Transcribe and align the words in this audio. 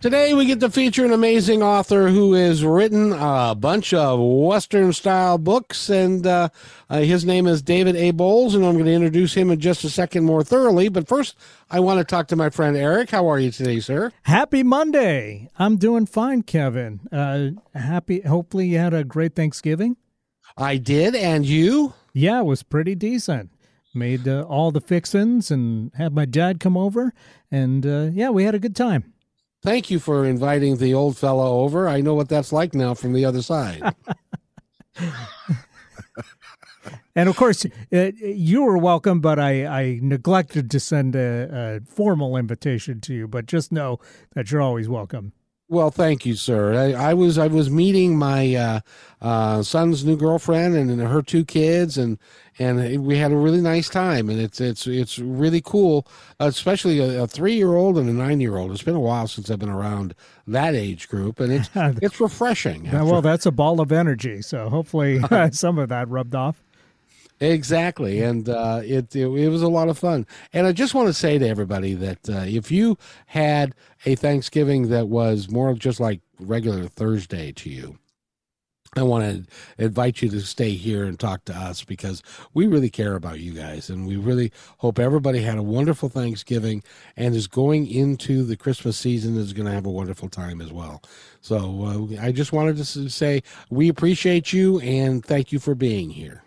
Today, 0.00 0.32
we 0.32 0.46
get 0.46 0.60
to 0.60 0.70
feature 0.70 1.04
an 1.04 1.12
amazing 1.12 1.62
author 1.62 2.08
who 2.08 2.32
has 2.32 2.64
written 2.64 3.12
a 3.12 3.54
bunch 3.54 3.92
of 3.92 4.18
Western 4.18 4.94
style 4.94 5.36
books, 5.36 5.90
and 5.90 6.26
uh, 6.26 6.48
uh, 6.88 7.00
his 7.00 7.26
name 7.26 7.46
is 7.46 7.60
David 7.60 7.96
A. 7.96 8.10
Bowles, 8.10 8.54
and 8.54 8.64
I'm 8.64 8.76
going 8.76 8.86
to 8.86 8.94
introduce 8.94 9.34
him 9.34 9.50
in 9.50 9.60
just 9.60 9.84
a 9.84 9.90
second 9.90 10.24
more 10.24 10.42
thoroughly. 10.42 10.88
But 10.88 11.06
first, 11.06 11.36
I 11.70 11.80
want 11.80 11.98
to 11.98 12.04
talk 12.04 12.28
to 12.28 12.36
my 12.36 12.48
friend 12.48 12.78
Eric. 12.78 13.10
How 13.10 13.28
are 13.28 13.38
you 13.38 13.50
today, 13.50 13.78
sir? 13.78 14.10
Happy 14.22 14.62
Monday. 14.62 15.50
I'm 15.58 15.76
doing 15.76 16.06
fine, 16.06 16.44
Kevin. 16.44 17.00
Uh, 17.12 17.50
happy. 17.78 18.22
Hopefully, 18.22 18.68
you 18.68 18.78
had 18.78 18.94
a 18.94 19.04
great 19.04 19.36
Thanksgiving. 19.36 19.98
I 20.56 20.78
did, 20.78 21.14
and 21.14 21.44
you? 21.44 21.92
Yeah, 22.14 22.40
it 22.40 22.46
was 22.46 22.62
pretty 22.62 22.94
decent. 22.94 23.50
Made 23.94 24.26
uh, 24.26 24.46
all 24.48 24.70
the 24.70 24.80
fixins 24.80 25.50
and 25.50 25.92
had 25.96 26.14
my 26.14 26.24
dad 26.24 26.58
come 26.58 26.78
over, 26.78 27.12
and 27.50 27.84
uh, 27.84 28.08
yeah, 28.14 28.30
we 28.30 28.44
had 28.44 28.54
a 28.54 28.58
good 28.58 28.74
time. 28.74 29.12
Thank 29.62 29.90
you 29.90 29.98
for 29.98 30.24
inviting 30.24 30.78
the 30.78 30.94
old 30.94 31.18
fellow 31.18 31.60
over. 31.60 31.86
I 31.86 32.00
know 32.00 32.14
what 32.14 32.30
that's 32.30 32.52
like 32.52 32.74
now 32.74 32.94
from 32.94 33.12
the 33.12 33.26
other 33.26 33.42
side. 33.42 33.94
and 37.14 37.28
of 37.28 37.36
course, 37.36 37.66
uh, 37.92 38.10
you 38.16 38.62
were 38.62 38.78
welcome, 38.78 39.20
but 39.20 39.38
I, 39.38 39.66
I 39.66 39.98
neglected 40.00 40.70
to 40.70 40.80
send 40.80 41.14
a, 41.14 41.76
a, 41.76 41.80
formal 41.84 42.38
invitation 42.38 43.00
to 43.02 43.14
you. 43.14 43.28
But 43.28 43.44
just 43.44 43.70
know 43.70 44.00
that 44.34 44.50
you're 44.50 44.62
always 44.62 44.88
welcome. 44.88 45.34
Well, 45.70 45.92
thank 45.92 46.26
you, 46.26 46.34
sir. 46.34 46.74
I, 46.74 47.10
I 47.10 47.14
was 47.14 47.38
I 47.38 47.46
was 47.46 47.70
meeting 47.70 48.18
my 48.18 48.56
uh, 48.56 48.80
uh, 49.22 49.62
son's 49.62 50.04
new 50.04 50.16
girlfriend 50.16 50.74
and, 50.74 50.90
and 50.90 51.00
her 51.00 51.22
two 51.22 51.44
kids, 51.44 51.96
and 51.96 52.18
and 52.58 53.06
we 53.06 53.18
had 53.18 53.30
a 53.30 53.36
really 53.36 53.60
nice 53.60 53.88
time. 53.88 54.28
And 54.28 54.40
it's 54.40 54.60
it's 54.60 54.88
it's 54.88 55.20
really 55.20 55.60
cool, 55.60 56.08
especially 56.40 56.98
a, 56.98 57.22
a 57.22 57.26
three 57.28 57.54
year 57.54 57.76
old 57.76 57.98
and 57.98 58.08
a 58.08 58.12
nine 58.12 58.40
year 58.40 58.56
old. 58.56 58.72
It's 58.72 58.82
been 58.82 58.96
a 58.96 59.00
while 59.00 59.28
since 59.28 59.48
I've 59.48 59.60
been 59.60 59.68
around 59.68 60.16
that 60.48 60.74
age 60.74 61.08
group, 61.08 61.38
and 61.38 61.52
it's 61.52 61.70
it's 61.76 62.20
refreshing. 62.20 62.88
After. 62.88 63.04
Well, 63.04 63.22
that's 63.22 63.46
a 63.46 63.52
ball 63.52 63.80
of 63.80 63.92
energy. 63.92 64.42
So 64.42 64.70
hopefully, 64.70 65.20
some 65.52 65.78
of 65.78 65.88
that 65.90 66.08
rubbed 66.08 66.34
off. 66.34 66.64
Exactly, 67.42 68.20
and 68.20 68.50
uh, 68.50 68.82
it, 68.84 69.16
it, 69.16 69.26
it 69.26 69.48
was 69.48 69.62
a 69.62 69.68
lot 69.68 69.88
of 69.88 69.98
fun. 69.98 70.26
And 70.52 70.66
I 70.66 70.72
just 70.72 70.94
want 70.94 71.08
to 71.08 71.14
say 71.14 71.38
to 71.38 71.48
everybody 71.48 71.94
that 71.94 72.28
uh, 72.28 72.44
if 72.46 72.70
you 72.70 72.98
had 73.26 73.74
a 74.04 74.14
Thanksgiving 74.14 74.88
that 74.90 75.08
was 75.08 75.48
more 75.48 75.72
just 75.72 76.00
like 76.00 76.20
regular 76.38 76.86
Thursday 76.86 77.50
to 77.52 77.70
you, 77.70 77.98
I 78.94 79.04
want 79.04 79.24
to 79.24 79.82
invite 79.82 80.20
you 80.20 80.28
to 80.28 80.40
stay 80.42 80.72
here 80.72 81.04
and 81.04 81.18
talk 81.18 81.46
to 81.46 81.54
us 81.56 81.82
because 81.82 82.22
we 82.52 82.66
really 82.66 82.90
care 82.90 83.14
about 83.14 83.40
you 83.40 83.52
guys, 83.52 83.88
and 83.88 84.06
we 84.06 84.16
really 84.16 84.52
hope 84.76 84.98
everybody 84.98 85.40
had 85.40 85.56
a 85.56 85.62
wonderful 85.62 86.10
Thanksgiving 86.10 86.82
and 87.16 87.34
is 87.34 87.46
going 87.46 87.86
into 87.86 88.42
the 88.42 88.56
Christmas 88.56 88.98
season 88.98 89.38
is 89.38 89.54
going 89.54 89.66
to 89.66 89.72
have 89.72 89.86
a 89.86 89.90
wonderful 89.90 90.28
time 90.28 90.60
as 90.60 90.72
well. 90.72 91.02
So 91.40 92.18
uh, 92.18 92.22
I 92.22 92.32
just 92.32 92.52
wanted 92.52 92.76
to 92.76 92.84
say 93.08 93.42
we 93.70 93.88
appreciate 93.88 94.52
you 94.52 94.78
and 94.80 95.24
thank 95.24 95.52
you 95.52 95.58
for 95.58 95.74
being 95.74 96.10
here. 96.10 96.42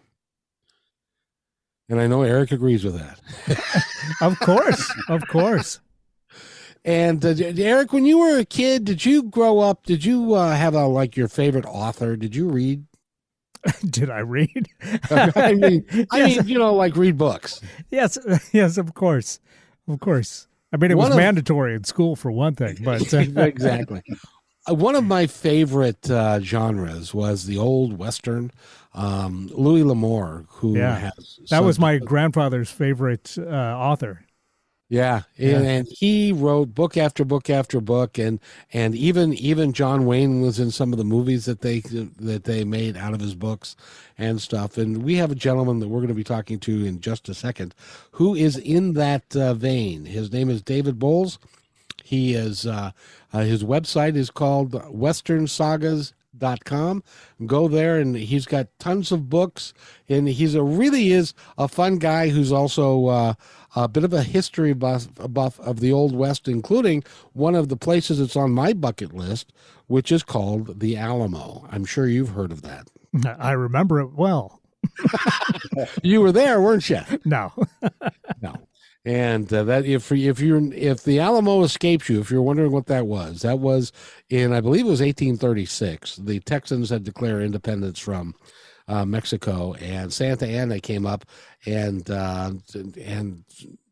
And 1.94 2.02
I 2.02 2.08
know 2.08 2.23
Eric 2.23 2.52
agrees 2.52 2.83
with 2.83 2.95
that. 2.95 3.86
of 4.22 4.39
course. 4.39 4.91
Of 5.09 5.27
course. 5.27 5.80
And 6.83 7.23
uh, 7.23 7.35
Eric, 7.38 7.94
when 7.94 8.03
you 8.03 8.17
were 8.17 8.39
a 8.39 8.45
kid, 8.45 8.84
did 8.84 9.06
you 9.06 9.22
grow 9.22 9.59
up? 9.59 9.85
Did 9.85 10.03
you 10.03 10.34
uh, 10.34 10.56
have 10.56 10.73
a 10.73 10.88
like 10.88 11.16
your 11.16 11.28
favorite 11.28 11.67
author? 11.67 12.16
Did 12.16 12.35
you 12.35 12.50
read? 12.50 12.85
did 13.88 14.09
I 14.09 14.22
read? 14.22 14.69
I 15.12 15.53
mean, 15.53 15.85
I 16.09 16.17
yes. 16.17 16.38
mean, 16.38 16.47
you 16.47 16.57
know, 16.57 16.73
like 16.73 16.95
read 16.95 17.16
books. 17.16 17.62
Yes, 17.91 18.17
yes, 18.51 18.79
of 18.79 18.96
course, 18.96 19.40
of 19.88 20.00
course. 20.00 20.47
I 20.73 20.78
mean, 20.78 20.90
it 20.90 20.97
one 20.97 21.09
was 21.09 21.16
of, 21.16 21.17
mandatory 21.17 21.75
in 21.75 21.84
school 21.84 22.16
for 22.16 22.31
one 22.31 22.56
thing, 22.56 22.79
but 22.84 23.01
exactly. 23.13 24.01
Uh, 24.67 24.73
one 24.73 24.96
of 24.96 25.03
my 25.03 25.28
favorite 25.28 26.09
uh, 26.09 26.40
genres 26.40 27.13
was 27.13 27.46
the 27.46 27.59
old 27.59 28.00
western 28.00 28.50
um, 28.93 29.49
Louis 29.53 29.83
L'Amour, 29.83 30.45
who 30.49 30.77
yeah. 30.77 30.97
has 30.97 31.39
that 31.49 31.63
was 31.63 31.79
my 31.79 31.97
grandfather's 31.97 32.69
favorite 32.69 33.35
uh, 33.37 33.43
author. 33.43 34.25
Yeah, 34.89 35.23
yeah. 35.37 35.55
And, 35.55 35.65
and, 35.65 35.87
he 35.89 36.31
wrote 36.31 36.75
book 36.75 36.97
after 36.97 37.25
book 37.25 37.49
after 37.49 37.81
book, 37.81 38.19
and 38.19 38.39
and 38.73 38.93
even 38.93 39.33
even 39.33 39.73
John 39.73 40.05
Wayne 40.05 40.41
was 40.41 40.59
in 40.59 40.69
some 40.69 40.93
of 40.93 40.99
the 40.99 41.03
movies 41.03 41.45
that 41.45 41.61
they 41.61 41.79
that 41.79 42.43
they 42.43 42.63
made 42.63 42.95
out 42.95 43.13
of 43.13 43.19
his 43.19 43.33
books 43.33 43.75
and 44.19 44.39
stuff. 44.39 44.77
And 44.77 45.01
we 45.01 45.15
have 45.15 45.31
a 45.31 45.35
gentleman 45.35 45.79
that 45.79 45.87
we're 45.87 45.99
going 45.99 46.09
to 46.09 46.13
be 46.13 46.23
talking 46.23 46.59
to 46.59 46.85
in 46.85 47.01
just 47.01 47.27
a 47.27 47.33
second, 47.33 47.73
who 48.11 48.35
is 48.35 48.55
in 48.57 48.93
that 48.93 49.35
uh, 49.35 49.55
vein. 49.55 50.05
His 50.05 50.31
name 50.31 50.49
is 50.49 50.61
David 50.61 50.99
Bowles. 50.99 51.39
He 52.03 52.35
is 52.35 52.67
uh, 52.67 52.91
uh, 53.31 53.39
his 53.39 53.63
website 53.63 54.15
is 54.15 54.29
called 54.29 54.73
Western 54.93 55.47
Sagas 55.47 56.13
dot 56.43 56.65
com 56.65 57.01
go 57.45 57.69
there 57.69 57.97
and 57.97 58.17
he's 58.17 58.45
got 58.45 58.67
tons 58.77 59.13
of 59.13 59.29
books 59.29 59.73
and 60.09 60.27
he's 60.27 60.55
a 60.55 60.61
really 60.61 61.13
is 61.13 61.33
a 61.57 61.69
fun 61.69 61.97
guy 61.97 62.27
who's 62.27 62.51
also 62.51 63.07
uh, 63.07 63.33
a 63.77 63.87
bit 63.87 64.03
of 64.03 64.11
a 64.11 64.23
history 64.23 64.73
buff, 64.73 65.07
buff 65.29 65.57
of 65.61 65.79
the 65.79 65.93
old 65.93 66.13
west 66.13 66.49
including 66.49 67.01
one 67.31 67.55
of 67.55 67.69
the 67.69 67.77
places 67.77 68.19
that's 68.19 68.35
on 68.35 68.51
my 68.51 68.73
bucket 68.73 69.13
list 69.13 69.53
which 69.87 70.11
is 70.11 70.21
called 70.21 70.81
the 70.81 70.97
alamo 70.97 71.65
i'm 71.71 71.85
sure 71.85 72.07
you've 72.07 72.35
heard 72.35 72.51
of 72.51 72.61
that 72.61 72.89
i 73.39 73.51
remember 73.53 74.01
it 74.01 74.11
well 74.13 74.59
you 76.03 76.19
were 76.19 76.33
there 76.33 76.59
weren't 76.59 76.89
you 76.89 76.99
no 77.23 77.53
no 78.41 78.53
and 79.06 79.52
uh, 79.53 79.64
that 79.64 79.86
if 79.86 80.12
if 80.12 80.40
you're 80.40 80.74
if 80.74 81.03
the 81.03 81.19
Alamo 81.19 81.64
escapes 81.64 82.09
you, 82.09 82.22
if 82.22 82.31
you're 82.31 82.41
wondering 82.41 82.72
what 82.72 82.86
that 82.88 83.08
was, 83.08 83.41
that 83.41 83.59
was 83.59 83.91
in 84.30 84.53
I 84.53 84.62
believe 84.62 84.86
it 84.86 84.90
was 84.90 85.02
1836. 85.02 86.18
The 86.18 86.40
Texans 86.41 86.90
had 86.90 87.03
declared 87.03 87.44
independence 87.44 88.00
from 88.00 88.36
uh, 88.88 89.06
Mexico, 89.06 89.74
and 89.74 90.12
Santa 90.12 90.47
Anna 90.47 90.80
came 90.80 91.06
up, 91.06 91.25
and 91.66 92.09
uh, 92.09 92.52
and 92.74 93.44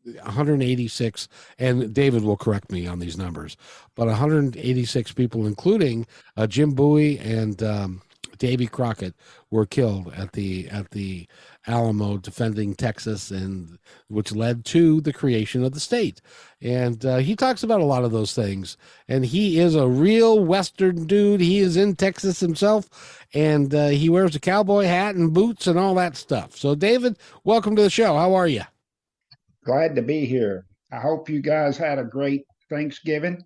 186, 0.04 1.28
and 1.58 1.94
David 1.94 2.22
will 2.24 2.36
correct 2.36 2.72
me 2.72 2.86
on 2.86 2.98
these 2.98 3.16
numbers, 3.16 3.56
but 3.94 4.06
186 4.08 5.12
people, 5.12 5.46
including 5.46 6.06
uh, 6.36 6.46
Jim 6.46 6.72
Bowie 6.72 7.18
and 7.18 7.62
um, 7.62 8.02
Davy 8.42 8.66
Crockett, 8.66 9.14
were 9.52 9.66
killed 9.66 10.12
at 10.16 10.32
the 10.32 10.68
at 10.68 10.90
the 10.90 11.28
Alamo 11.68 12.16
defending 12.16 12.74
Texas, 12.74 13.30
and 13.30 13.78
which 14.08 14.32
led 14.32 14.64
to 14.64 15.00
the 15.00 15.12
creation 15.12 15.62
of 15.62 15.70
the 15.70 15.78
state. 15.78 16.20
And 16.60 17.06
uh, 17.06 17.18
he 17.18 17.36
talks 17.36 17.62
about 17.62 17.80
a 17.80 17.84
lot 17.84 18.02
of 18.02 18.10
those 18.10 18.34
things. 18.34 18.76
And 19.06 19.24
he 19.24 19.60
is 19.60 19.76
a 19.76 19.86
real 19.86 20.44
Western 20.44 21.06
dude. 21.06 21.40
He 21.40 21.60
is 21.60 21.76
in 21.76 21.94
Texas 21.94 22.40
himself, 22.40 23.24
and 23.32 23.72
uh, 23.72 23.88
he 23.90 24.08
wears 24.08 24.34
a 24.34 24.40
cowboy 24.40 24.86
hat 24.86 25.14
and 25.14 25.32
boots 25.32 25.68
and 25.68 25.78
all 25.78 25.94
that 25.94 26.16
stuff. 26.16 26.56
So, 26.56 26.74
David, 26.74 27.18
welcome 27.44 27.76
to 27.76 27.82
the 27.82 27.90
show. 27.90 28.16
How 28.16 28.34
are 28.34 28.48
you? 28.48 28.62
Glad 29.64 29.94
to 29.94 30.02
be 30.02 30.26
here. 30.26 30.66
I 30.90 30.98
hope 30.98 31.28
you 31.28 31.40
guys 31.40 31.76
had 31.76 32.00
a 32.00 32.04
great 32.04 32.44
Thanksgiving. 32.68 33.44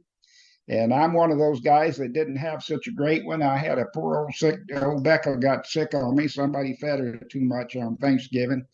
And 0.68 0.92
I'm 0.92 1.12
one 1.12 1.30
of 1.30 1.38
those 1.38 1.60
guys 1.60 1.96
that 1.98 2.12
didn't 2.12 2.36
have 2.36 2.62
such 2.62 2.88
a 2.88 2.92
great 2.92 3.24
one. 3.24 3.40
I 3.40 3.56
had 3.56 3.78
a 3.78 3.86
poor 3.94 4.16
old 4.16 4.34
sick, 4.34 4.58
old 4.74 5.04
Becca 5.04 5.36
got 5.36 5.66
sick 5.66 5.94
on 5.94 6.16
me. 6.16 6.26
Somebody 6.26 6.74
fed 6.74 6.98
her 6.98 7.16
too 7.30 7.42
much 7.42 7.76
on 7.76 7.96
Thanksgiving. 7.96 8.66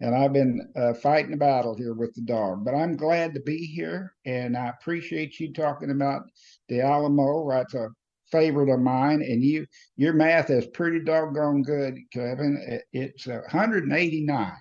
And 0.00 0.14
I've 0.14 0.32
been 0.32 0.68
uh, 0.76 0.94
fighting 0.94 1.32
a 1.32 1.36
battle 1.36 1.74
here 1.74 1.94
with 1.94 2.12
the 2.14 2.22
dog. 2.22 2.64
But 2.64 2.74
I'm 2.74 2.96
glad 2.96 3.32
to 3.34 3.40
be 3.40 3.58
here. 3.58 4.12
And 4.26 4.56
I 4.56 4.68
appreciate 4.68 5.40
you 5.40 5.52
talking 5.52 5.90
about 5.90 6.22
the 6.68 6.80
Alamo. 6.80 7.48
That's 7.48 7.74
a 7.74 7.88
favorite 8.30 8.68
of 8.68 8.80
mine. 8.80 9.22
And 9.22 9.42
you, 9.42 9.64
your 9.96 10.12
math 10.12 10.50
is 10.50 10.66
pretty 10.66 11.00
doggone 11.00 11.62
good, 11.62 11.98
Kevin. 12.12 12.80
It's 12.92 13.26
189. 13.26 14.52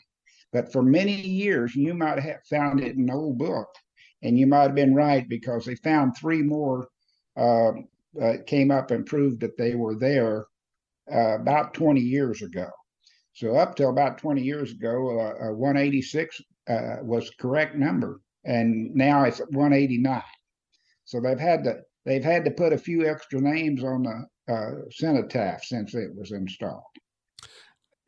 But 0.54 0.72
for 0.72 0.84
many 0.84 1.20
years, 1.20 1.76
you 1.76 1.96
might 1.96 2.20
have 2.20 2.44
found 2.50 2.80
it 2.80 2.96
in 2.96 3.02
an 3.02 3.10
old 3.10 3.38
book 3.38 3.68
and 4.22 4.38
you 4.38 4.48
might 4.48 4.64
have 4.64 4.76
been 4.76 4.96
right 4.96 5.28
because 5.28 5.66
they 5.66 5.76
found 5.76 6.16
three 6.16 6.42
more 6.42 6.88
uh, 7.38 7.72
uh, 8.22 8.34
came 8.46 8.72
up 8.72 8.92
and 8.92 9.06
proved 9.06 9.40
that 9.42 9.58
they 9.58 9.76
were 9.76 9.96
there 9.96 10.46
uh, 11.12 11.36
about 11.40 11.74
20 11.74 12.02
years 12.02 12.42
ago. 12.42 12.68
So 13.34 13.56
up 13.56 13.76
till 13.76 13.90
about 13.90 14.18
20 14.18 14.42
years 14.42 14.72
ago, 14.72 15.20
uh, 15.20 15.50
uh, 15.50 15.54
186 15.54 16.42
uh, 16.70 16.98
was 17.02 17.32
correct 17.40 17.76
number, 17.76 18.20
and 18.44 18.94
now 18.94 19.24
it's 19.24 19.40
189. 19.40 20.22
So 21.06 21.22
they've 21.22 21.40
had 21.40 21.64
to 21.64 21.80
they've 22.06 22.24
had 22.24 22.46
to 22.46 22.52
put 22.52 22.74
a 22.74 22.78
few 22.78 23.08
extra 23.08 23.40
names 23.40 23.84
on 23.84 24.04
the 24.04 24.86
cenotaph 24.92 25.64
since 25.64 25.94
it 25.96 26.14
was 26.14 26.32
installed. 26.32 26.84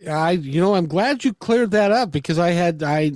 I, 0.10 0.32
you 0.32 0.60
know, 0.60 0.76
I'm 0.76 0.88
glad 0.88 1.24
you 1.24 1.34
cleared 1.34 1.72
that 1.72 1.92
up 1.92 2.12
because 2.12 2.38
I 2.38 2.52
had, 2.52 2.84
I, 2.84 3.12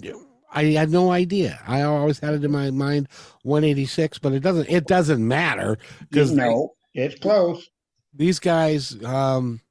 I 0.52 0.64
had 0.66 0.90
no 0.90 1.12
idea. 1.12 1.60
I 1.68 1.82
always 1.82 2.20
had 2.20 2.34
it 2.34 2.44
in 2.44 2.52
my 2.52 2.72
mind 2.72 3.08
186, 3.44 4.20
but 4.20 4.34
it 4.34 4.40
doesn't, 4.40 4.70
it 4.70 4.88
doesn't 4.88 5.26
matter 5.26 5.78
because 6.10 6.32
no, 6.32 6.76
it's 6.94 7.20
close. 7.20 7.70
These 8.14 8.40
guys, 8.40 9.04
um, 9.04 9.62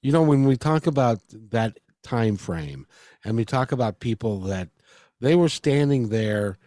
you 0.00 0.12
know, 0.12 0.22
when 0.22 0.44
we 0.44 0.56
talk 0.56 0.86
about 0.86 1.20
that 1.50 1.78
time 2.02 2.36
frame 2.36 2.86
and 3.24 3.36
we 3.36 3.44
talk 3.44 3.72
about 3.72 4.00
people 4.00 4.40
that 4.40 4.68
they 5.20 5.36
were 5.36 5.48
standing 5.48 6.08
there 6.08 6.58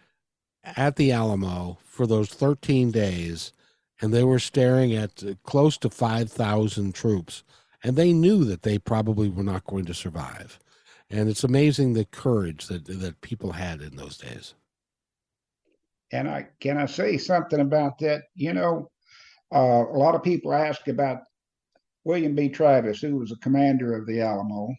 at 0.64 0.96
the 0.96 1.12
Alamo 1.12 1.78
for 1.84 2.06
those 2.06 2.30
13 2.30 2.90
days 2.90 3.52
and 4.00 4.12
they 4.12 4.24
were 4.24 4.38
staring 4.38 4.94
at 4.94 5.22
close 5.44 5.76
to 5.78 5.90
5,000 5.90 6.94
troops 6.94 7.44
and 7.82 7.96
they 7.96 8.12
knew 8.12 8.44
that 8.44 8.62
they 8.62 8.78
probably 8.78 9.28
were 9.28 9.42
not 9.42 9.64
going 9.64 9.84
to 9.84 9.94
survive. 9.94 10.58
And 11.10 11.28
it's 11.28 11.44
amazing 11.44 11.92
the 11.92 12.04
courage 12.04 12.66
that 12.66 12.86
that 12.86 13.20
people 13.20 13.52
had 13.52 13.80
in 13.80 13.96
those 13.96 14.18
days. 14.18 14.54
And 16.12 16.28
I 16.28 16.48
can 16.60 16.78
I 16.78 16.86
say 16.86 17.16
something 17.16 17.60
about 17.60 17.98
that? 17.98 18.22
You 18.34 18.52
know, 18.52 18.90
uh, 19.54 19.84
a 19.86 19.98
lot 19.98 20.14
of 20.14 20.22
people 20.22 20.52
ask 20.52 20.88
about 20.88 21.18
William 22.04 22.34
B. 22.34 22.48
Travis, 22.48 23.00
who 23.00 23.16
was 23.16 23.30
the 23.30 23.36
commander 23.36 23.96
of 23.96 24.06
the 24.06 24.20
Alamo. 24.20 24.74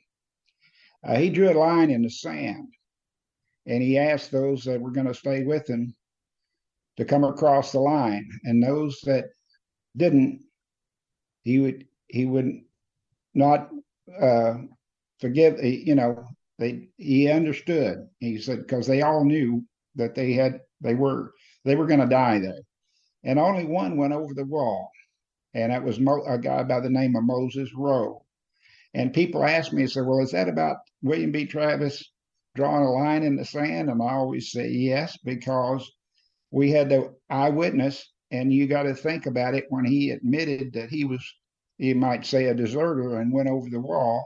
Uh, 1.03 1.15
he 1.15 1.29
drew 1.29 1.51
a 1.51 1.53
line 1.53 1.91
in 1.91 2.01
the 2.01 2.09
sand, 2.09 2.67
and 3.65 3.81
he 3.81 3.97
asked 3.97 4.31
those 4.31 4.63
that 4.63 4.81
were 4.81 4.91
going 4.91 5.07
to 5.07 5.13
stay 5.13 5.43
with 5.43 5.69
him 5.69 5.93
to 6.97 7.05
come 7.05 7.23
across 7.23 7.71
the 7.71 7.79
line, 7.79 8.27
and 8.43 8.61
those 8.61 8.99
that 9.01 9.25
didn't, 9.95 10.41
he 11.43 11.59
would 11.59 11.85
he 12.07 12.25
would 12.25 12.61
not 13.33 13.69
uh, 14.21 14.55
forgive. 15.19 15.63
You 15.63 15.95
know, 15.95 16.25
they 16.59 16.89
he 16.97 17.29
understood. 17.29 18.07
He 18.19 18.39
said 18.39 18.59
because 18.59 18.87
they 18.87 19.01
all 19.01 19.25
knew 19.25 19.63
that 19.95 20.15
they 20.15 20.33
had 20.33 20.61
they 20.81 20.95
were 20.95 21.33
they 21.65 21.75
were 21.75 21.87
going 21.87 21.99
to 21.99 22.07
die 22.07 22.39
there, 22.39 22.61
and 23.23 23.39
only 23.39 23.65
one 23.65 23.97
went 23.97 24.13
over 24.13 24.33
the 24.33 24.45
wall, 24.45 24.89
and 25.53 25.71
that 25.71 25.83
was 25.83 25.99
Mo, 25.99 26.23
a 26.25 26.37
guy 26.37 26.63
by 26.63 26.79
the 26.79 26.89
name 26.89 27.15
of 27.15 27.23
Moses 27.23 27.69
Rose. 27.75 28.21
And 28.93 29.13
people 29.13 29.43
ask 29.43 29.73
me, 29.73 29.85
said, 29.87 30.05
"Well, 30.05 30.21
is 30.21 30.31
that 30.31 30.49
about 30.49 30.77
William 31.01 31.31
B. 31.31 31.45
Travis 31.45 32.11
drawing 32.55 32.83
a 32.85 32.91
line 32.91 33.23
in 33.23 33.35
the 33.35 33.45
sand?" 33.45 33.89
And 33.89 34.01
I 34.01 34.13
always 34.13 34.51
say 34.51 34.69
yes 34.69 35.17
because 35.23 35.91
we 36.51 36.71
had 36.71 36.89
the 36.89 37.13
eyewitness, 37.29 38.11
and 38.31 38.53
you 38.53 38.67
got 38.67 38.83
to 38.83 38.95
think 38.95 39.25
about 39.25 39.53
it 39.53 39.65
when 39.69 39.85
he 39.85 40.11
admitted 40.11 40.73
that 40.73 40.89
he 40.89 41.05
was, 41.05 41.23
you 41.77 41.95
might 41.95 42.25
say, 42.25 42.45
a 42.45 42.55
deserter 42.55 43.19
and 43.19 43.33
went 43.33 43.49
over 43.49 43.69
the 43.69 43.79
wall. 43.79 44.25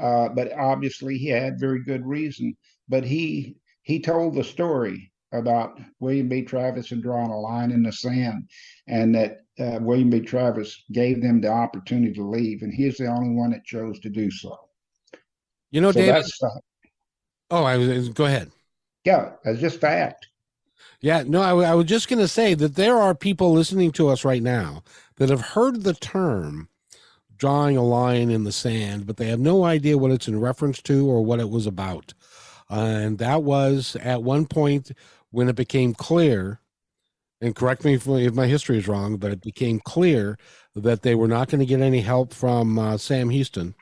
Uh, 0.00 0.28
but 0.30 0.52
obviously, 0.52 1.18
he 1.18 1.28
had 1.28 1.60
very 1.60 1.84
good 1.84 2.06
reason. 2.06 2.56
But 2.88 3.04
he 3.04 3.56
he 3.82 4.00
told 4.00 4.34
the 4.34 4.44
story 4.44 5.12
about 5.32 5.78
William 6.00 6.28
B. 6.28 6.42
Travis 6.42 6.90
and 6.90 7.02
drawing 7.02 7.30
a 7.30 7.38
line 7.38 7.70
in 7.70 7.82
the 7.82 7.92
sand, 7.92 8.48
and 8.86 9.14
that 9.14 9.38
uh, 9.58 9.78
William 9.80 10.10
B. 10.10 10.20
Travis 10.20 10.84
gave 10.92 11.22
them 11.22 11.40
the 11.40 11.48
opportunity 11.48 12.12
to 12.14 12.28
leave, 12.28 12.62
and 12.62 12.72
he's 12.72 12.96
the 12.96 13.06
only 13.06 13.34
one 13.34 13.50
that 13.50 13.64
chose 13.64 14.00
to 14.00 14.08
do 14.08 14.30
so. 14.30 14.58
You 15.70 15.80
know, 15.80 15.92
so 15.92 16.00
David. 16.00 16.24
oh, 17.50 17.64
I 17.64 17.76
was. 17.76 18.08
Go 18.08 18.24
ahead. 18.24 18.50
Yeah, 19.04 19.32
that's 19.44 19.60
just 19.60 19.80
fact. 19.80 20.28
Yeah, 21.00 21.22
no, 21.26 21.40
I, 21.40 21.70
I 21.70 21.74
was 21.74 21.86
just 21.86 22.08
going 22.08 22.18
to 22.18 22.28
say 22.28 22.54
that 22.54 22.74
there 22.74 22.96
are 22.96 23.14
people 23.14 23.52
listening 23.52 23.90
to 23.92 24.08
us 24.08 24.24
right 24.24 24.42
now 24.42 24.82
that 25.16 25.30
have 25.30 25.40
heard 25.40 25.82
the 25.82 25.94
term 25.94 26.68
drawing 27.40 27.76
a 27.76 27.82
line 27.82 28.30
in 28.30 28.44
the 28.44 28.52
sand, 28.52 29.06
but 29.06 29.16
they 29.16 29.26
have 29.26 29.40
no 29.40 29.64
idea 29.64 29.98
what 29.98 30.12
it's 30.12 30.28
in 30.28 30.38
reference 30.38 30.80
to 30.82 31.08
or 31.08 31.24
what 31.24 31.40
it 31.40 31.50
was 31.50 31.66
about. 31.66 32.14
And 32.68 33.18
that 33.18 33.42
was 33.42 33.96
at 33.96 34.22
one 34.22 34.46
point 34.46 34.92
when 35.30 35.48
it 35.48 35.56
became 35.56 35.94
clear, 35.94 36.60
and 37.40 37.56
correct 37.56 37.84
me 37.84 37.94
if, 37.94 38.06
if 38.06 38.34
my 38.34 38.46
history 38.46 38.78
is 38.78 38.86
wrong, 38.86 39.16
but 39.16 39.32
it 39.32 39.40
became 39.40 39.80
clear 39.80 40.38
that 40.76 41.02
they 41.02 41.14
were 41.14 41.26
not 41.26 41.48
going 41.48 41.58
to 41.58 41.66
get 41.66 41.80
any 41.80 42.02
help 42.02 42.32
from 42.32 42.78
uh, 42.78 42.98
Sam 42.98 43.30
Houston 43.30 43.74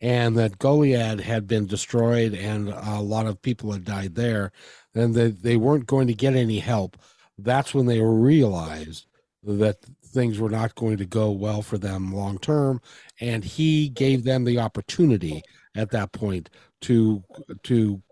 and 0.00 0.36
that 0.36 0.58
Goliad 0.58 1.20
had 1.20 1.46
been 1.46 1.66
destroyed 1.66 2.34
and 2.34 2.68
a 2.68 3.00
lot 3.00 3.26
of 3.26 3.42
people 3.42 3.72
had 3.72 3.84
died 3.84 4.14
there 4.14 4.52
and 4.94 5.14
that 5.14 5.42
they 5.42 5.56
weren't 5.56 5.86
going 5.86 6.08
to 6.08 6.14
get 6.14 6.34
any 6.34 6.58
help, 6.58 6.96
that's 7.38 7.72
when 7.72 7.86
they 7.86 8.00
realized 8.00 9.06
that 9.44 9.78
things 10.08 10.38
were 10.38 10.50
not 10.50 10.74
going 10.74 10.96
to 10.98 11.06
go 11.06 11.30
well 11.30 11.62
for 11.62 11.78
them 11.78 12.12
long 12.12 12.38
term. 12.38 12.80
And 13.20 13.44
he 13.44 13.88
gave 13.88 14.24
them 14.24 14.44
the 14.44 14.58
opportunity 14.58 15.42
at 15.74 15.90
that 15.90 16.12
point 16.12 16.50
to 16.82 17.22
to 17.64 18.02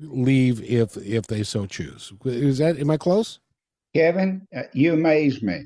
leave 0.00 0.62
if 0.62 0.96
if 0.96 1.26
they 1.26 1.42
so 1.42 1.66
choose. 1.66 2.12
Is 2.24 2.58
that 2.58 2.78
am 2.78 2.90
I 2.90 2.96
close? 2.96 3.40
Kevin, 3.94 4.46
uh, 4.54 4.62
you 4.72 4.94
amaze 4.94 5.42
me. 5.42 5.64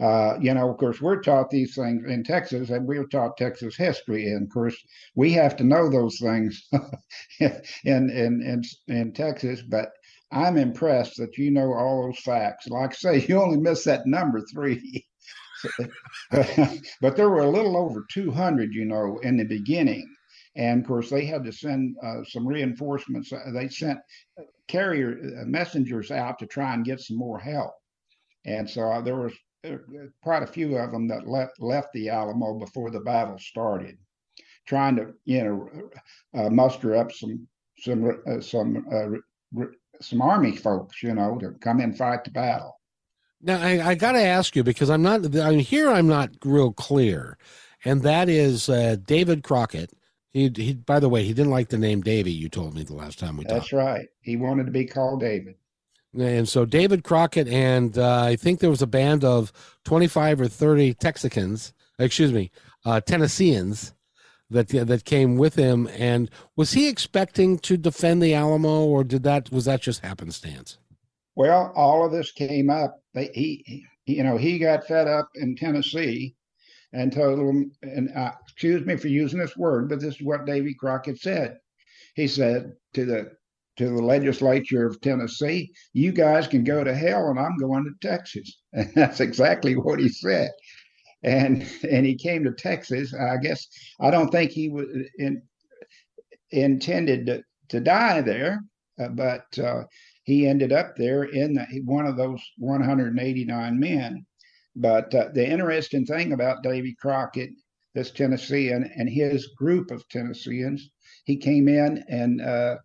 Uh, 0.00 0.36
you 0.40 0.52
know, 0.52 0.68
of 0.68 0.76
course, 0.76 1.00
we're 1.00 1.22
taught 1.22 1.50
these 1.50 1.76
things 1.76 2.04
in 2.10 2.24
Texas, 2.24 2.70
and 2.70 2.86
we're 2.86 3.06
taught 3.06 3.36
Texas 3.36 3.76
history, 3.76 4.26
and 4.26 4.42
of 4.42 4.52
course, 4.52 4.76
we 5.14 5.32
have 5.32 5.54
to 5.56 5.62
know 5.62 5.88
those 5.88 6.18
things 6.18 6.68
in, 7.40 7.60
in 7.84 8.42
in 8.42 8.62
in 8.88 9.12
Texas. 9.12 9.62
But 9.62 9.90
I'm 10.34 10.56
impressed 10.56 11.16
that 11.18 11.38
you 11.38 11.50
know 11.52 11.72
all 11.72 12.02
those 12.02 12.18
facts. 12.18 12.66
Like 12.68 12.90
I 12.90 12.94
say, 12.94 13.26
you 13.28 13.40
only 13.40 13.58
missed 13.58 13.84
that 13.84 14.06
number 14.06 14.40
three, 14.52 15.06
but 17.00 17.16
there 17.16 17.30
were 17.30 17.44
a 17.44 17.50
little 17.50 17.76
over 17.76 18.04
200, 18.10 18.74
you 18.74 18.84
know, 18.84 19.18
in 19.22 19.36
the 19.36 19.44
beginning, 19.44 20.06
and 20.56 20.82
of 20.82 20.86
course, 20.86 21.08
they 21.08 21.24
had 21.24 21.44
to 21.44 21.52
send 21.52 21.96
uh, 22.02 22.24
some 22.24 22.46
reinforcements. 22.46 23.32
They 23.52 23.68
sent 23.68 23.98
carrier 24.66 25.18
uh, 25.40 25.44
messengers 25.46 26.10
out 26.10 26.38
to 26.40 26.46
try 26.46 26.74
and 26.74 26.84
get 26.84 27.00
some 27.00 27.16
more 27.16 27.38
help, 27.38 27.72
and 28.44 28.68
so 28.68 28.90
uh, 28.90 29.00
there 29.00 29.16
was 29.16 29.32
quite 30.22 30.42
a 30.42 30.46
few 30.46 30.76
of 30.76 30.90
them 30.90 31.08
that 31.08 31.28
left 31.28 31.60
left 31.60 31.92
the 31.94 32.08
Alamo 32.08 32.58
before 32.58 32.90
the 32.90 33.00
battle 33.00 33.38
started, 33.38 33.96
trying 34.66 34.96
to 34.96 35.12
you 35.24 35.44
know 35.44 35.68
uh, 36.34 36.50
muster 36.50 36.96
up 36.96 37.12
some 37.12 37.46
some 37.78 38.18
uh, 38.26 38.40
some 38.40 38.84
uh, 38.92 39.62
some 40.00 40.22
army 40.22 40.56
folks, 40.56 41.02
you 41.02 41.14
know, 41.14 41.38
to 41.38 41.52
come 41.60 41.80
and 41.80 41.96
fight 41.96 42.24
the 42.24 42.30
battle. 42.30 42.80
Now 43.40 43.60
I, 43.60 43.90
I 43.90 43.94
got 43.94 44.12
to 44.12 44.22
ask 44.22 44.56
you 44.56 44.62
because 44.62 44.90
I'm 44.90 45.02
not 45.02 45.36
I'm 45.36 45.58
here. 45.58 45.90
I'm 45.90 46.08
not 46.08 46.30
real 46.44 46.72
clear, 46.72 47.36
and 47.84 48.02
that 48.02 48.28
is 48.28 48.68
uh, 48.68 48.96
David 49.04 49.42
Crockett. 49.42 49.92
He, 50.32 50.50
he, 50.54 50.74
by 50.74 50.98
the 50.98 51.08
way, 51.08 51.22
he 51.24 51.32
didn't 51.32 51.52
like 51.52 51.68
the 51.68 51.78
name 51.78 52.00
Davy. 52.00 52.32
You 52.32 52.48
told 52.48 52.74
me 52.74 52.82
the 52.82 52.94
last 52.94 53.18
time 53.20 53.36
we 53.36 53.44
That's 53.44 53.68
talked. 53.68 53.70
That's 53.70 53.72
right. 53.72 54.08
He 54.20 54.36
wanted 54.36 54.66
to 54.66 54.72
be 54.72 54.84
called 54.84 55.20
David. 55.20 55.54
And 56.18 56.48
so 56.48 56.64
David 56.64 57.04
Crockett 57.04 57.48
and 57.48 57.98
uh, 57.98 58.22
I 58.22 58.36
think 58.36 58.60
there 58.60 58.70
was 58.70 58.82
a 58.82 58.86
band 58.86 59.24
of 59.24 59.52
25 59.84 60.42
or 60.42 60.48
30 60.48 60.94
Texicans, 60.94 61.72
excuse 61.98 62.32
me, 62.32 62.50
uh, 62.84 63.00
Tennesseans 63.00 63.94
that 64.50 64.68
that 64.68 65.04
came 65.04 65.36
with 65.36 65.54
him. 65.54 65.88
And 65.88 66.30
was 66.56 66.72
he 66.72 66.88
expecting 66.88 67.58
to 67.60 67.76
defend 67.76 68.22
the 68.22 68.34
Alamo, 68.34 68.84
or 68.84 69.04
did 69.04 69.22
that 69.24 69.50
was 69.50 69.64
that 69.66 69.82
just 69.82 70.00
happenstance? 70.00 70.78
Well, 71.36 71.72
all 71.74 72.04
of 72.04 72.12
this 72.12 72.30
came 72.32 72.70
up. 72.70 73.00
They, 73.12 73.30
he, 73.34 73.84
you 74.06 74.22
know, 74.22 74.36
he 74.36 74.58
got 74.58 74.86
fed 74.86 75.08
up 75.08 75.28
in 75.34 75.56
Tennessee 75.56 76.36
and 76.92 77.12
told 77.12 77.40
him, 77.40 77.72
and 77.82 78.10
uh, 78.14 78.32
excuse 78.42 78.86
me 78.86 78.96
for 78.96 79.08
using 79.08 79.40
this 79.40 79.56
word, 79.56 79.88
but 79.88 80.00
this 80.00 80.14
is 80.14 80.22
what 80.22 80.46
Davy 80.46 80.74
Crockett 80.74 81.20
said. 81.20 81.58
He 82.14 82.28
said 82.28 82.74
to 82.94 83.04
the 83.04 83.32
to 83.76 83.88
the 83.88 84.02
legislature 84.02 84.86
of 84.86 85.00
Tennessee, 85.00 85.72
you 85.92 86.12
guys 86.12 86.46
can 86.46 86.62
go 86.62 86.84
to 86.84 86.94
hell 86.94 87.28
and 87.30 87.38
I'm 87.40 87.56
going 87.58 87.84
to 87.84 88.08
Texas. 88.08 88.60
And 88.72 88.92
that's 88.94 89.20
exactly 89.20 89.74
what 89.74 89.98
he 89.98 90.08
said. 90.08 90.50
And 91.24 91.66
and 91.90 92.06
he 92.06 92.14
came 92.16 92.44
to 92.44 92.52
Texas. 92.52 93.14
I 93.14 93.38
guess 93.38 93.66
I 93.98 94.10
don't 94.10 94.30
think 94.30 94.50
he 94.50 94.68
was 94.68 94.86
in, 95.18 95.42
intended 96.50 97.26
to, 97.26 97.42
to 97.70 97.80
die 97.80 98.20
there, 98.20 98.62
uh, 99.00 99.08
but 99.08 99.58
uh, 99.58 99.84
he 100.24 100.46
ended 100.46 100.72
up 100.72 100.96
there 100.96 101.24
in 101.24 101.54
the, 101.54 101.66
one 101.84 102.06
of 102.06 102.16
those 102.16 102.40
189 102.58 103.78
men. 103.80 104.26
But 104.76 105.14
uh, 105.14 105.28
the 105.32 105.48
interesting 105.48 106.04
thing 106.04 106.32
about 106.32 106.62
Davy 106.62 106.94
Crockett, 107.00 107.50
this 107.94 108.10
Tennessean, 108.10 108.90
and 108.96 109.08
his 109.08 109.48
group 109.56 109.90
of 109.90 110.08
Tennesseans, 110.08 110.90
he 111.24 111.36
came 111.36 111.68
in 111.68 112.04
and 112.08 112.40
uh, 112.40 112.76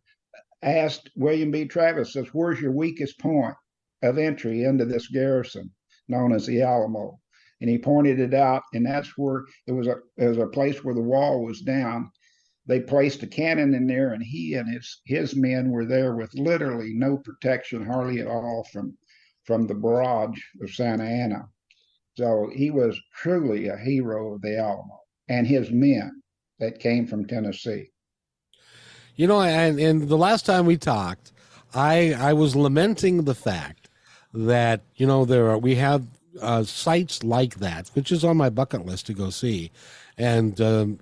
asked 0.61 1.09
William 1.15 1.51
B. 1.51 1.65
Travis, 1.65 2.13
says, 2.13 2.27
Where's 2.33 2.61
your 2.61 2.71
weakest 2.71 3.19
point 3.19 3.55
of 4.03 4.17
entry 4.17 4.63
into 4.63 4.85
this 4.85 5.07
garrison 5.07 5.71
known 6.07 6.33
as 6.33 6.45
the 6.45 6.61
Alamo? 6.61 7.19
And 7.61 7.69
he 7.69 7.77
pointed 7.77 8.19
it 8.19 8.33
out, 8.33 8.63
and 8.73 8.85
that's 8.85 9.17
where 9.17 9.43
it 9.67 9.73
was 9.73 9.87
a 9.87 9.95
it 10.17 10.27
was 10.27 10.37
a 10.37 10.47
place 10.47 10.83
where 10.83 10.95
the 10.95 11.01
wall 11.01 11.43
was 11.43 11.61
down. 11.61 12.11
They 12.65 12.79
placed 12.79 13.23
a 13.23 13.27
cannon 13.27 13.73
in 13.73 13.87
there, 13.87 14.13
and 14.13 14.23
he 14.23 14.53
and 14.53 14.71
his 14.71 15.01
his 15.05 15.35
men 15.35 15.69
were 15.71 15.85
there 15.85 16.15
with 16.15 16.33
literally 16.35 16.93
no 16.93 17.17
protection, 17.17 17.85
hardly 17.85 18.21
at 18.21 18.27
all 18.27 18.65
from 18.71 18.97
from 19.43 19.67
the 19.67 19.75
barrage 19.75 20.39
of 20.61 20.69
Santa 20.69 21.03
Anna. 21.03 21.49
So 22.17 22.49
he 22.53 22.71
was 22.71 22.99
truly 23.15 23.67
a 23.67 23.77
hero 23.77 24.33
of 24.33 24.41
the 24.41 24.57
Alamo 24.57 24.99
and 25.29 25.47
his 25.47 25.71
men. 25.71 26.21
that 26.59 26.79
came 26.79 27.07
from 27.07 27.25
Tennessee. 27.25 27.89
You 29.15 29.27
know, 29.27 29.41
and, 29.41 29.79
and 29.79 30.09
the 30.09 30.17
last 30.17 30.45
time 30.45 30.65
we 30.65 30.77
talked, 30.77 31.31
I 31.73 32.13
I 32.13 32.33
was 32.33 32.55
lamenting 32.55 33.23
the 33.23 33.35
fact 33.35 33.89
that 34.33 34.81
you 34.95 35.07
know 35.07 35.25
there 35.25 35.49
are 35.49 35.57
we 35.57 35.75
have 35.75 36.03
uh, 36.41 36.63
sites 36.63 37.23
like 37.23 37.55
that, 37.55 37.89
which 37.93 38.11
is 38.11 38.23
on 38.23 38.37
my 38.37 38.49
bucket 38.49 38.85
list 38.85 39.05
to 39.07 39.13
go 39.13 39.29
see, 39.29 39.71
and 40.17 40.59
um, 40.61 40.99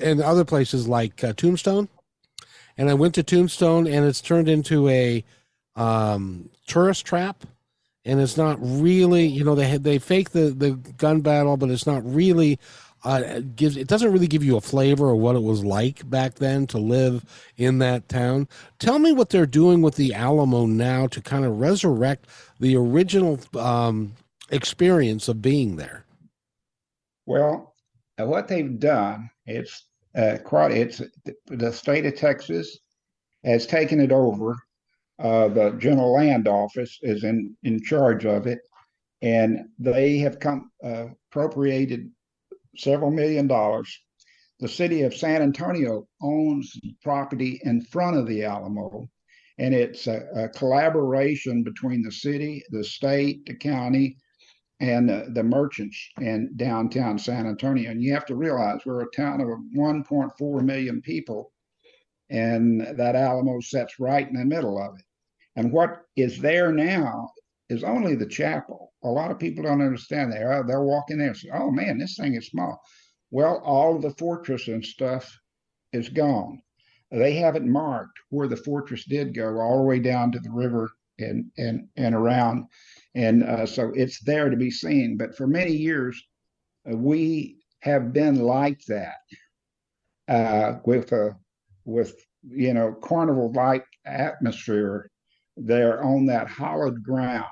and 0.00 0.20
other 0.20 0.44
places 0.44 0.88
like 0.88 1.22
uh, 1.22 1.32
Tombstone. 1.32 1.88
And 2.78 2.90
I 2.90 2.94
went 2.94 3.14
to 3.14 3.22
Tombstone, 3.22 3.86
and 3.86 4.04
it's 4.04 4.20
turned 4.20 4.48
into 4.48 4.88
a 4.88 5.24
um, 5.76 6.50
tourist 6.66 7.06
trap, 7.06 7.44
and 8.04 8.20
it's 8.20 8.36
not 8.36 8.58
really 8.60 9.26
you 9.26 9.44
know 9.44 9.54
they 9.54 9.76
they 9.78 9.98
fake 9.98 10.30
the 10.30 10.50
the 10.50 10.72
gun 10.96 11.20
battle, 11.20 11.56
but 11.56 11.70
it's 11.70 11.86
not 11.86 12.02
really 12.04 12.58
uh, 13.04 13.40
gives 13.54 13.76
it 13.76 13.86
doesn't 13.86 14.12
really 14.12 14.26
give 14.26 14.42
you 14.42 14.56
a 14.56 14.60
flavor 14.60 15.10
of 15.10 15.18
what 15.18 15.36
it 15.36 15.42
was 15.42 15.64
like 15.64 16.08
back 16.10 16.34
then 16.34 16.66
to 16.66 16.78
live 16.78 17.24
in 17.56 17.78
that 17.78 18.08
town. 18.08 18.48
Tell 18.78 18.98
me 18.98 19.12
what 19.12 19.30
they're 19.30 19.46
doing 19.46 19.80
with 19.80 19.94
the 19.94 20.12
Alamo 20.12 20.66
now 20.66 21.06
to 21.08 21.20
kind 21.20 21.44
of 21.44 21.60
resurrect 21.60 22.26
the 22.58 22.76
original 22.76 23.38
um, 23.56 24.12
experience 24.50 25.28
of 25.28 25.42
being 25.42 25.76
there. 25.76 26.04
Well, 27.26 27.74
what 28.18 28.48
they've 28.48 28.78
done 28.78 29.30
it's 29.46 29.86
uh, 30.16 30.38
quite 30.44 30.72
it's 30.72 31.02
the 31.46 31.72
state 31.72 32.06
of 32.06 32.16
Texas 32.16 32.78
has 33.44 33.66
taken 33.66 34.00
it 34.00 34.12
over. 34.12 34.56
Uh, 35.18 35.48
the 35.48 35.70
General 35.78 36.14
Land 36.14 36.48
Office 36.48 36.98
is 37.02 37.24
in 37.24 37.56
in 37.62 37.82
charge 37.82 38.26
of 38.26 38.46
it, 38.46 38.58
and 39.22 39.66
they 39.78 40.18
have 40.18 40.40
come 40.40 40.70
uh, 40.84 41.06
appropriated 41.30 42.10
several 42.76 43.10
million 43.10 43.46
dollars. 43.46 43.98
The 44.58 44.68
city 44.68 45.02
of 45.02 45.14
San 45.14 45.42
Antonio 45.42 46.08
owns 46.22 46.72
property 47.02 47.60
in 47.64 47.82
front 47.82 48.16
of 48.16 48.26
the 48.26 48.44
Alamo, 48.44 49.06
and 49.58 49.74
it's 49.74 50.06
a, 50.06 50.26
a 50.34 50.48
collaboration 50.48 51.62
between 51.62 52.02
the 52.02 52.12
city, 52.12 52.62
the 52.70 52.82
state, 52.84 53.44
the 53.46 53.54
county, 53.54 54.16
and 54.80 55.10
uh, 55.10 55.22
the 55.32 55.42
merchants 55.42 55.98
in 56.20 56.52
downtown 56.56 57.18
San 57.18 57.46
Antonio. 57.46 57.90
And 57.90 58.02
you 58.02 58.12
have 58.12 58.26
to 58.26 58.36
realize 58.36 58.80
we're 58.84 59.02
a 59.02 59.16
town 59.16 59.40
of 59.40 59.48
1.4 59.48 60.62
million 60.62 61.00
people, 61.00 61.52
and 62.30 62.80
that 62.98 63.16
Alamo 63.16 63.60
sits 63.60 63.98
right 63.98 64.28
in 64.28 64.34
the 64.34 64.44
middle 64.44 64.80
of 64.80 64.96
it. 64.98 65.04
And 65.56 65.72
what 65.72 66.02
is 66.16 66.38
there 66.38 66.72
now 66.72 67.30
is 67.68 67.82
only 67.82 68.14
the 68.14 68.26
chapel. 68.26 68.92
A 69.02 69.08
lot 69.08 69.30
of 69.30 69.38
people 69.38 69.64
don't 69.64 69.80
understand 69.80 70.32
that. 70.32 70.42
Uh, 70.42 70.62
they'll 70.62 70.84
walk 70.84 71.10
in 71.10 71.18
there 71.18 71.28
and 71.28 71.36
say, 71.36 71.48
oh 71.52 71.70
man, 71.70 71.98
this 71.98 72.16
thing 72.16 72.34
is 72.34 72.46
small. 72.46 72.80
Well, 73.30 73.60
all 73.64 73.96
of 73.96 74.02
the 74.02 74.10
fortress 74.10 74.68
and 74.68 74.84
stuff 74.84 75.38
is 75.92 76.08
gone. 76.08 76.62
They 77.10 77.34
haven't 77.34 77.70
marked 77.70 78.18
where 78.30 78.48
the 78.48 78.56
fortress 78.56 79.04
did 79.04 79.34
go 79.34 79.58
all 79.58 79.78
the 79.78 79.84
way 79.84 79.98
down 80.00 80.32
to 80.32 80.40
the 80.40 80.50
river 80.50 80.90
and 81.18 81.50
and 81.56 81.88
and 81.96 82.14
around, 82.14 82.66
and 83.16 83.42
uh, 83.42 83.64
so 83.64 83.92
it's 83.94 84.20
there 84.20 84.50
to 84.50 84.56
be 84.56 84.70
seen. 84.70 85.16
But 85.16 85.34
for 85.34 85.46
many 85.46 85.72
years, 85.72 86.22
uh, 86.88 86.96
we 86.96 87.56
have 87.80 88.12
been 88.12 88.36
like 88.36 88.80
that 88.88 89.16
uh, 90.28 90.74
with 90.84 91.10
a 91.12 91.34
with 91.84 92.14
you 92.42 92.74
know 92.74 92.92
carnival 93.02 93.50
like 93.52 93.86
atmosphere 94.04 95.10
there 95.56 96.04
on 96.04 96.26
that 96.26 96.46
hollowed 96.46 97.02
ground 97.02 97.46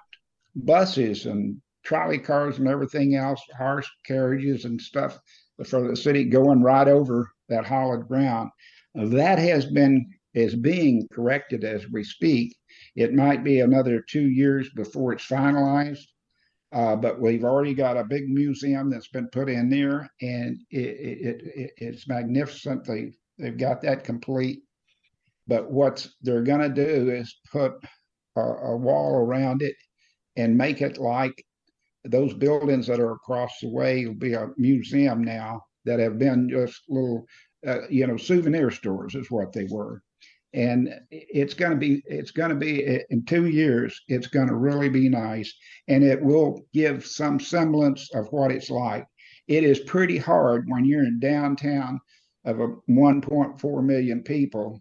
buses 0.55 1.25
and 1.27 1.61
trolley 1.83 2.19
cars 2.19 2.59
and 2.59 2.69
everything 2.69 3.15
else, 3.15 3.41
horse 3.57 3.89
carriages 4.07 4.67
and 4.67 4.81
stuff 4.81 5.19
for 5.67 5.89
the 5.89 5.97
city 5.97 6.25
going 6.25 6.63
right 6.63 6.89
over 6.89 7.31
that 7.49 7.67
hollowed 7.67 8.07
ground. 8.07 8.51
That 8.95 9.39
has 9.39 9.67
been 9.67 10.07
is 10.35 10.55
being 10.55 11.09
corrected 11.13 11.65
as 11.65 11.89
we 11.91 12.03
speak. 12.05 12.57
It 12.97 13.15
might 13.15 13.45
be 13.45 13.61
another 13.61 14.01
two 14.01 14.29
years 14.29 14.69
before 14.71 15.13
it's 15.13 15.27
finalized, 15.27 16.05
uh, 16.73 16.97
but 16.97 17.21
we've 17.21 17.45
already 17.45 17.73
got 17.73 17.97
a 17.97 18.05
big 18.05 18.29
museum 18.29 18.91
that's 18.91 19.09
been 19.09 19.29
put 19.29 19.49
in 19.49 19.71
there, 19.71 20.11
and 20.21 20.59
it, 20.71 20.81
it, 20.81 21.43
it 21.55 21.71
it's 21.77 22.09
magnificent. 22.09 22.85
They 22.85 23.13
they've 23.39 23.57
got 23.57 23.81
that 23.83 24.05
complete. 24.05 24.63
But 25.47 25.71
what 25.71 26.07
they're 26.23 26.43
going 26.43 26.63
to 26.63 26.85
do 26.85 27.11
is 27.11 27.39
put 27.53 27.73
a, 28.37 28.41
a 28.41 28.77
wall 28.77 29.15
around 29.15 29.63
it 29.63 29.77
and 30.37 30.57
make 30.57 30.81
it 30.83 30.99
like 30.99 31.45
those 32.05 32.35
buildings 32.35 32.87
that 32.87 33.01
are 33.01 33.13
across 33.13 33.61
the 33.61 33.69
way 33.69 34.07
will 34.07 34.15
be 34.15 34.35
a 34.35 34.49
museum 34.57 35.23
now 35.23 35.63
that 35.85 36.01
have 36.01 36.19
been 36.19 36.49
just 36.49 36.83
little 36.89 37.27
uh, 37.67 37.87
you 37.89 38.07
know 38.07 38.17
souvenir 38.17 38.71
stores 38.71 39.15
is 39.15 39.31
what 39.31 39.53
they 39.53 39.67
were 39.71 40.03
and 40.55 40.89
it's 41.11 41.55
going 41.55 41.73
to 41.73 41.77
be 41.77 42.03
it's 42.07 42.31
going 42.31 42.51
to 42.51 42.57
be 42.57 43.01
in 43.11 43.25
two 43.25 43.47
years 43.47 44.01
it's 44.09 44.29
going 44.29 44.47
to 44.47 44.55
really 44.55 44.89
be 44.89 45.09
nice 45.09 45.53
and 45.89 46.03
it 46.05 46.23
will 46.23 46.65
give 46.73 47.05
some 47.05 47.39
semblance 47.41 48.09
of 48.15 48.27
what 48.31 48.53
it's 48.53 48.71
like 48.71 49.07
it 49.49 49.65
is 49.65 49.81
pretty 49.81 50.17
hard 50.17 50.65
when 50.69 50.85
you're 50.85 51.05
in 51.05 51.19
downtown 51.21 52.01
of 52.45 52.61
a 52.61 52.69
1.4 52.89 53.85
million 53.85 54.23
people 54.23 54.81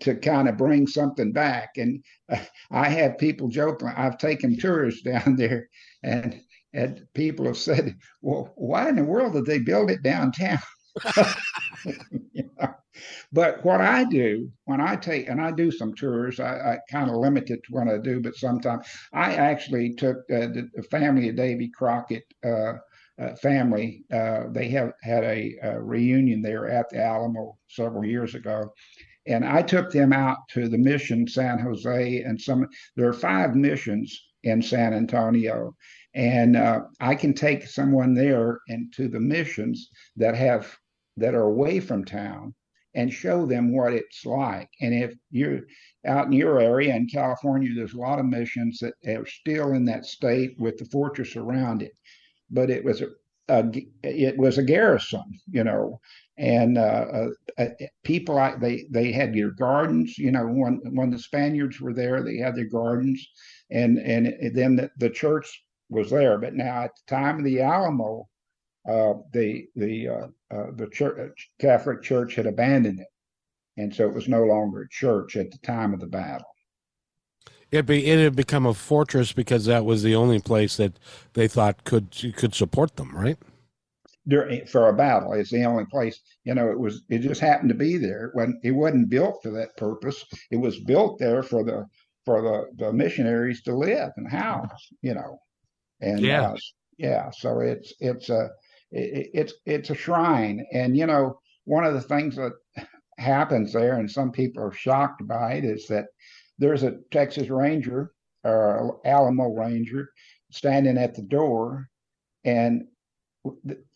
to 0.00 0.14
kind 0.16 0.48
of 0.48 0.56
bring 0.56 0.86
something 0.86 1.32
back. 1.32 1.76
And 1.76 2.04
uh, 2.30 2.38
I 2.70 2.88
have 2.88 3.18
people 3.18 3.48
joking. 3.48 3.88
I've 3.88 4.18
taken 4.18 4.58
tours 4.58 5.02
down 5.04 5.36
there, 5.36 5.68
and 6.02 6.40
and 6.74 7.06
people 7.14 7.46
have 7.46 7.58
said, 7.58 7.96
"Well, 8.20 8.52
why 8.56 8.88
in 8.88 8.96
the 8.96 9.04
world 9.04 9.34
did 9.34 9.46
they 9.46 9.58
build 9.58 9.90
it 9.90 10.02
downtown?" 10.02 10.58
But 13.32 13.64
what 13.64 13.80
I 13.80 14.04
do 14.04 14.52
when 14.66 14.80
I 14.80 14.96
take 14.96 15.28
and 15.28 15.40
I 15.40 15.52
do 15.52 15.70
some 15.70 15.94
tours, 15.94 16.38
I, 16.38 16.74
I 16.74 16.78
kind 16.90 17.08
of 17.08 17.16
limit 17.16 17.50
it 17.50 17.64
to 17.64 17.72
what 17.72 17.88
I 17.88 17.96
do. 17.96 18.20
But 18.20 18.36
sometimes 18.36 18.86
I 19.12 19.34
actually 19.34 19.94
took 19.94 20.18
uh, 20.30 20.48
the, 20.52 20.68
the, 20.74 20.82
family 20.82 21.30
of 21.30 21.36
Davy 21.36 21.68
Crockett. 21.68 22.24
Uh, 22.44 22.74
uh, 23.18 23.36
family, 23.36 24.04
uh, 24.10 24.44
they 24.52 24.68
have 24.70 24.90
had 25.02 25.22
a, 25.22 25.54
a, 25.62 25.80
reunion 25.80 26.40
there 26.40 26.68
at 26.68 26.88
the 26.88 26.98
Alamo 26.98 27.58
several 27.68 28.06
years 28.06 28.34
ago, 28.34 28.72
and 29.26 29.44
I 29.44 29.60
took 29.60 29.92
them 29.92 30.14
out 30.14 30.38
to 30.52 30.66
the 30.66 30.78
mission 30.78 31.28
San 31.28 31.58
Jose 31.58 32.22
and 32.22 32.40
some. 32.40 32.66
There 32.96 33.06
are 33.06 33.12
five 33.12 33.54
missions 33.54 34.18
in 34.44 34.62
San 34.62 34.94
Antonio, 34.94 35.76
and 36.14 36.56
uh, 36.56 36.80
I 37.00 37.14
can 37.14 37.34
take 37.34 37.66
someone 37.66 38.14
there 38.14 38.60
into 38.68 39.08
the 39.08 39.20
missions 39.20 39.90
that 40.16 40.34
have 40.34 40.74
that 41.16 41.34
are 41.34 41.42
away 41.42 41.80
from 41.80 42.04
town 42.04 42.54
and 42.94 43.12
show 43.12 43.46
them 43.46 43.74
what 43.74 43.92
it's 43.92 44.24
like. 44.26 44.68
And 44.80 44.94
if 44.94 45.14
you're 45.30 45.60
out 46.06 46.26
in 46.26 46.32
your 46.32 46.60
area 46.60 46.94
in 46.94 47.06
California, 47.06 47.70
there's 47.74 47.94
a 47.94 47.98
lot 47.98 48.18
of 48.18 48.26
missions 48.26 48.80
that 48.80 48.94
are 49.06 49.26
still 49.26 49.72
in 49.72 49.84
that 49.86 50.04
state 50.04 50.58
with 50.58 50.76
the 50.76 50.84
fortress 50.86 51.36
around 51.36 51.82
it. 51.82 51.92
But 52.50 52.70
it 52.70 52.84
was 52.84 53.00
a, 53.00 53.08
a 53.48 53.64
it 54.02 54.36
was 54.36 54.58
a 54.58 54.62
garrison, 54.62 55.24
you 55.50 55.64
know, 55.64 56.00
and 56.38 56.78
uh, 56.78 57.06
uh, 57.12 57.28
uh 57.58 57.68
people 58.04 58.36
they 58.60 58.86
they 58.90 59.12
had 59.12 59.34
their 59.34 59.50
gardens 59.50 60.16
you 60.18 60.30
know 60.30 60.46
when 60.46 60.80
when 60.92 61.10
the 61.10 61.18
spaniards 61.18 61.80
were 61.80 61.92
there 61.92 62.22
they 62.22 62.36
had 62.36 62.56
their 62.56 62.68
gardens 62.68 63.26
and 63.70 63.98
and 63.98 64.34
then 64.54 64.76
the, 64.76 64.90
the 64.96 65.10
church 65.10 65.62
was 65.90 66.10
there 66.10 66.38
but 66.38 66.54
now 66.54 66.82
at 66.82 66.90
the 66.96 67.14
time 67.14 67.38
of 67.38 67.44
the 67.44 67.60
alamo 67.60 68.26
uh, 68.88 69.14
the 69.32 69.66
the 69.76 70.08
uh, 70.08 70.26
uh, 70.54 70.66
the 70.74 70.88
church, 70.88 71.50
catholic 71.60 72.02
church 72.02 72.34
had 72.34 72.46
abandoned 72.46 73.00
it 73.00 73.06
and 73.76 73.94
so 73.94 74.06
it 74.06 74.14
was 74.14 74.28
no 74.28 74.44
longer 74.44 74.82
a 74.82 74.88
church 74.88 75.36
at 75.36 75.50
the 75.50 75.58
time 75.58 75.94
of 75.94 76.00
the 76.00 76.06
battle 76.06 76.46
it 77.70 77.86
be 77.86 78.06
it 78.06 78.18
had 78.18 78.36
become 78.36 78.66
a 78.66 78.74
fortress 78.74 79.32
because 79.32 79.64
that 79.64 79.84
was 79.84 80.02
the 80.02 80.14
only 80.14 80.40
place 80.40 80.76
that 80.76 80.98
they 81.34 81.48
thought 81.48 81.84
could 81.84 82.08
could 82.36 82.54
support 82.54 82.96
them 82.96 83.16
right 83.16 83.38
during 84.28 84.64
for 84.66 84.88
a 84.88 84.92
battle. 84.92 85.32
It's 85.32 85.50
the 85.50 85.64
only 85.64 85.84
place, 85.86 86.20
you 86.44 86.54
know, 86.54 86.70
it 86.70 86.78
was 86.78 87.02
it 87.08 87.18
just 87.18 87.40
happened 87.40 87.70
to 87.70 87.74
be 87.74 87.96
there. 87.96 88.30
When 88.34 88.60
it 88.62 88.70
wasn't 88.72 89.10
built 89.10 89.42
for 89.42 89.50
that 89.50 89.76
purpose. 89.76 90.24
It 90.50 90.56
was 90.56 90.80
built 90.80 91.18
there 91.18 91.42
for 91.42 91.64
the 91.64 91.86
for 92.24 92.40
the, 92.40 92.84
the 92.84 92.92
missionaries 92.92 93.62
to 93.62 93.74
live 93.74 94.12
and 94.16 94.30
house, 94.30 94.92
you 95.00 95.14
know. 95.14 95.38
And 96.00 96.20
yeah, 96.20 96.50
uh, 96.50 96.56
yeah. 96.98 97.30
So 97.30 97.60
it's 97.60 97.92
it's 98.00 98.28
a 98.28 98.50
it, 98.92 99.30
it's 99.34 99.54
it's 99.66 99.90
a 99.90 99.96
shrine, 99.96 100.66
and 100.72 100.96
you 100.96 101.06
know, 101.06 101.40
one 101.64 101.84
of 101.84 101.94
the 101.94 102.02
things 102.02 102.36
that 102.36 102.52
happens 103.18 103.72
there, 103.74 103.98
and 103.98 104.10
some 104.10 104.32
people 104.32 104.62
are 104.64 104.72
shocked 104.72 105.26
by 105.28 105.54
it, 105.54 105.64
is 105.66 105.88
that 105.88 106.06
there's 106.58 106.84
a 106.84 106.98
Texas 107.12 107.50
Ranger 107.50 108.12
or 108.44 109.00
Alamo 109.06 109.48
Ranger 109.54 110.10
standing 110.52 110.98
at 110.98 111.14
the 111.14 111.22
door, 111.22 111.88
and 112.44 112.84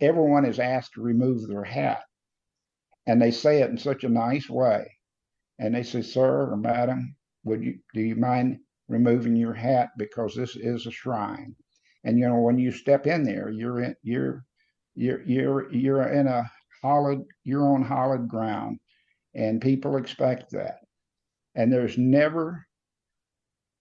everyone 0.00 0.46
is 0.46 0.60
asked 0.60 0.94
to 0.94 1.02
remove 1.02 1.48
their 1.48 1.64
hat. 1.64 2.02
And 3.06 3.22
they 3.22 3.32
say 3.32 3.62
it 3.62 3.70
in 3.70 3.78
such 3.78 4.04
a 4.04 4.10
nice 4.10 4.50
way. 4.50 4.92
And 5.58 5.74
they 5.74 5.84
say, 5.84 6.02
Sir 6.02 6.52
or 6.52 6.58
Madam, 6.58 7.16
would 7.44 7.64
you 7.64 7.80
do 7.94 8.02
you 8.02 8.16
mind 8.16 8.60
removing 8.88 9.36
your 9.36 9.54
hat 9.54 9.90
because 9.98 10.34
this 10.36 10.56
is 10.56 10.86
a 10.86 10.92
shrine? 10.92 11.56
And 12.04 12.18
you 12.18 12.28
know, 12.28 12.40
when 12.40 12.58
you 12.58 12.72
step 12.72 13.06
in 13.08 13.24
there, 13.24 13.50
you're 13.50 13.82
in 13.82 13.96
you're 14.04 14.45
you're 14.96 15.22
you're 15.22 15.72
you're 15.72 16.08
in 16.08 16.26
a 16.26 16.50
solid, 16.82 17.22
you're 17.44 17.68
on 17.74 17.86
solid 17.86 18.28
ground, 18.28 18.78
and 19.34 19.60
people 19.60 19.96
expect 19.96 20.50
that. 20.52 20.78
And 21.54 21.72
there's 21.72 21.96
never 21.96 22.66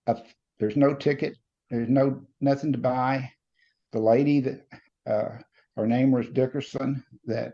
a, 0.07 0.17
there's 0.59 0.77
no 0.77 0.93
ticket, 0.93 1.35
there's 1.69 1.89
no 1.89 2.21
nothing 2.41 2.71
to 2.73 2.77
buy. 2.77 3.31
The 3.91 3.99
lady 3.99 4.41
that 4.41 4.67
uh, 5.07 5.37
her 5.77 5.87
name 5.87 6.11
was 6.11 6.27
Dickerson 6.29 7.03
that 7.25 7.53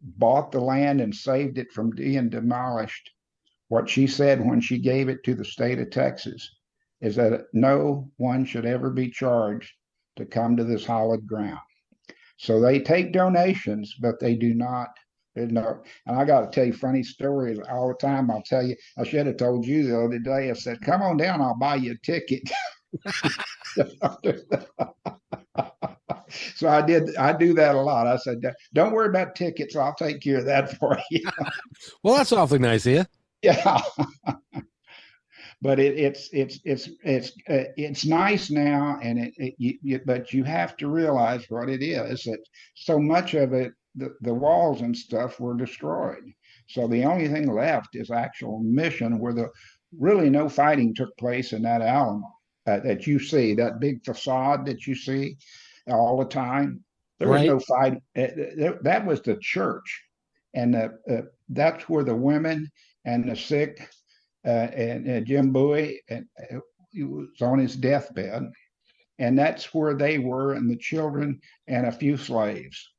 bought 0.00 0.50
the 0.50 0.60
land 0.60 1.00
and 1.00 1.14
saved 1.14 1.58
it 1.58 1.72
from 1.72 1.90
being 1.90 2.30
demolished. 2.30 3.10
What 3.68 3.88
she 3.88 4.06
said 4.06 4.44
when 4.44 4.60
she 4.60 4.78
gave 4.78 5.08
it 5.08 5.22
to 5.24 5.34
the 5.34 5.44
state 5.44 5.78
of 5.78 5.90
Texas 5.90 6.50
is 7.00 7.16
that 7.16 7.46
no 7.52 8.10
one 8.16 8.44
should 8.44 8.64
ever 8.64 8.90
be 8.90 9.10
charged 9.10 9.72
to 10.16 10.24
come 10.24 10.56
to 10.56 10.64
this 10.64 10.84
hallowed 10.86 11.26
ground. 11.26 11.58
So 12.36 12.60
they 12.60 12.80
take 12.80 13.12
donations, 13.12 13.94
but 14.00 14.20
they 14.20 14.34
do 14.34 14.54
not. 14.54 14.88
There's 15.34 15.50
no, 15.50 15.82
and 16.06 16.16
I 16.16 16.24
got 16.24 16.40
to 16.40 16.46
tell 16.50 16.66
you 16.66 16.72
funny 16.72 17.02
stories 17.02 17.58
all 17.70 17.88
the 17.88 17.94
time. 17.94 18.30
I'll 18.30 18.42
tell 18.42 18.62
you. 18.62 18.76
I 18.96 19.04
should 19.04 19.26
have 19.26 19.36
told 19.36 19.66
you 19.66 19.88
the 19.88 20.00
other 20.00 20.18
day. 20.18 20.50
I 20.50 20.52
said, 20.52 20.80
"Come 20.80 21.02
on 21.02 21.16
down, 21.16 21.40
I'll 21.40 21.58
buy 21.58 21.76
you 21.76 21.92
a 21.92 22.06
ticket." 22.06 22.42
so 26.54 26.68
I 26.68 26.82
did. 26.82 27.16
I 27.16 27.32
do 27.32 27.52
that 27.54 27.74
a 27.74 27.80
lot. 27.80 28.06
I 28.06 28.16
said, 28.16 28.42
"Don't 28.74 28.92
worry 28.92 29.08
about 29.08 29.34
tickets. 29.34 29.74
I'll 29.74 29.94
take 29.94 30.20
care 30.20 30.38
of 30.38 30.46
that 30.46 30.76
for 30.78 30.96
you." 31.10 31.28
well, 32.04 32.16
that's 32.16 32.32
awfully 32.32 32.60
nice 32.60 32.86
of 32.86 32.92
you. 32.92 33.04
Yeah 33.42 33.82
but 35.64 35.80
it, 35.80 35.98
it's 35.98 36.28
it's 36.30 36.60
it's 36.64 36.90
it's 37.04 37.30
uh, 37.48 37.72
it's 37.78 38.04
nice 38.04 38.50
now, 38.50 38.98
and 39.02 39.18
it, 39.18 39.32
it 39.38 39.54
you, 39.56 39.78
you, 39.82 40.00
but 40.04 40.30
you 40.30 40.44
have 40.44 40.76
to 40.76 40.88
realize 40.88 41.46
what 41.48 41.70
it 41.70 41.82
is 41.82 42.24
that 42.24 42.40
so 42.74 42.98
much 42.98 43.32
of 43.32 43.54
it, 43.54 43.72
the, 43.94 44.14
the 44.20 44.34
walls 44.34 44.82
and 44.82 44.94
stuff 44.94 45.40
were 45.40 45.56
destroyed. 45.56 46.22
So 46.68 46.86
the 46.86 47.04
only 47.04 47.28
thing 47.28 47.50
left 47.50 47.96
is 47.96 48.10
actual 48.10 48.58
mission 48.58 49.18
where 49.18 49.32
the 49.32 49.48
really 49.98 50.28
no 50.28 50.50
fighting 50.50 50.94
took 50.94 51.16
place 51.16 51.54
in 51.54 51.62
that 51.62 51.80
Alamo 51.80 52.28
uh, 52.66 52.80
that 52.80 53.06
you 53.06 53.18
see, 53.18 53.54
that 53.54 53.80
big 53.80 54.04
facade 54.04 54.66
that 54.66 54.86
you 54.86 54.94
see 54.94 55.38
all 55.88 56.18
the 56.18 56.26
time. 56.26 56.84
There 57.18 57.28
right. 57.28 57.50
was 57.50 57.66
no 57.68 57.74
fight. 57.74 57.94
Uh, 58.14 58.72
that 58.82 59.06
was 59.06 59.22
the 59.22 59.38
church, 59.40 60.02
and 60.52 60.74
the, 60.74 60.98
uh, 61.10 61.22
that's 61.48 61.88
where 61.88 62.04
the 62.04 62.14
women 62.14 62.70
and 63.06 63.30
the 63.30 63.36
sick 63.36 63.88
and, 64.44 65.06
and, 65.06 65.26
Jim 65.26 65.52
Bowie, 65.52 66.00
and 66.08 66.26
uh, 66.38 66.58
he 66.90 67.02
was 67.02 67.28
on 67.40 67.58
his 67.58 67.76
deathbed, 67.76 68.50
and 69.18 69.38
that's 69.38 69.72
where 69.74 69.94
they 69.94 70.18
were, 70.18 70.54
and 70.54 70.70
the 70.70 70.76
children 70.76 71.40
and 71.66 71.86
a 71.86 71.92
few 71.92 72.16
slaves, 72.16 72.90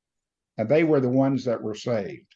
and 0.57 0.67
they 0.67 0.83
were 0.83 0.99
the 0.99 1.09
ones 1.09 1.45
that 1.45 1.61
were 1.61 1.75
saved. 1.75 2.35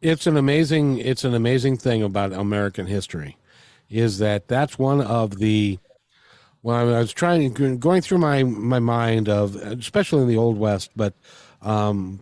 It's 0.00 0.26
an 0.26 0.36
amazing, 0.36 0.98
it's 0.98 1.24
an 1.24 1.34
amazing 1.34 1.78
thing 1.78 2.02
about 2.02 2.32
American 2.32 2.86
history, 2.86 3.36
is 3.90 4.18
that 4.18 4.48
that's 4.48 4.78
one 4.78 5.00
of 5.00 5.38
the. 5.38 5.78
Well, 6.62 6.94
I 6.94 6.98
was 6.98 7.12
trying 7.12 7.52
going 7.78 8.02
through 8.02 8.18
my 8.18 8.42
my 8.42 8.80
mind 8.80 9.28
of, 9.28 9.56
especially 9.56 10.22
in 10.22 10.28
the 10.28 10.36
Old 10.36 10.58
West, 10.58 10.90
but 10.96 11.14
um, 11.62 12.20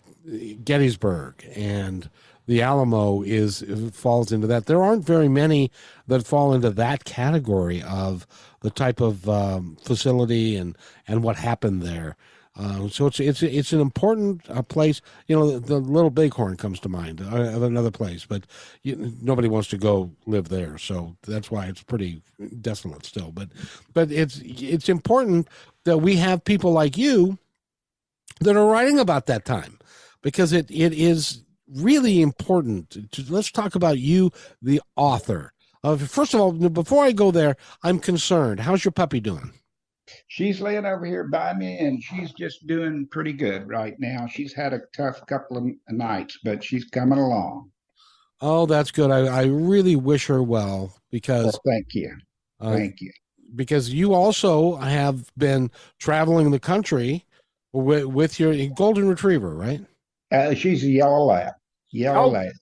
Gettysburg 0.64 1.45
and 1.55 2.09
the 2.46 2.62
Alamo 2.62 3.22
is 3.22 3.64
falls 3.92 4.32
into 4.32 4.46
that. 4.46 4.66
There 4.66 4.82
aren't 4.82 5.04
very 5.04 5.28
many 5.28 5.70
that 6.06 6.26
fall 6.26 6.54
into 6.54 6.70
that 6.70 7.04
category 7.04 7.82
of 7.82 8.26
the 8.60 8.70
type 8.70 9.00
of 9.00 9.28
um, 9.28 9.76
facility 9.82 10.56
and 10.56 10.76
and 11.06 11.22
what 11.22 11.36
happened 11.36 11.82
there. 11.82 12.16
Uh, 12.58 12.88
so 12.88 13.06
it's 13.06 13.20
it's 13.20 13.42
it's 13.42 13.72
an 13.72 13.80
important 13.80 14.48
uh, 14.48 14.62
place. 14.62 15.02
You 15.26 15.36
know, 15.36 15.58
the, 15.58 15.60
the, 15.60 15.78
Little 15.78 16.10
Bighorn 16.10 16.56
comes 16.56 16.80
to 16.80 16.88
mind 16.88 17.20
uh, 17.20 17.60
another 17.60 17.90
place, 17.90 18.24
but 18.24 18.44
you, 18.82 19.12
nobody 19.20 19.48
wants 19.48 19.68
to 19.68 19.78
go 19.78 20.10
live 20.24 20.48
there. 20.48 20.78
So 20.78 21.16
that's 21.26 21.50
why 21.50 21.66
it's 21.66 21.82
pretty 21.82 22.22
desolate 22.62 23.04
still. 23.04 23.30
But 23.30 23.50
but 23.92 24.11
it's 24.11 24.40
it's 24.42 24.88
important 24.88 25.48
that 25.85 25.98
we 25.98 26.16
have 26.16 26.44
people 26.44 26.72
like 26.72 26.96
you 26.96 27.38
that 28.40 28.56
are 28.56 28.66
writing 28.66 28.98
about 28.98 29.26
that 29.26 29.44
time 29.44 29.78
because 30.22 30.54
it 30.54 30.70
it 30.70 30.94
is 30.94 31.42
really 31.74 32.20
important. 32.22 32.90
To, 33.12 33.24
let's 33.29 33.50
talk 33.50 33.74
about 33.74 33.98
you, 33.98 34.31
the 34.62 34.81
author. 34.96 35.52
Uh, 35.83 35.96
first 35.96 36.35
of 36.35 36.40
all, 36.40 36.52
before 36.52 37.05
I 37.05 37.12
go 37.12 37.31
there, 37.31 37.57
I'm 37.83 37.98
concerned. 37.98 38.61
How's 38.61 38.85
your 38.85 38.92
puppy 38.92 39.20
doing? 39.20 39.52
She's 40.29 40.61
laying 40.61 40.87
over 40.87 41.05
here 41.05 41.24
by 41.24 41.55
me, 41.55 41.79
and 41.79 42.02
she's 42.02 42.33
just 42.33 42.66
doing 42.66 43.07
pretty 43.11 43.33
good 43.33 43.68
right 43.68 43.94
now. 43.98 44.26
She's 44.26 44.52
had 44.52 44.72
a 44.72 44.81
tough 44.96 45.24
couple 45.26 45.57
of 45.57 45.64
nights, 45.88 46.38
but 46.44 46.62
she's 46.62 46.85
coming 46.87 47.18
along. 47.18 47.70
Oh, 48.40 48.66
that's 48.66 48.90
good. 48.90 49.11
I, 49.11 49.26
I 49.26 49.44
really 49.44 49.96
wish 49.96 50.26
her 50.26 50.42
well 50.42 50.94
because. 51.11 51.44
Well, 51.44 51.61
thank 51.66 51.94
you. 51.94 52.16
Uh, 52.61 52.74
thank 52.74 53.00
you. 53.00 53.11
Because 53.55 53.92
you 53.92 54.14
also 54.14 54.76
have 54.76 55.31
been 55.37 55.70
traveling 55.98 56.50
the 56.50 56.61
country 56.61 57.24
with, 57.72 58.05
with 58.07 58.40
your 58.40 58.55
golden 58.68 59.09
retriever, 59.09 59.55
right? 59.55 59.81
Uh, 60.30 60.54
she's 60.54 60.82
a 60.84 60.90
yellow 60.90 61.24
lab. 61.24 61.54
Yellow 61.90 62.24
oh. 62.24 62.28
lab. 62.28 62.52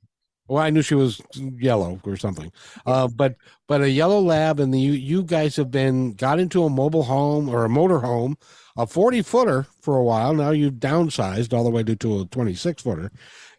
Well, 0.47 0.63
I 0.63 0.69
knew 0.69 0.83
she 0.83 0.95
was 0.95 1.23
yellow 1.35 1.99
or 2.05 2.19
something, 2.19 2.53
uh, 2.85 3.09
but 3.09 3.35
but 3.67 3.81
a 3.81 3.89
yellow 3.89 4.21
lab, 4.21 4.61
and 4.61 4.75
the, 4.75 4.79
you 4.79 4.93
you 4.93 5.23
guys 5.23 5.57
have 5.57 5.71
been 5.71 6.13
got 6.13 6.39
into 6.39 6.65
a 6.65 6.71
mobile 6.71 7.05
home 7.05 7.49
or 7.49 7.65
a 7.65 7.71
motor 7.71 8.01
home, 8.01 8.37
a 8.77 8.87
forty 8.87 9.23
footer 9.23 9.67
for 9.81 9.97
a 9.97 10.05
while. 10.05 10.35
Now 10.35 10.51
you've 10.51 10.75
downsized 10.75 11.55
all 11.55 11.65
the 11.65 11.71
way 11.71 11.83
to, 11.85 11.97
to 11.97 12.21
a 12.21 12.25
twenty 12.27 12.53
six 12.55 12.83
footer, 12.83 13.11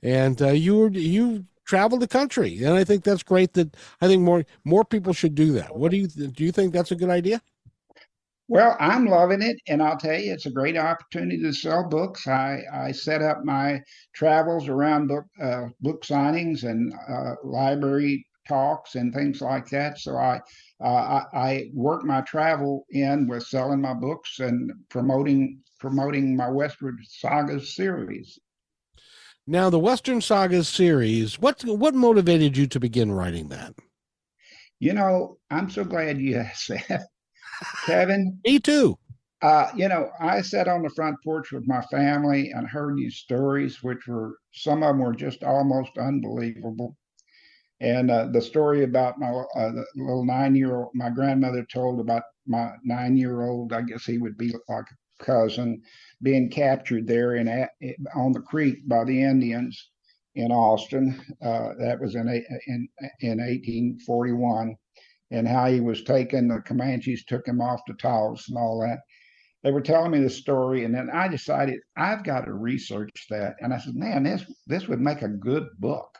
and 0.03 0.39
uh, 0.39 0.49
you 0.49 0.89
you 0.89 1.45
travel 1.65 1.97
the 1.97 2.07
country, 2.07 2.63
and 2.63 2.75
I 2.75 2.83
think 2.83 3.03
that's 3.03 3.23
great. 3.23 3.53
That 3.53 3.75
I 3.99 4.07
think 4.07 4.21
more 4.21 4.45
more 4.63 4.85
people 4.85 5.13
should 5.13 5.33
do 5.33 5.53
that. 5.53 5.75
What 5.75 5.89
do 5.89 5.97
you 5.97 6.07
do? 6.07 6.43
You 6.43 6.51
think 6.51 6.71
that's 6.71 6.91
a 6.91 6.95
good 6.95 7.09
idea? 7.09 7.41
Well, 8.47 8.77
I'm 8.79 9.05
loving 9.05 9.41
it, 9.41 9.57
and 9.67 9.81
I'll 9.81 9.97
tell 9.97 10.19
you, 10.19 10.31
it's 10.31 10.45
a 10.45 10.51
great 10.51 10.77
opportunity 10.77 11.41
to 11.41 11.51
sell 11.51 11.89
books. 11.89 12.27
I, 12.27 12.61
I 12.71 12.91
set 12.91 13.23
up 13.23 13.43
my 13.43 13.81
travels 14.13 14.67
around 14.67 15.07
book 15.07 15.25
uh, 15.41 15.67
book 15.81 16.03
signings 16.03 16.63
and 16.63 16.93
uh, 17.09 17.35
library 17.43 18.25
talks 18.47 18.93
and 18.93 19.11
things 19.11 19.41
like 19.41 19.67
that. 19.69 19.97
So 19.97 20.15
I, 20.15 20.39
uh, 20.79 21.23
I, 21.33 21.37
I 21.37 21.69
work 21.73 22.03
my 22.03 22.21
travel 22.21 22.85
in 22.91 23.27
with 23.27 23.47
selling 23.47 23.81
my 23.81 23.95
books 23.95 24.39
and 24.39 24.71
promoting 24.89 25.61
promoting 25.79 26.37
my 26.37 26.49
Western 26.49 26.97
Sagas 27.03 27.75
series. 27.75 28.37
Now, 29.47 29.71
the 29.71 29.79
Western 29.79 30.21
Sagas 30.21 30.67
series, 30.67 31.39
what 31.39 31.63
what 31.63 31.95
motivated 31.95 32.57
you 32.57 32.67
to 32.67 32.79
begin 32.79 33.11
writing 33.11 33.47
that? 33.49 33.73
You 34.79 34.93
know, 34.93 35.39
I'm 35.49 35.71
so 35.71 35.83
glad 35.83 36.19
you 36.19 36.35
asked 36.37 36.67
that 36.69 37.07
Kevin? 37.85 38.39
Me 38.45 38.59
too. 38.59 38.97
Uh, 39.41 39.69
you 39.75 39.87
know, 39.87 40.09
I 40.19 40.41
sat 40.41 40.67
on 40.67 40.81
the 40.81 40.89
front 40.89 41.17
porch 41.23 41.51
with 41.51 41.67
my 41.67 41.81
family 41.91 42.51
and 42.51 42.67
heard 42.67 42.97
these 42.97 43.17
stories, 43.17 43.83
which 43.83 44.07
were 44.07 44.37
some 44.53 44.81
of 44.81 44.89
them 44.89 44.99
were 44.99 45.13
just 45.13 45.43
almost 45.43 45.97
unbelievable. 45.97 46.95
And 47.81 48.09
uh, 48.09 48.27
the 48.31 48.41
story 48.41 48.83
about 48.83 49.19
my 49.19 49.29
uh, 49.55 49.71
little 49.95 50.25
nine-year-old, 50.25 50.91
my 50.93 51.09
grandmother 51.09 51.65
told 51.71 51.99
about 51.99 52.23
my 52.47 52.71
nine-year-old. 52.83 53.73
I 53.73 53.81
guess 53.81 54.05
he 54.05 54.17
would 54.17 54.37
be 54.37 54.53
like 54.69 54.85
a 54.89 55.23
cousin, 55.23 55.81
being 56.23 56.49
captured 56.49 57.05
there 57.05 57.35
in 57.35 57.47
on 58.15 58.31
the 58.31 58.39
creek 58.41 58.87
by 58.87 59.03
the 59.03 59.21
Indians 59.21 59.91
in 60.35 60.51
Austin. 60.51 61.21
Uh, 61.41 61.73
that 61.77 61.99
was 61.99 62.15
in 62.15 62.27
in 62.29 62.87
in 63.19 63.37
1841 63.39 64.75
and 65.31 65.47
how 65.47 65.67
he 65.67 65.81
was 65.81 66.03
taken. 66.03 66.47
The 66.47 66.61
Comanches 66.61 67.25
took 67.25 67.47
him 67.47 67.61
off 67.61 67.85
to 67.85 67.93
Taos 67.93 68.47
and 68.49 68.57
all 68.57 68.79
that. 68.81 68.99
They 69.63 69.71
were 69.71 69.81
telling 69.81 70.11
me 70.11 70.19
the 70.19 70.29
story, 70.29 70.83
and 70.85 70.93
then 70.93 71.09
I 71.11 71.27
decided 71.27 71.79
I've 71.97 72.23
got 72.23 72.45
to 72.45 72.53
research 72.53 73.25
that. 73.31 73.55
And 73.59 73.73
I 73.73 73.79
said, 73.79 73.95
"Man, 73.95 74.23
this 74.23 74.45
this 74.67 74.87
would 74.87 75.01
make 75.01 75.23
a 75.23 75.27
good 75.27 75.67
book." 75.79 76.19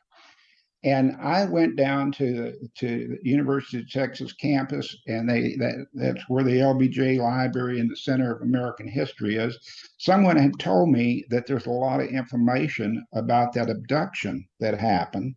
And 0.84 1.16
I 1.20 1.46
went 1.46 1.76
down 1.76 2.12
to 2.14 2.54
to 2.80 2.88
the 3.08 3.30
University 3.30 3.80
of 3.80 3.92
Texas 3.92 4.34
campus, 4.34 4.96
and 5.08 5.30
they 5.30 5.56
that 5.58 5.86
that's 5.94 6.28
where 6.28 6.44
the 6.44 6.60
LBJ 6.60 7.20
Library 7.20 7.80
and 7.80 7.90
the 7.90 7.96
Center 7.96 8.36
of 8.36 8.42
American 8.42 8.88
History 8.88 9.36
is. 9.36 9.60
Someone 10.00 10.38
had 10.38 10.58
told 10.58 10.90
me 10.90 11.24
that 11.30 11.46
there's 11.46 11.68
a 11.68 11.72
lot 11.72 12.02
of 12.02 12.08
information 12.08 13.06
about 13.14 13.54
that 13.54 13.70
abduction 13.70 14.48
that 14.60 14.80
happened, 14.80 15.36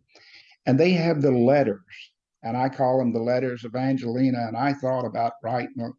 and 0.65 0.79
they 0.79 0.91
have 0.91 1.21
the 1.21 1.31
letters 1.31 2.11
and 2.43 2.55
I 2.55 2.69
call 2.69 2.99
them 2.99 3.11
the 3.11 3.19
letters 3.19 3.65
of 3.65 3.75
Angelina. 3.75 4.47
And 4.47 4.55
I 4.55 4.73
thought 4.73 5.05
about 5.05 5.33
writing, 5.43 5.93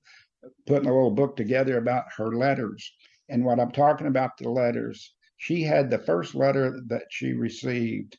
putting 0.66 0.88
a 0.88 0.94
little 0.94 1.10
book 1.10 1.36
together 1.36 1.78
about 1.78 2.04
her 2.16 2.34
letters. 2.36 2.92
And 3.28 3.44
what 3.44 3.60
I'm 3.60 3.72
talking 3.72 4.06
about 4.06 4.36
the 4.38 4.48
letters, 4.48 5.14
she 5.36 5.62
had 5.62 5.90
the 5.90 5.98
first 5.98 6.34
letter 6.34 6.80
that 6.88 7.04
she 7.10 7.32
received. 7.32 8.18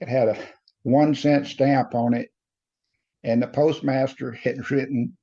It 0.00 0.08
had 0.08 0.28
a 0.28 0.38
one 0.82 1.14
cent 1.14 1.46
stamp 1.46 1.94
on 1.94 2.14
it, 2.14 2.30
and 3.22 3.42
the 3.42 3.48
postmaster 3.48 4.32
had 4.44 4.70
written 4.70 5.16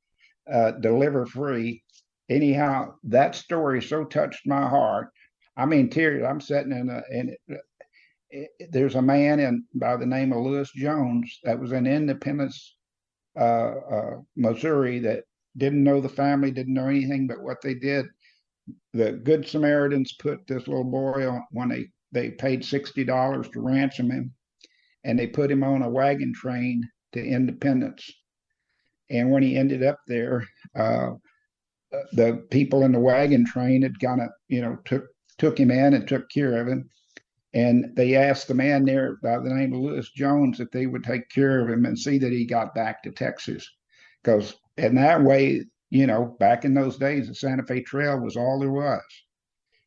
uh, 0.52 0.72
"deliver 0.72 1.26
free." 1.26 1.84
Anyhow, 2.30 2.96
that 3.06 3.36
story 3.36 3.82
so 3.82 4.04
touched 4.04 4.46
my 4.46 4.68
heart. 4.68 5.10
I 5.56 5.66
mean, 5.66 5.90
tears. 5.90 6.24
I'm 6.24 6.42
sitting 6.42 6.74
in 6.74 6.90
a, 6.90 7.02
it, 7.10 7.40
there's 8.72 8.96
a 8.96 9.02
man 9.02 9.40
in 9.40 9.64
by 9.76 9.98
the 9.98 10.06
name 10.06 10.34
of 10.34 10.44
Lewis 10.44 10.72
Jones 10.72 11.40
that 11.44 11.60
was 11.60 11.72
in 11.72 11.88
Independence, 11.88 12.76
uh, 13.40 13.74
uh, 13.92 14.16
Missouri, 14.36 15.00
that 15.00 15.24
didn't 15.58 15.84
know 15.84 16.02
the 16.02 16.10
family, 16.10 16.52
didn't 16.52 16.74
know 16.74 16.88
anything 16.88 17.28
but 17.28 17.42
what 17.42 17.58
they 17.62 17.74
did. 17.74 18.06
The 18.94 19.14
Good 19.14 19.48
Samaritans 19.48 20.14
put 20.20 20.46
this 20.48 20.68
little 20.68 20.84
boy 20.84 21.28
on 21.30 21.44
when 21.52 21.70
they 21.70 21.88
they 22.12 22.32
paid 22.32 22.64
sixty 22.64 23.04
dollars 23.04 23.50
to 23.50 23.62
ransom 23.62 24.12
him, 24.12 24.34
and 25.04 25.18
they 25.18 25.28
put 25.28 25.52
him 25.52 25.64
on 25.64 25.82
a 25.82 25.90
wagon 25.90 26.34
train 26.34 26.84
to 27.14 27.26
Independence. 27.26 28.10
And 29.10 29.32
when 29.32 29.42
he 29.44 29.56
ended 29.56 29.84
up 29.84 30.00
there, 30.08 30.46
uh, 30.76 31.12
the 32.12 32.46
people 32.52 32.84
in 32.84 32.92
the 32.92 33.00
wagon 33.00 33.46
train 33.46 33.84
had 33.84 34.00
kind 34.00 34.22
of, 34.22 34.30
you 34.50 34.62
know, 34.62 34.78
took 34.86 35.06
took 35.38 35.58
him 35.60 35.72
in 35.72 35.94
and 35.94 36.08
took 36.08 36.30
care 36.30 36.60
of 36.60 36.68
him. 36.68 36.90
And 37.54 37.96
they 37.96 38.16
asked 38.16 38.48
the 38.48 38.54
man 38.54 38.86
there 38.86 39.18
by 39.24 39.40
the 39.40 39.54
name 39.54 39.74
of 39.74 39.80
Lewis 39.80 40.12
Jones 40.12 40.60
if 40.60 40.70
they 40.72 40.86
would 40.86 41.04
take 41.04 41.30
care 41.30 41.62
of 41.62 41.70
him 41.70 41.86
and 41.86 41.98
see 41.98 42.18
that 42.18 42.32
he 42.32 42.46
got 42.46 42.76
back 42.76 43.02
to 43.04 43.12
Texas. 43.12 43.68
Because 44.22 44.56
in 44.78 44.96
that 44.96 45.24
way, 45.24 45.66
you 45.90 46.08
know, 46.08 46.36
back 46.40 46.66
in 46.66 46.74
those 46.74 46.98
days, 46.98 47.28
the 47.28 47.36
Santa 47.36 47.64
Fe 47.64 47.82
Trail 47.82 48.20
was 48.20 48.36
all 48.36 48.60
there 48.60 48.72
was. 48.72 49.02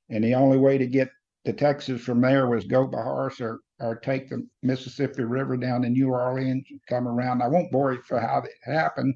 And 0.09 0.25
the 0.25 0.35
only 0.35 0.59
way 0.59 0.79
to 0.79 0.87
get 0.87 1.11
to 1.45 1.53
Texas 1.53 2.03
from 2.03 2.21
there 2.21 2.49
was 2.49 2.65
go 2.65 2.87
by 2.87 3.03
horse 3.03 3.41
or, 3.41 3.61
or 3.79 3.97
take 3.97 4.29
the 4.29 4.47
Mississippi 4.63 5.23
River 5.23 5.57
down 5.57 5.83
to 5.83 5.91
New 5.91 6.11
Orleans 6.11 6.67
come 6.89 7.07
around. 7.07 7.43
I 7.43 7.49
won't 7.49 7.71
bore 7.71 7.93
you 7.93 8.03
for 8.03 8.19
how 8.19 8.39
it 8.39 8.51
happened, 8.63 9.15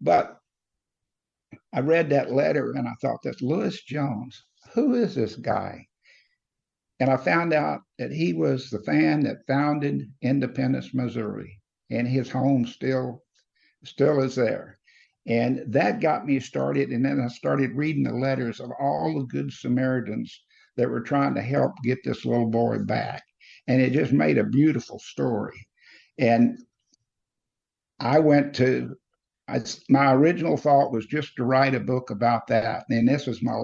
but 0.00 0.38
I 1.72 1.80
read 1.80 2.10
that 2.10 2.32
letter 2.32 2.72
and 2.72 2.86
I 2.86 2.92
thought, 3.00 3.22
that's 3.22 3.42
Lewis 3.42 3.82
Jones. 3.82 4.44
Who 4.74 4.94
is 4.94 5.14
this 5.14 5.36
guy? 5.36 5.86
And 6.98 7.10
I 7.10 7.16
found 7.16 7.52
out 7.52 7.80
that 7.98 8.10
he 8.10 8.32
was 8.32 8.70
the 8.70 8.80
fan 8.80 9.20
that 9.24 9.46
founded 9.46 10.10
Independence, 10.22 10.94
Missouri, 10.94 11.60
and 11.90 12.08
his 12.08 12.30
home 12.30 12.66
still 12.66 13.22
still 13.84 14.22
is 14.22 14.34
there. 14.34 14.78
And 15.26 15.62
that 15.72 16.00
got 16.00 16.26
me 16.26 16.40
started. 16.40 16.90
And 16.90 17.04
then 17.04 17.20
I 17.20 17.28
started 17.28 17.76
reading 17.76 18.04
the 18.04 18.12
letters 18.12 18.60
of 18.60 18.70
all 18.80 19.14
the 19.18 19.26
good 19.26 19.52
Samaritans 19.52 20.42
that 20.76 20.88
were 20.88 21.00
trying 21.00 21.34
to 21.34 21.42
help 21.42 21.72
get 21.84 21.98
this 22.04 22.24
little 22.24 22.50
boy 22.50 22.78
back. 22.78 23.22
And 23.68 23.80
it 23.80 23.92
just 23.92 24.12
made 24.12 24.38
a 24.38 24.44
beautiful 24.44 24.98
story. 24.98 25.66
And 26.18 26.58
I 28.00 28.18
went 28.20 28.54
to 28.56 28.96
I, 29.48 29.62
my 29.88 30.12
original 30.12 30.56
thought 30.56 30.92
was 30.92 31.06
just 31.06 31.36
to 31.36 31.44
write 31.44 31.74
a 31.74 31.80
book 31.80 32.10
about 32.10 32.48
that. 32.48 32.84
And 32.90 33.08
this 33.08 33.26
was 33.26 33.42
my 33.42 33.62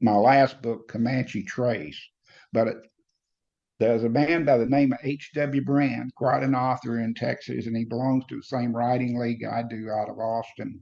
my 0.00 0.14
last 0.14 0.62
book, 0.62 0.88
Comanche 0.88 1.42
Trace. 1.44 2.00
But 2.52 2.68
it, 2.68 2.76
there's 3.78 4.04
a 4.04 4.08
man 4.08 4.44
by 4.44 4.56
the 4.56 4.66
name 4.66 4.92
of 4.92 4.98
H.W. 5.02 5.62
Brands, 5.62 6.12
quite 6.16 6.42
an 6.42 6.54
author 6.54 7.00
in 7.00 7.14
Texas, 7.14 7.66
and 7.66 7.76
he 7.76 7.84
belongs 7.84 8.24
to 8.26 8.36
the 8.36 8.42
same 8.42 8.74
writing 8.74 9.18
league 9.18 9.44
I 9.44 9.62
do 9.68 9.90
out 9.90 10.08
of 10.08 10.18
Austin, 10.18 10.80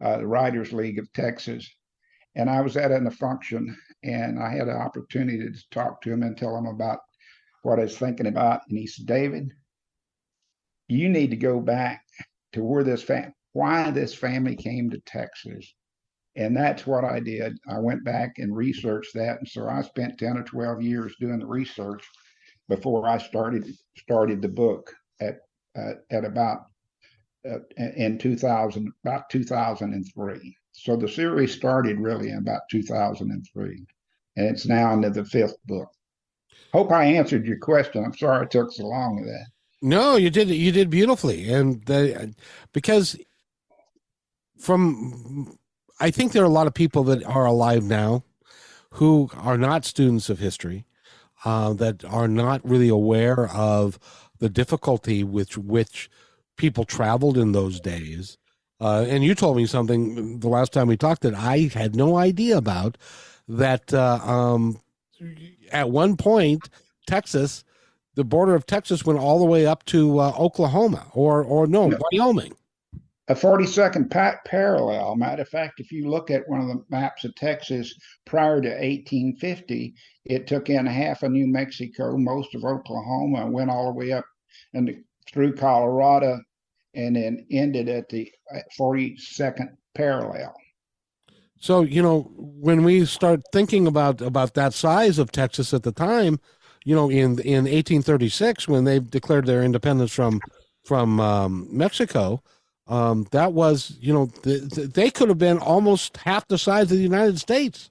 uh, 0.00 0.18
the 0.18 0.26
Writers 0.26 0.72
League 0.72 0.98
of 0.98 1.12
Texas. 1.12 1.68
And 2.36 2.48
I 2.48 2.60
was 2.60 2.76
at 2.76 2.92
a 2.92 3.10
function, 3.10 3.76
and 4.04 4.38
I 4.38 4.50
had 4.50 4.68
an 4.68 4.76
opportunity 4.76 5.38
to 5.38 5.70
talk 5.70 6.00
to 6.02 6.12
him 6.12 6.22
and 6.22 6.36
tell 6.36 6.56
him 6.56 6.66
about 6.66 7.00
what 7.62 7.78
I 7.78 7.82
was 7.82 7.98
thinking 7.98 8.26
about. 8.26 8.62
And 8.68 8.78
he 8.78 8.86
said, 8.86 9.06
David, 9.06 9.52
you 10.88 11.08
need 11.08 11.30
to 11.30 11.36
go 11.36 11.60
back 11.60 12.04
to 12.52 12.62
where 12.62 12.84
this 12.84 13.02
fam 13.02 13.32
why 13.52 13.90
this 13.90 14.14
family 14.14 14.56
came 14.56 14.90
to 14.90 14.98
Texas. 15.00 15.74
And 16.36 16.56
that's 16.56 16.86
what 16.86 17.04
I 17.04 17.20
did. 17.20 17.58
I 17.68 17.78
went 17.78 18.04
back 18.04 18.38
and 18.38 18.56
researched 18.56 19.14
that. 19.14 19.38
And 19.38 19.48
so 19.48 19.68
I 19.68 19.82
spent 19.82 20.18
10 20.18 20.38
or 20.38 20.42
12 20.42 20.82
years 20.82 21.14
doing 21.20 21.38
the 21.38 21.46
research 21.46 22.04
before 22.68 23.08
I 23.08 23.18
started 23.18 23.66
started 23.96 24.40
the 24.40 24.48
book 24.48 24.94
at 25.20 25.40
uh, 25.76 25.94
at 26.10 26.24
about 26.24 26.66
uh, 27.48 27.58
in 27.76 28.18
2000 28.18 28.92
about 29.04 29.28
2003. 29.30 30.56
So 30.72 30.96
the 30.96 31.08
series 31.08 31.52
started 31.52 31.98
really 31.98 32.30
in 32.30 32.38
about 32.38 32.62
2003 32.70 33.86
and 34.36 34.46
it's 34.46 34.66
now 34.66 34.92
into 34.92 35.10
the 35.10 35.24
fifth 35.24 35.56
book. 35.66 35.90
Hope 36.72 36.90
I 36.90 37.04
answered 37.04 37.46
your 37.46 37.58
question. 37.58 38.04
I'm 38.04 38.16
sorry 38.16 38.44
it 38.46 38.50
took 38.50 38.72
so 38.72 38.86
long 38.86 39.16
with 39.16 39.26
that. 39.26 39.46
No, 39.82 40.16
you 40.16 40.30
did 40.30 40.48
you 40.48 40.72
did 40.72 40.90
beautifully, 40.90 41.52
and 41.52 41.84
the, 41.86 42.34
because 42.72 43.18
from 44.58 45.58
I 46.00 46.10
think 46.10 46.32
there 46.32 46.42
are 46.42 46.46
a 46.46 46.50
lot 46.50 46.66
of 46.66 46.74
people 46.74 47.04
that 47.04 47.22
are 47.24 47.46
alive 47.46 47.84
now 47.84 48.24
who 48.92 49.30
are 49.36 49.58
not 49.58 49.84
students 49.84 50.28
of 50.28 50.38
history, 50.38 50.84
uh, 51.44 51.72
that 51.74 52.04
are 52.04 52.28
not 52.28 52.66
really 52.68 52.88
aware 52.88 53.48
of 53.48 53.98
the 54.38 54.48
difficulty 54.48 55.24
with 55.24 55.56
which 55.56 56.10
people 56.56 56.84
traveled 56.84 57.38
in 57.38 57.52
those 57.52 57.80
days. 57.80 58.36
Uh, 58.80 59.06
and 59.08 59.22
you 59.22 59.34
told 59.34 59.56
me 59.56 59.64
something 59.64 60.40
the 60.40 60.48
last 60.48 60.72
time 60.72 60.88
we 60.88 60.96
talked 60.96 61.22
that 61.22 61.34
I 61.34 61.70
had 61.72 61.94
no 61.94 62.16
idea 62.16 62.56
about. 62.56 62.98
That 63.48 63.92
uh, 63.92 64.18
um, 64.22 64.80
at 65.70 65.90
one 65.90 66.16
point, 66.16 66.68
Texas 67.06 67.64
the 68.14 68.24
border 68.24 68.54
of 68.54 68.66
Texas 68.66 69.04
went 69.04 69.18
all 69.18 69.38
the 69.38 69.44
way 69.44 69.66
up 69.66 69.84
to 69.86 70.18
uh, 70.18 70.32
Oklahoma 70.38 71.06
or 71.12 71.42
or 71.42 71.66
no, 71.66 71.88
no. 71.88 71.98
Wyoming. 72.12 72.54
A 73.28 73.34
42nd 73.34 74.10
pa- 74.10 74.40
parallel. 74.44 75.14
Matter 75.14 75.42
of 75.42 75.48
fact, 75.48 75.78
if 75.78 75.92
you 75.92 76.08
look 76.08 76.30
at 76.30 76.48
one 76.48 76.60
of 76.60 76.66
the 76.66 76.84
maps 76.90 77.24
of 77.24 77.34
Texas 77.36 77.94
prior 78.24 78.60
to 78.60 78.68
1850, 78.68 79.94
it 80.24 80.46
took 80.46 80.68
in 80.68 80.86
half 80.86 81.22
of 81.22 81.30
New 81.30 81.46
Mexico, 81.46 82.16
most 82.16 82.54
of 82.54 82.64
Oklahoma, 82.64 83.46
went 83.46 83.70
all 83.70 83.86
the 83.86 83.98
way 83.98 84.12
up 84.12 84.24
and 84.74 85.04
through 85.32 85.54
Colorado, 85.54 86.40
and 86.94 87.16
then 87.16 87.46
ended 87.50 87.88
at 87.88 88.08
the 88.08 88.30
42nd 88.78 89.68
parallel. 89.94 90.54
So 91.58 91.82
you 91.82 92.02
know, 92.02 92.32
when 92.36 92.82
we 92.82 93.04
start 93.06 93.40
thinking 93.52 93.86
about 93.86 94.20
about 94.20 94.54
that 94.54 94.74
size 94.74 95.20
of 95.20 95.30
Texas 95.30 95.72
at 95.72 95.84
the 95.84 95.92
time, 95.92 96.40
you 96.84 96.94
know, 96.94 97.08
in 97.08 97.38
in 97.38 97.64
1836 97.64 98.66
when 98.66 98.82
they 98.82 98.98
declared 98.98 99.46
their 99.46 99.62
independence 99.62 100.12
from 100.12 100.40
from 100.84 101.20
um, 101.20 101.68
Mexico, 101.70 102.42
um, 102.86 103.26
that 103.30 103.52
was 103.52 103.96
you 104.00 104.12
know 104.12 104.26
the, 104.42 104.58
the, 104.74 104.86
they 104.86 105.10
could 105.10 105.28
have 105.28 105.38
been 105.38 105.58
almost 105.58 106.16
half 106.16 106.46
the 106.48 106.58
size 106.58 106.90
of 106.90 106.96
the 106.96 107.02
United 107.02 107.38
States. 107.38 107.90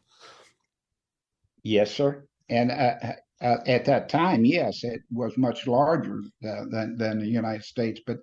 Yes, 1.64 1.94
sir. 1.94 2.26
And 2.50 2.72
uh, 2.72 2.96
uh, 3.42 3.58
at 3.66 3.86
that 3.86 4.10
time, 4.10 4.46
yes, 4.46 4.84
it 4.84 5.02
was 5.12 5.38
much 5.38 5.68
larger 5.68 6.22
uh, 6.48 6.66
than 6.70 6.98
than 6.98 7.20
the 7.20 7.28
United 7.28 7.64
States, 7.64 8.02
but 8.06 8.18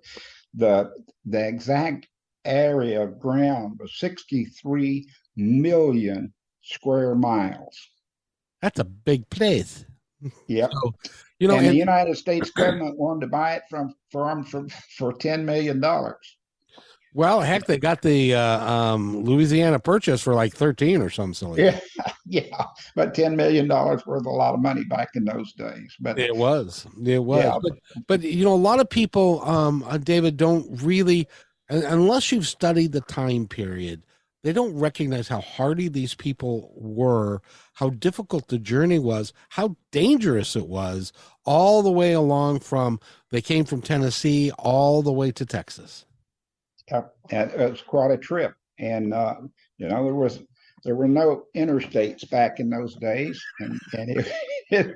the 0.53 0.91
the 1.25 1.47
exact 1.47 2.07
area 2.45 3.01
of 3.03 3.19
ground 3.19 3.77
was 3.79 3.99
63 3.99 5.07
million 5.35 6.33
square 6.61 7.15
miles. 7.15 7.77
That's 8.61 8.79
a 8.79 8.85
big 8.85 9.29
place. 9.29 9.85
Yep. 10.47 10.71
So, 10.73 10.93
you 11.39 11.47
know, 11.47 11.55
and, 11.55 11.67
and, 11.67 11.73
the 11.73 11.79
United 11.79 12.17
States 12.17 12.49
government 12.51 12.97
wanted 12.97 13.21
to 13.21 13.27
buy 13.27 13.53
it 13.53 13.63
from 13.69 13.93
from 14.11 14.43
for 14.43 14.67
for 14.97 15.13
ten 15.13 15.45
million 15.45 15.79
dollars. 15.79 16.37
Well, 17.13 17.41
heck, 17.41 17.65
they 17.65 17.77
got 17.77 18.01
the 18.03 18.35
uh, 18.35 18.71
um, 18.71 19.23
Louisiana 19.23 19.79
Purchase 19.79 20.21
for 20.21 20.35
like 20.35 20.53
thirteen 20.53 21.01
or 21.01 21.09
something 21.09 21.33
silly. 21.33 21.63
Yeah, 21.63 21.79
yeah, 22.25 22.65
but 22.95 23.13
ten 23.15 23.35
million 23.35 23.67
dollars 23.67 24.05
worth 24.05 24.25
a 24.25 24.29
lot 24.29 24.53
of 24.53 24.61
money 24.61 24.83
back 24.83 25.09
in 25.15 25.25
those 25.25 25.53
days. 25.53 25.95
But 25.99 26.19
it 26.19 26.35
was, 26.35 26.85
it 27.03 27.23
was. 27.23 27.43
Yeah. 27.43 27.57
But, 27.61 27.73
but 28.07 28.21
you 28.21 28.43
know, 28.43 28.53
a 28.53 28.55
lot 28.55 28.79
of 28.79 28.89
people, 28.89 29.43
um, 29.43 29.83
uh, 29.87 29.97
David, 29.97 30.37
don't 30.37 30.67
really, 30.83 31.27
unless 31.69 32.31
you've 32.31 32.47
studied 32.47 32.91
the 32.91 33.01
time 33.01 33.47
period, 33.47 34.03
they 34.43 34.53
don't 34.53 34.77
recognize 34.77 35.27
how 35.27 35.41
hardy 35.41 35.89
these 35.89 36.13
people 36.13 36.71
were, 36.75 37.41
how 37.73 37.89
difficult 37.89 38.47
the 38.47 38.59
journey 38.59 38.99
was, 38.99 39.33
how 39.49 39.75
dangerous 39.91 40.55
it 40.55 40.67
was, 40.67 41.11
all 41.43 41.81
the 41.81 41.91
way 41.91 42.13
along 42.13 42.59
from 42.59 42.99
they 43.31 43.41
came 43.41 43.65
from 43.65 43.81
Tennessee 43.81 44.51
all 44.59 45.01
the 45.01 45.11
way 45.11 45.31
to 45.31 45.45
Texas. 45.45 46.05
It 46.91 47.71
was 47.71 47.81
quite 47.81 48.11
a 48.11 48.17
trip, 48.17 48.53
and 48.79 49.13
uh, 49.13 49.35
you 49.77 49.87
know 49.87 50.03
there 50.03 50.15
was 50.15 50.39
there 50.83 50.95
were 50.95 51.07
no 51.07 51.43
interstates 51.55 52.29
back 52.29 52.59
in 52.59 52.69
those 52.69 52.95
days, 52.95 53.41
and 53.59 53.79
and 53.93 54.09
it 54.09 54.31
it, 54.71 54.95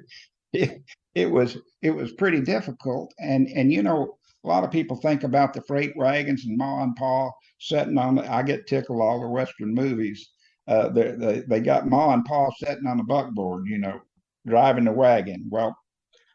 it, 0.54 0.84
it 1.16 1.32
was 1.32 1.58
it 1.82 1.92
was 1.92 2.14
pretty 2.14 2.42
difficult, 2.42 3.14
and 3.20 3.48
and 3.48 3.72
you 3.72 3.84
know 3.84 4.18
a 4.44 4.48
lot 4.48 4.64
of 4.64 4.72
people 4.72 4.98
think 4.98 5.24
about 5.24 5.54
the 5.54 5.62
freight 5.62 5.96
wagons 5.96 6.46
and 6.46 6.58
Ma 6.58 6.84
and 6.84 6.96
Pa 6.96 7.32
sitting 7.60 7.98
on. 7.98 8.16
The, 8.16 8.32
I 8.32 8.44
get 8.44 8.68
tickled 8.68 9.02
all 9.02 9.22
the 9.22 9.28
Western 9.28 9.74
movies. 9.74 10.30
Uh, 10.68 10.90
they, 10.90 11.12
they 11.12 11.44
they 11.48 11.60
got 11.60 11.88
Ma 11.88 12.14
and 12.14 12.26
Pa 12.26 12.50
sitting 12.58 12.88
on 12.88 12.98
the 12.98 13.04
buckboard, 13.04 13.66
you 13.68 13.78
know, 13.78 14.00
driving 14.48 14.86
the 14.86 14.92
wagon. 14.92 15.48
Well, 15.50 15.78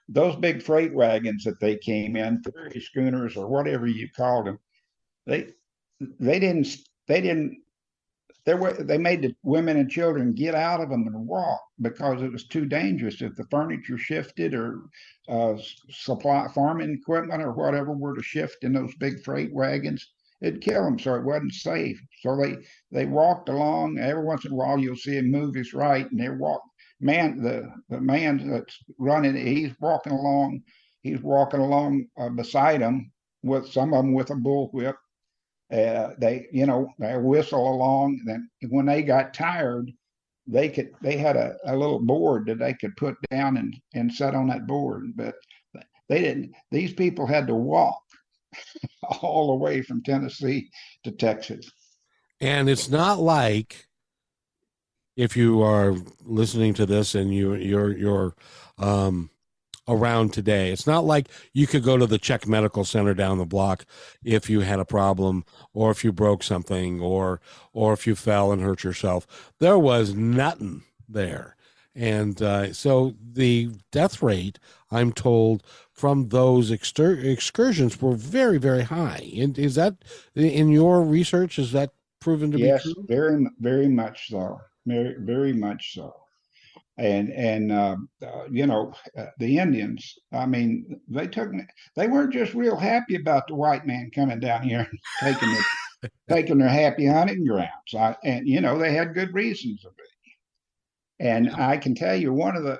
those 0.08 0.36
big 0.36 0.62
freight 0.62 0.94
wagons 0.94 1.44
that 1.44 1.60
they 1.60 1.76
came 1.76 2.16
in, 2.16 2.42
prairie 2.42 2.80
schooners 2.80 3.36
or 3.36 3.46
whatever 3.46 3.86
you 3.86 4.08
called 4.16 4.46
them, 4.46 4.58
they 5.28 5.52
they 6.00 6.40
didn't 6.40 6.68
they 7.06 7.20
didn't 7.20 7.58
there 8.44 8.56
were 8.56 8.72
they 8.72 8.98
made 8.98 9.22
the 9.22 9.34
women 9.42 9.76
and 9.76 9.90
children 9.90 10.32
get 10.32 10.54
out 10.54 10.80
of 10.80 10.88
them 10.88 11.06
and 11.06 11.26
walk 11.26 11.60
because 11.82 12.22
it 12.22 12.32
was 12.32 12.48
too 12.48 12.64
dangerous. 12.64 13.20
If 13.20 13.36
the 13.36 13.44
furniture 13.50 13.98
shifted 13.98 14.54
or 14.54 14.84
uh, 15.28 15.56
supply 15.90 16.48
farming 16.54 16.98
equipment 17.00 17.42
or 17.42 17.52
whatever 17.52 17.92
were 17.92 18.16
to 18.16 18.22
shift 18.22 18.64
in 18.64 18.72
those 18.72 18.94
big 18.96 19.22
freight 19.22 19.52
wagons 19.52 20.04
it'd 20.40 20.62
kill 20.62 20.84
them 20.84 20.98
so 20.98 21.14
it 21.14 21.24
wasn't 21.24 21.52
safe. 21.52 22.00
So 22.22 22.36
they 22.36 22.56
they 22.90 23.06
walked 23.06 23.48
along. 23.48 23.98
Every 23.98 24.24
once 24.24 24.44
in 24.44 24.52
a 24.52 24.54
while 24.54 24.78
you'll 24.78 24.96
see 24.96 25.16
him 25.16 25.30
move 25.30 25.56
right 25.74 26.10
and 26.10 26.20
they 26.20 26.30
walk 26.30 26.62
man 27.00 27.42
the 27.42 27.70
the 27.88 28.00
man 28.00 28.48
that's 28.50 28.78
running 28.98 29.36
he's 29.36 29.72
walking 29.80 30.12
along 30.12 30.60
he's 31.02 31.22
walking 31.22 31.60
along 31.60 32.06
uh, 32.18 32.28
beside 32.28 32.80
him 32.80 33.12
with 33.42 33.68
some 33.68 33.94
of 33.94 34.04
them 34.04 34.14
with 34.14 34.30
a 34.30 34.34
bullwhip 34.34 34.94
uh, 35.70 36.10
they, 36.18 36.46
you 36.52 36.66
know, 36.66 36.88
they 36.98 37.16
whistle 37.16 37.74
along. 37.74 38.20
Then 38.24 38.48
when 38.70 38.86
they 38.86 39.02
got 39.02 39.34
tired, 39.34 39.90
they 40.46 40.68
could 40.68 40.90
they 41.02 41.16
had 41.16 41.36
a, 41.36 41.56
a 41.66 41.76
little 41.76 42.00
board 42.00 42.46
that 42.46 42.58
they 42.58 42.74
could 42.74 42.96
put 42.96 43.16
down 43.30 43.56
and 43.56 43.76
and 43.94 44.12
set 44.12 44.34
on 44.34 44.48
that 44.48 44.66
board. 44.66 45.12
But 45.14 45.34
they 46.08 46.22
didn't. 46.22 46.52
These 46.70 46.94
people 46.94 47.26
had 47.26 47.46
to 47.48 47.54
walk 47.54 48.00
all 49.20 49.48
the 49.48 49.62
way 49.62 49.82
from 49.82 50.02
Tennessee 50.02 50.70
to 51.04 51.10
Texas. 51.12 51.70
And 52.40 52.68
it's 52.68 52.88
not 52.88 53.18
like 53.18 53.88
if 55.16 55.36
you 55.36 55.62
are 55.62 55.96
listening 56.24 56.72
to 56.74 56.86
this 56.86 57.14
and 57.14 57.34
you 57.34 57.54
you're 57.54 57.96
you're 57.96 58.34
um 58.78 59.30
around 59.88 60.32
today. 60.32 60.70
It's 60.70 60.86
not 60.86 61.04
like 61.04 61.28
you 61.52 61.66
could 61.66 61.82
go 61.82 61.96
to 61.96 62.06
the 62.06 62.18
Czech 62.18 62.46
Medical 62.46 62.84
Center 62.84 63.14
down 63.14 63.38
the 63.38 63.46
block 63.46 63.84
if 64.22 64.48
you 64.50 64.60
had 64.60 64.78
a 64.78 64.84
problem 64.84 65.44
or 65.72 65.90
if 65.90 66.04
you 66.04 66.12
broke 66.12 66.42
something 66.42 67.00
or 67.00 67.40
or 67.72 67.92
if 67.92 68.06
you 68.06 68.14
fell 68.14 68.52
and 68.52 68.62
hurt 68.62 68.84
yourself. 68.84 69.26
There 69.58 69.78
was 69.78 70.14
nothing 70.14 70.82
there. 71.08 71.56
And 71.94 72.40
uh, 72.40 72.72
so 72.72 73.14
the 73.20 73.70
death 73.90 74.22
rate, 74.22 74.60
I'm 74.90 75.12
told, 75.12 75.64
from 75.90 76.28
those 76.28 76.70
exter- 76.70 77.18
excursions 77.18 78.00
were 78.00 78.14
very, 78.14 78.58
very 78.58 78.84
high. 78.84 79.28
And 79.36 79.58
is 79.58 79.74
that 79.74 79.96
in 80.36 80.68
your 80.68 81.02
research? 81.02 81.58
Is 81.58 81.72
that 81.72 81.90
proven 82.20 82.52
to 82.52 82.58
yes, 82.58 82.84
be 82.84 82.94
true? 82.94 83.04
Yes, 83.08 83.18
very, 83.18 83.46
very 83.58 83.88
much 83.88 84.28
so. 84.28 84.60
Very, 84.86 85.16
very 85.18 85.52
much 85.52 85.94
so 85.94 86.14
and 86.98 87.30
and 87.30 87.72
uh, 87.72 87.96
uh, 88.22 88.44
you 88.50 88.66
know 88.66 88.92
uh, 89.16 89.26
the 89.38 89.58
Indians. 89.58 90.18
I 90.32 90.46
mean, 90.46 91.00
they 91.08 91.26
took 91.28 91.52
they 91.96 92.08
weren't 92.08 92.32
just 92.32 92.54
real 92.54 92.76
happy 92.76 93.14
about 93.14 93.46
the 93.46 93.54
white 93.54 93.86
man 93.86 94.10
coming 94.14 94.40
down 94.40 94.62
here 94.62 94.80
and 94.90 94.98
taking 95.20 95.48
the, 95.48 96.10
taking 96.28 96.58
their 96.58 96.68
happy 96.68 97.06
hunting 97.06 97.46
grounds. 97.46 97.94
I, 97.96 98.16
and 98.24 98.46
you 98.46 98.60
know 98.60 98.78
they 98.78 98.92
had 98.92 99.14
good 99.14 99.32
reasons 99.32 99.84
of 99.84 99.92
it. 99.96 101.24
And 101.24 101.50
I 101.56 101.76
can 101.76 101.94
tell 101.94 102.16
you 102.16 102.32
one 102.32 102.56
of 102.56 102.64
the 102.64 102.78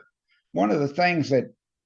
one 0.53 0.71
of 0.71 0.81
the 0.81 0.89
things 0.89 1.31
that 1.31 1.45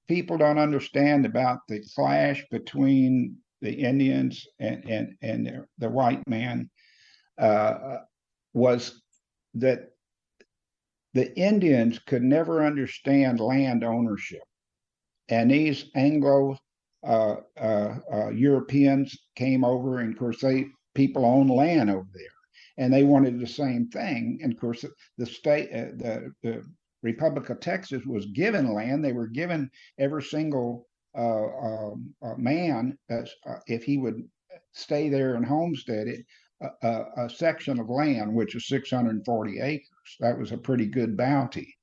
people 0.09 0.38
don't 0.38 0.59
understand 0.59 1.27
about 1.27 1.61
the 1.68 1.83
clash 1.95 2.45
between 2.51 3.37
the 3.61 3.73
Indians 3.73 4.47
and 4.59 4.85
and 4.88 5.14
and 5.21 5.47
the, 5.47 5.66
the 5.79 5.88
white 5.90 6.27
man 6.27 6.71
uh, 7.38 7.99
was 8.55 9.03
that 9.55 9.91
the 11.14 11.37
Indians 11.38 11.98
could 12.01 12.22
never 12.22 12.64
understand 12.64 13.40
land 13.40 13.85
ownership. 13.85 14.42
And 15.29 15.51
these 15.51 15.87
Anglo 15.94 16.57
uh, 17.05 17.37
uh, 17.61 17.94
uh, 18.12 18.31
Europeans 18.31 19.16
came 19.37 19.64
over, 19.64 19.98
and 20.01 20.12
of 20.12 20.18
course, 20.18 20.40
they 20.40 20.66
people 20.94 21.25
own 21.25 21.48
land 21.48 21.90
over 21.90 22.09
there, 22.14 22.25
and 22.79 22.92
they 22.92 23.03
wanted 23.03 23.40
the 23.40 23.46
same 23.46 23.88
thing. 23.88 24.38
And 24.42 24.53
of 24.53 24.61
course, 24.61 24.85
the 25.18 25.27
state, 25.27 25.70
uh, 25.72 25.92
the, 25.96 26.33
the 26.42 26.62
Republic 27.03 27.51
of 27.51 27.61
Texas 27.61 28.05
was 28.07 28.27
given 28.27 28.72
land. 28.72 29.05
They 29.05 29.12
were 29.12 29.27
given 29.29 29.70
every 29.98 30.22
single 30.22 30.87
uh, 31.16 31.46
um, 31.46 32.14
uh, 32.22 32.35
man 32.37 32.96
if 33.66 33.85
he 33.85 33.98
would 33.98 34.22
stay 34.72 35.09
there 35.09 35.35
and 35.35 35.44
homestead 35.44 36.09
it, 36.09 36.25
a, 36.83 37.05
a, 37.18 37.31
section 37.31 37.81
of 37.81 37.90
land, 37.90 38.33
which 38.35 38.55
is 38.55 38.68
640 38.68 39.61
acres. 39.61 39.88
That 40.21 40.38
was 40.38 40.53
a 40.53 40.59
pretty 40.59 40.87
good 40.87 41.17
bounty. 41.17 41.77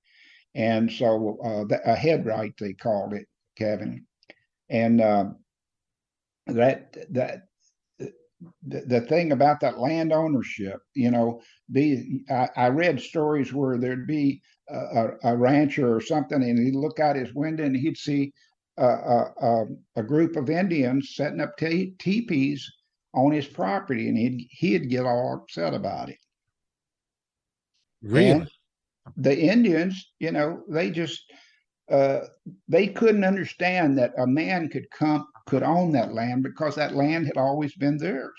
And 0.55 0.91
so 0.91 1.37
uh, 1.43 1.75
a 1.85 1.95
head 1.95 2.25
right, 2.25 2.53
they 2.59 2.73
called 2.73 3.13
it, 3.13 3.27
Kevin. 3.57 4.05
And 4.69 5.01
uh, 5.01 5.25
that, 6.47 6.95
that, 7.11 7.43
the, 8.65 8.81
the 8.85 9.01
thing 9.01 9.31
about 9.31 9.59
that 9.59 9.79
land 9.79 10.13
ownership, 10.13 10.81
you 10.93 11.11
know, 11.11 11.41
be 11.71 12.23
I, 12.29 12.49
I 12.55 12.67
read 12.69 13.01
stories 13.01 13.53
where 13.53 13.77
there'd 13.77 14.07
be 14.07 14.41
a, 14.69 15.09
a, 15.23 15.37
rancher 15.37 15.93
or 15.93 16.01
something, 16.01 16.41
and 16.41 16.57
he'd 16.57 16.75
look 16.75 16.99
out 16.99 17.15
his 17.15 17.33
window 17.33 17.65
and 17.65 17.75
he'd 17.75 17.97
see 17.97 18.31
a, 18.77 18.85
a, 18.85 19.65
a 19.97 20.03
group 20.03 20.35
of 20.35 20.49
Indians 20.49 21.15
setting 21.15 21.41
up 21.41 21.57
teepees 21.57 22.71
on 23.13 23.31
his 23.31 23.47
property, 23.47 24.07
and 24.07 24.17
he'd 24.17 24.47
he'd 24.51 24.89
get 24.89 25.05
all 25.05 25.41
upset 25.41 25.73
about 25.73 26.09
it. 26.09 26.17
Really, 28.01 28.31
and 28.31 28.49
the 29.15 29.37
Indians, 29.37 30.11
you 30.19 30.31
know, 30.31 30.63
they 30.69 30.91
just 30.91 31.23
uh, 31.89 32.21
they 32.67 32.87
couldn't 32.87 33.23
understand 33.23 33.97
that 33.97 34.13
a 34.17 34.27
man 34.27 34.69
could 34.69 34.89
come 34.91 35.25
could 35.47 35.63
own 35.63 35.91
that 35.93 36.13
land 36.13 36.43
because 36.43 36.75
that 36.75 36.95
land 36.95 37.25
had 37.27 37.37
always 37.37 37.75
been 37.75 37.97
theirs, 37.97 38.35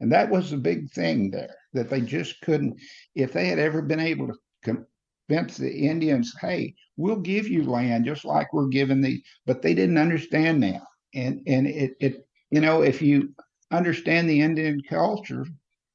and 0.00 0.12
that 0.12 0.30
was 0.30 0.50
the 0.50 0.56
big 0.56 0.90
thing 0.92 1.30
there 1.30 1.54
that 1.72 1.90
they 1.90 2.00
just 2.00 2.40
couldn't. 2.42 2.80
If 3.14 3.32
they 3.32 3.46
had 3.46 3.58
ever 3.58 3.82
been 3.82 4.00
able 4.00 4.28
to 4.28 4.84
convince 5.28 5.56
the 5.56 5.72
Indians, 5.72 6.34
hey, 6.40 6.74
we'll 6.96 7.20
give 7.20 7.48
you 7.48 7.64
land 7.64 8.04
just 8.04 8.24
like 8.24 8.52
we're 8.52 8.68
giving 8.68 9.00
the, 9.00 9.22
but 9.46 9.62
they 9.62 9.74
didn't 9.74 9.98
understand 9.98 10.62
that, 10.62 10.82
and 11.14 11.40
and 11.46 11.66
it 11.66 11.96
it 12.00 12.26
you 12.50 12.60
know 12.60 12.82
if 12.82 13.00
you 13.02 13.34
understand 13.70 14.28
the 14.28 14.40
Indian 14.40 14.80
culture, 14.88 15.46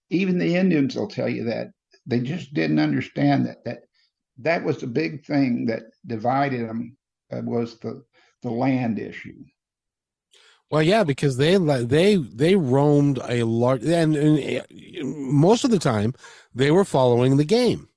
even 0.10 0.38
the 0.38 0.56
Indians 0.56 0.96
will 0.96 1.08
tell 1.08 1.30
you 1.30 1.44
that 1.46 1.70
they 2.10 2.20
just 2.20 2.54
didn't 2.54 2.80
understand 2.80 3.46
that 3.46 3.64
that 3.66 3.80
that 4.38 4.64
was 4.64 4.78
the 4.78 4.88
big 4.88 5.26
thing 5.26 5.66
that 5.68 5.84
divided 6.06 6.68
them 6.68 6.98
uh, 7.32 7.42
was 7.44 7.78
the 7.80 8.04
the 8.42 8.50
land 8.50 9.00
issue. 9.00 9.44
Well, 10.72 10.84
yeah, 10.84 11.04
because 11.04 11.38
they 11.38 11.58
they 11.58 12.16
they 12.16 12.56
roamed 12.56 13.20
a 13.28 13.44
large 13.44 13.84
and, 13.84 14.16
and 14.16 14.40
eh, 14.40 14.62
most 15.04 15.64
of 15.64 15.72
the 15.72 15.80
time 15.80 16.14
they 16.54 16.72
were 16.72 16.86
following 16.86 17.38
the 17.38 17.46
game. 17.46 17.90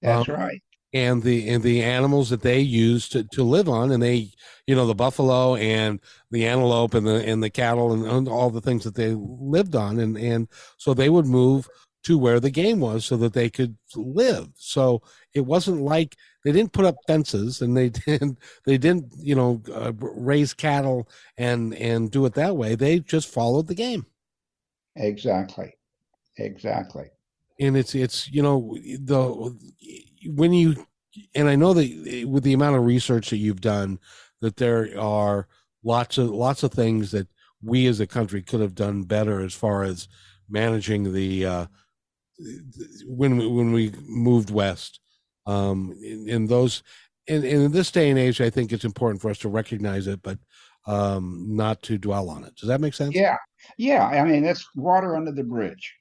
That's 0.00 0.28
um, 0.28 0.34
right 0.34 0.62
and 0.92 1.22
the 1.22 1.48
and 1.48 1.62
the 1.62 1.82
animals 1.82 2.30
that 2.30 2.42
they 2.42 2.60
used 2.60 3.12
to, 3.12 3.24
to 3.24 3.42
live 3.42 3.68
on 3.68 3.90
and 3.90 4.02
they 4.02 4.30
you 4.66 4.74
know 4.74 4.86
the 4.86 4.94
buffalo 4.94 5.54
and 5.56 6.00
the 6.30 6.46
antelope 6.46 6.94
and 6.94 7.06
the 7.06 7.26
and 7.26 7.42
the 7.42 7.50
cattle 7.50 7.92
and, 7.92 8.06
and 8.06 8.28
all 8.28 8.50
the 8.50 8.60
things 8.60 8.84
that 8.84 8.94
they 8.94 9.14
lived 9.14 9.74
on 9.74 9.98
and 9.98 10.18
and 10.18 10.48
so 10.76 10.92
they 10.92 11.08
would 11.08 11.26
move 11.26 11.68
to 12.04 12.18
where 12.18 12.40
the 12.40 12.50
game 12.50 12.80
was 12.80 13.04
so 13.04 13.16
that 13.16 13.32
they 13.32 13.48
could 13.48 13.76
live. 13.94 14.48
So 14.56 15.02
it 15.34 15.42
wasn't 15.42 15.82
like 15.82 16.16
they 16.44 16.52
didn't 16.52 16.72
put 16.72 16.84
up 16.84 16.96
fences 17.06 17.62
and 17.62 17.76
they 17.76 17.88
didn't 18.06 18.38
they 18.64 18.78
didn't 18.78 19.12
you 19.18 19.34
know 19.34 19.62
uh, 19.72 19.92
raise 19.98 20.54
cattle 20.54 21.08
and 21.36 21.74
and 21.74 22.10
do 22.10 22.24
it 22.26 22.34
that 22.34 22.56
way. 22.56 22.74
They 22.74 23.00
just 23.00 23.28
followed 23.28 23.68
the 23.68 23.74
game. 23.74 24.06
Exactly. 24.96 25.74
Exactly. 26.38 27.10
And 27.60 27.76
it's 27.76 27.94
it's 27.94 28.30
you 28.30 28.42
know 28.42 28.76
the 29.00 29.56
when 30.26 30.52
you 30.52 30.86
and 31.34 31.48
I 31.48 31.56
know 31.56 31.74
that 31.74 32.26
with 32.28 32.42
the 32.42 32.54
amount 32.54 32.76
of 32.76 32.84
research 32.84 33.30
that 33.30 33.36
you've 33.36 33.60
done, 33.60 33.98
that 34.40 34.56
there 34.56 34.98
are 34.98 35.46
lots 35.84 36.18
of 36.18 36.30
lots 36.30 36.62
of 36.62 36.72
things 36.72 37.10
that 37.12 37.28
we 37.62 37.86
as 37.86 38.00
a 38.00 38.06
country 38.06 38.42
could 38.42 38.60
have 38.60 38.74
done 38.74 39.02
better 39.02 39.40
as 39.40 39.54
far 39.54 39.84
as 39.84 40.08
managing 40.48 41.12
the 41.12 41.46
uh, 41.46 41.66
when 43.06 43.36
we, 43.38 43.46
when 43.46 43.72
we 43.72 43.92
moved 44.06 44.50
west. 44.50 45.00
Um, 45.46 45.94
in, 46.02 46.28
in 46.28 46.46
those, 46.46 46.82
in, 47.26 47.44
in 47.44 47.72
this 47.72 47.90
day 47.90 48.10
and 48.10 48.18
age, 48.18 48.40
I 48.40 48.50
think 48.50 48.72
it's 48.72 48.84
important 48.84 49.20
for 49.20 49.30
us 49.30 49.38
to 49.38 49.48
recognize 49.48 50.06
it, 50.06 50.22
but 50.22 50.38
um, 50.86 51.44
not 51.48 51.82
to 51.82 51.98
dwell 51.98 52.30
on 52.30 52.44
it. 52.44 52.54
Does 52.56 52.68
that 52.68 52.80
make 52.80 52.94
sense? 52.94 53.14
Yeah, 53.14 53.36
yeah. 53.76 54.04
I 54.04 54.24
mean, 54.24 54.44
it's 54.44 54.68
water 54.76 55.16
under 55.16 55.32
the 55.32 55.44
bridge. 55.44 55.94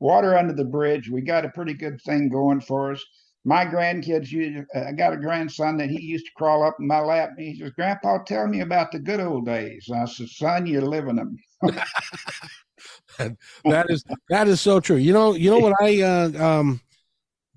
Water 0.00 0.36
under 0.36 0.52
the 0.52 0.64
bridge. 0.64 1.08
We 1.08 1.20
got 1.22 1.44
a 1.44 1.50
pretty 1.50 1.74
good 1.74 2.00
thing 2.02 2.28
going 2.28 2.60
for 2.60 2.92
us 2.92 3.04
my 3.44 3.64
grandkids, 3.66 4.30
you, 4.30 4.64
uh, 4.74 4.84
I 4.88 4.92
got 4.92 5.12
a 5.12 5.18
grandson 5.18 5.76
that 5.76 5.90
he 5.90 6.00
used 6.00 6.26
to 6.26 6.32
crawl 6.36 6.62
up 6.62 6.76
in 6.80 6.86
my 6.86 7.00
lap 7.00 7.30
and 7.36 7.46
he 7.46 7.58
says, 7.58 7.72
Grandpa, 7.72 8.22
tell 8.24 8.46
me 8.46 8.60
about 8.60 8.90
the 8.90 8.98
good 8.98 9.20
old 9.20 9.44
days. 9.44 9.86
And 9.88 10.00
I 10.00 10.06
said, 10.06 10.28
Son, 10.28 10.66
you're 10.66 10.82
living 10.82 11.16
them. 11.16 11.36
that 13.18 13.86
is 13.88 14.04
that 14.28 14.48
is 14.48 14.60
so 14.60 14.80
true. 14.80 14.96
You 14.96 15.12
know, 15.12 15.34
you 15.34 15.50
know 15.50 15.58
what 15.58 15.74
I 15.80 16.02
uh, 16.02 16.30
um 16.44 16.80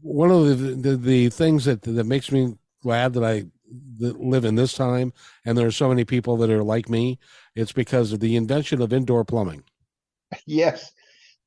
one 0.02 0.32
of 0.32 0.46
the, 0.46 0.56
the, 0.56 0.98
the 0.98 1.30
things 1.30 1.66
that 1.66 1.82
that 1.82 2.06
makes 2.06 2.32
me 2.32 2.56
glad 2.82 3.14
that 3.14 3.24
I 3.24 3.46
that 4.00 4.20
live 4.20 4.46
in 4.46 4.56
this 4.56 4.74
time 4.74 5.12
and 5.44 5.58
there 5.58 5.68
are 5.68 5.72
so 5.72 5.90
many 5.90 6.06
people 6.06 6.38
that 6.38 6.50
are 6.50 6.64
like 6.64 6.90
me. 6.90 7.20
It's 7.56 7.74
because 7.74 8.14
of 8.14 8.20
the 8.20 8.36
invention 8.36 8.82
of 8.82 8.94
indoor 8.94 9.26
plumbing. 9.26 9.64
Yes, 10.46 10.92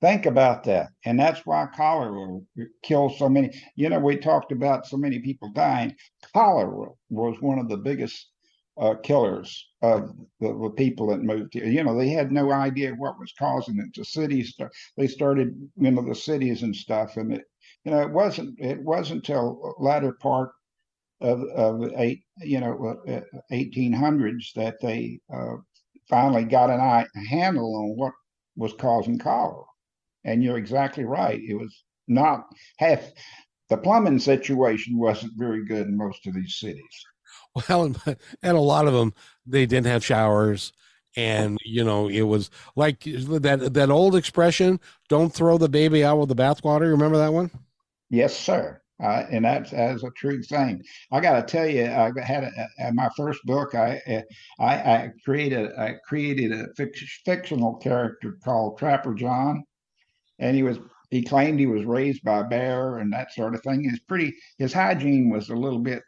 Think 0.00 0.24
about 0.24 0.64
that. 0.64 0.88
And 1.04 1.20
that's 1.20 1.44
why 1.44 1.66
cholera 1.76 2.40
kills 2.82 3.18
so 3.18 3.28
many. 3.28 3.50
You 3.76 3.90
know, 3.90 3.98
we 3.98 4.16
talked 4.16 4.50
about 4.50 4.86
so 4.86 4.96
many 4.96 5.18
people 5.18 5.50
dying. 5.52 5.94
Cholera 6.32 6.88
was 7.10 7.36
one 7.40 7.58
of 7.58 7.68
the 7.68 7.76
biggest 7.76 8.28
uh, 8.78 8.94
killers 9.02 9.68
of 9.82 10.14
the, 10.40 10.48
the, 10.48 10.70
people 10.70 11.08
that 11.08 11.22
moved 11.22 11.52
here. 11.52 11.66
You 11.66 11.84
know, 11.84 11.96
they 11.96 12.08
had 12.08 12.32
no 12.32 12.50
idea 12.52 12.94
what 12.94 13.18
was 13.18 13.32
causing 13.38 13.78
it. 13.78 13.94
The 13.94 14.04
cities, 14.04 14.54
they 14.96 15.06
started, 15.06 15.54
you 15.76 15.90
know, 15.90 16.02
the 16.02 16.14
cities 16.14 16.62
and 16.62 16.74
stuff. 16.74 17.16
And 17.16 17.32
it, 17.32 17.44
you 17.84 17.92
know, 17.92 18.00
it 18.00 18.10
wasn't, 18.10 18.58
it 18.60 18.82
wasn't 18.82 19.28
until 19.28 19.74
latter 19.78 20.12
part 20.12 20.52
of, 21.20 21.42
of 21.54 21.92
eight, 21.96 22.22
you 22.38 22.60
know, 22.60 22.96
1800s 23.52 24.56
uh, 24.56 24.62
that 24.62 24.80
they 24.80 25.18
uh, 25.32 25.56
finally 26.08 26.44
got 26.44 26.70
an 26.70 26.80
eye, 26.80 27.06
a 27.14 27.28
handle 27.28 27.76
on 27.76 27.96
what 27.96 28.12
was 28.56 28.72
causing 28.78 29.18
cholera. 29.18 29.64
And 30.24 30.42
you're 30.42 30.58
exactly 30.58 31.04
right. 31.04 31.40
It 31.40 31.54
was 31.54 31.84
not 32.08 32.46
half 32.78 33.10
the 33.70 33.76
plumbing 33.76 34.18
situation 34.18 34.98
wasn't 34.98 35.38
very 35.38 35.64
good 35.64 35.86
in 35.86 35.96
most 35.96 36.26
of 36.26 36.34
these 36.34 36.56
cities. 36.58 37.06
Well, 37.68 37.92
and 38.42 38.56
a 38.56 38.60
lot 38.60 38.86
of 38.86 38.94
them 38.94 39.12
they 39.44 39.66
didn't 39.66 39.88
have 39.88 40.04
showers, 40.04 40.72
and 41.16 41.58
you 41.64 41.82
know 41.82 42.08
it 42.08 42.22
was 42.22 42.48
like 42.76 43.00
that 43.00 43.70
that 43.74 43.90
old 43.90 44.14
expression: 44.14 44.78
"Don't 45.08 45.34
throw 45.34 45.58
the 45.58 45.68
baby 45.68 46.04
out 46.04 46.18
with 46.18 46.28
the 46.28 46.36
bathwater." 46.36 46.90
Remember 46.90 47.18
that 47.18 47.32
one? 47.32 47.50
Yes, 48.08 48.36
sir. 48.36 48.80
Uh, 49.02 49.24
and 49.30 49.44
that's 49.44 49.72
as 49.72 50.04
a 50.04 50.10
true 50.10 50.42
thing. 50.42 50.82
I 51.10 51.20
got 51.20 51.36
to 51.36 51.50
tell 51.50 51.66
you, 51.66 51.86
I 51.86 52.12
had 52.22 52.44
a, 52.44 52.68
a, 52.88 52.92
my 52.92 53.08
first 53.16 53.40
book. 53.46 53.74
I, 53.74 54.00
I 54.58 54.74
I 54.74 55.10
created 55.24 55.72
I 55.78 55.94
created 56.06 56.52
a 56.52 56.68
fictional 57.24 57.76
character 57.76 58.36
called 58.44 58.78
Trapper 58.78 59.14
John, 59.14 59.64
and 60.38 60.54
he 60.54 60.62
was 60.62 60.78
he 61.10 61.22
claimed 61.22 61.58
he 61.58 61.66
was 61.66 61.84
raised 61.84 62.22
by 62.22 62.38
a 62.38 62.44
bear 62.44 62.98
and 62.98 63.12
that 63.12 63.32
sort 63.32 63.54
of 63.54 63.62
thing. 63.62 63.82
His 63.82 63.98
pretty 64.00 64.34
his 64.58 64.72
hygiene 64.72 65.28
was 65.28 65.50
a 65.50 65.56
little 65.56 65.80
bit 65.80 66.02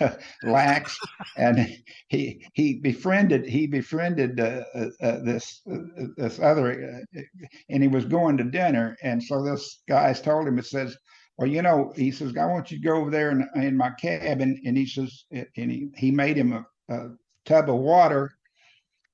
lax, 0.44 0.96
and 1.36 1.76
he 2.08 2.46
he 2.54 2.74
befriended 2.74 3.46
he 3.46 3.66
befriended 3.66 4.38
uh, 4.38 4.62
uh, 4.74 4.86
uh 5.02 5.18
this 5.24 5.60
uh, 5.70 6.04
this 6.16 6.38
other, 6.38 7.04
uh, 7.16 7.20
and 7.68 7.82
he 7.82 7.88
was 7.88 8.04
going 8.04 8.36
to 8.36 8.44
dinner, 8.44 8.96
and 9.02 9.22
so 9.22 9.42
this 9.42 9.82
guy's 9.88 10.20
told 10.20 10.46
him 10.46 10.58
it 10.58 10.66
says. 10.66 10.96
Well, 11.36 11.48
you 11.48 11.62
know, 11.62 11.92
he 11.96 12.12
says, 12.12 12.32
I 12.36 12.46
want 12.46 12.70
you 12.70 12.76
to 12.76 12.84
go 12.84 12.94
over 12.94 13.10
there 13.10 13.32
in, 13.32 13.44
in 13.56 13.76
my 13.76 13.90
cabin. 14.00 14.62
And 14.64 14.76
he 14.76 14.86
says, 14.86 15.24
and 15.32 15.48
he, 15.56 15.88
he 15.96 16.12
made 16.12 16.36
him 16.36 16.52
a, 16.52 16.64
a 16.94 17.08
tub 17.44 17.68
of 17.68 17.74
water 17.74 18.30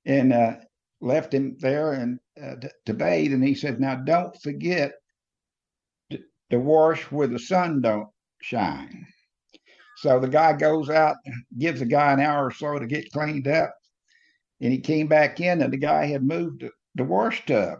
and 0.05 0.31
uh, 0.31 0.57
left 1.00 1.33
him 1.33 1.57
there 1.61 1.92
and 1.94 2.20
uh, 2.38 2.57
to, 2.57 2.70
to 2.85 2.92
bathe. 2.92 3.33
And 3.33 3.42
he 3.42 3.55
said, 3.55 3.81
now 3.81 3.94
don't 3.94 4.38
forget 4.42 4.92
to 6.50 6.58
wash 6.58 7.02
where 7.10 7.26
the 7.26 7.38
sun 7.38 7.80
don't 7.80 8.08
shine. 8.42 9.06
So 9.98 10.18
the 10.18 10.28
guy 10.28 10.54
goes 10.54 10.88
out, 10.90 11.16
gives 11.58 11.80
the 11.80 11.86
guy 11.86 12.12
an 12.12 12.20
hour 12.20 12.46
or 12.46 12.50
so 12.50 12.78
to 12.78 12.86
get 12.86 13.12
cleaned 13.12 13.48
up, 13.48 13.74
and 14.60 14.72
he 14.72 14.80
came 14.80 15.08
back 15.08 15.40
in, 15.40 15.62
and 15.62 15.72
the 15.72 15.76
guy 15.78 16.06
had 16.06 16.24
moved 16.24 16.64
the, 16.94 17.04
wash 17.04 17.44
tub. 17.46 17.78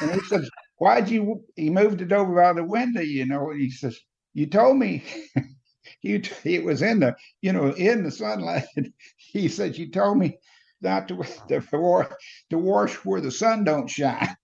And 0.00 0.12
he 0.12 0.20
says, 0.20 0.48
"Why'd 0.78 1.08
you?" 1.10 1.44
He 1.56 1.70
moved 1.70 2.00
it 2.02 2.12
over 2.12 2.34
by 2.34 2.52
the 2.52 2.64
window, 2.64 3.00
you 3.00 3.26
know. 3.26 3.50
And 3.50 3.60
he 3.60 3.70
says, 3.70 3.98
"You 4.34 4.46
told 4.46 4.78
me." 4.78 5.04
you 6.02 6.22
it 6.44 6.64
was 6.64 6.82
in 6.82 7.00
the 7.00 7.16
you 7.42 7.52
know 7.52 7.72
in 7.74 8.04
the 8.04 8.10
sunlight. 8.10 8.64
he 9.16 9.48
said, 9.48 9.76
"You 9.76 9.90
told 9.90 10.18
me 10.18 10.38
not 10.80 11.08
to 11.08 11.16
to, 11.48 12.08
to 12.50 12.58
wash 12.58 12.94
where 13.04 13.20
the 13.20 13.30
sun 13.30 13.64
don't 13.64 13.88
shine." 13.88 14.36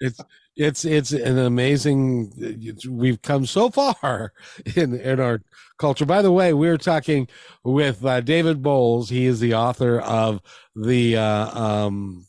it's 0.00 0.20
it's 0.56 0.84
it's 0.84 1.12
an 1.12 1.38
amazing 1.38 2.32
it's, 2.36 2.86
we've 2.86 3.22
come 3.22 3.46
so 3.46 3.70
far 3.70 4.32
in 4.76 4.98
in 5.00 5.20
our 5.20 5.40
culture 5.78 6.04
by 6.06 6.22
the 6.22 6.32
way 6.32 6.52
we're 6.52 6.76
talking 6.76 7.28
with 7.64 8.04
uh, 8.04 8.20
david 8.20 8.62
bowles 8.62 9.08
he 9.08 9.26
is 9.26 9.40
the 9.40 9.54
author 9.54 10.00
of 10.00 10.40
the 10.74 11.16
uh, 11.16 11.60
um 11.60 12.26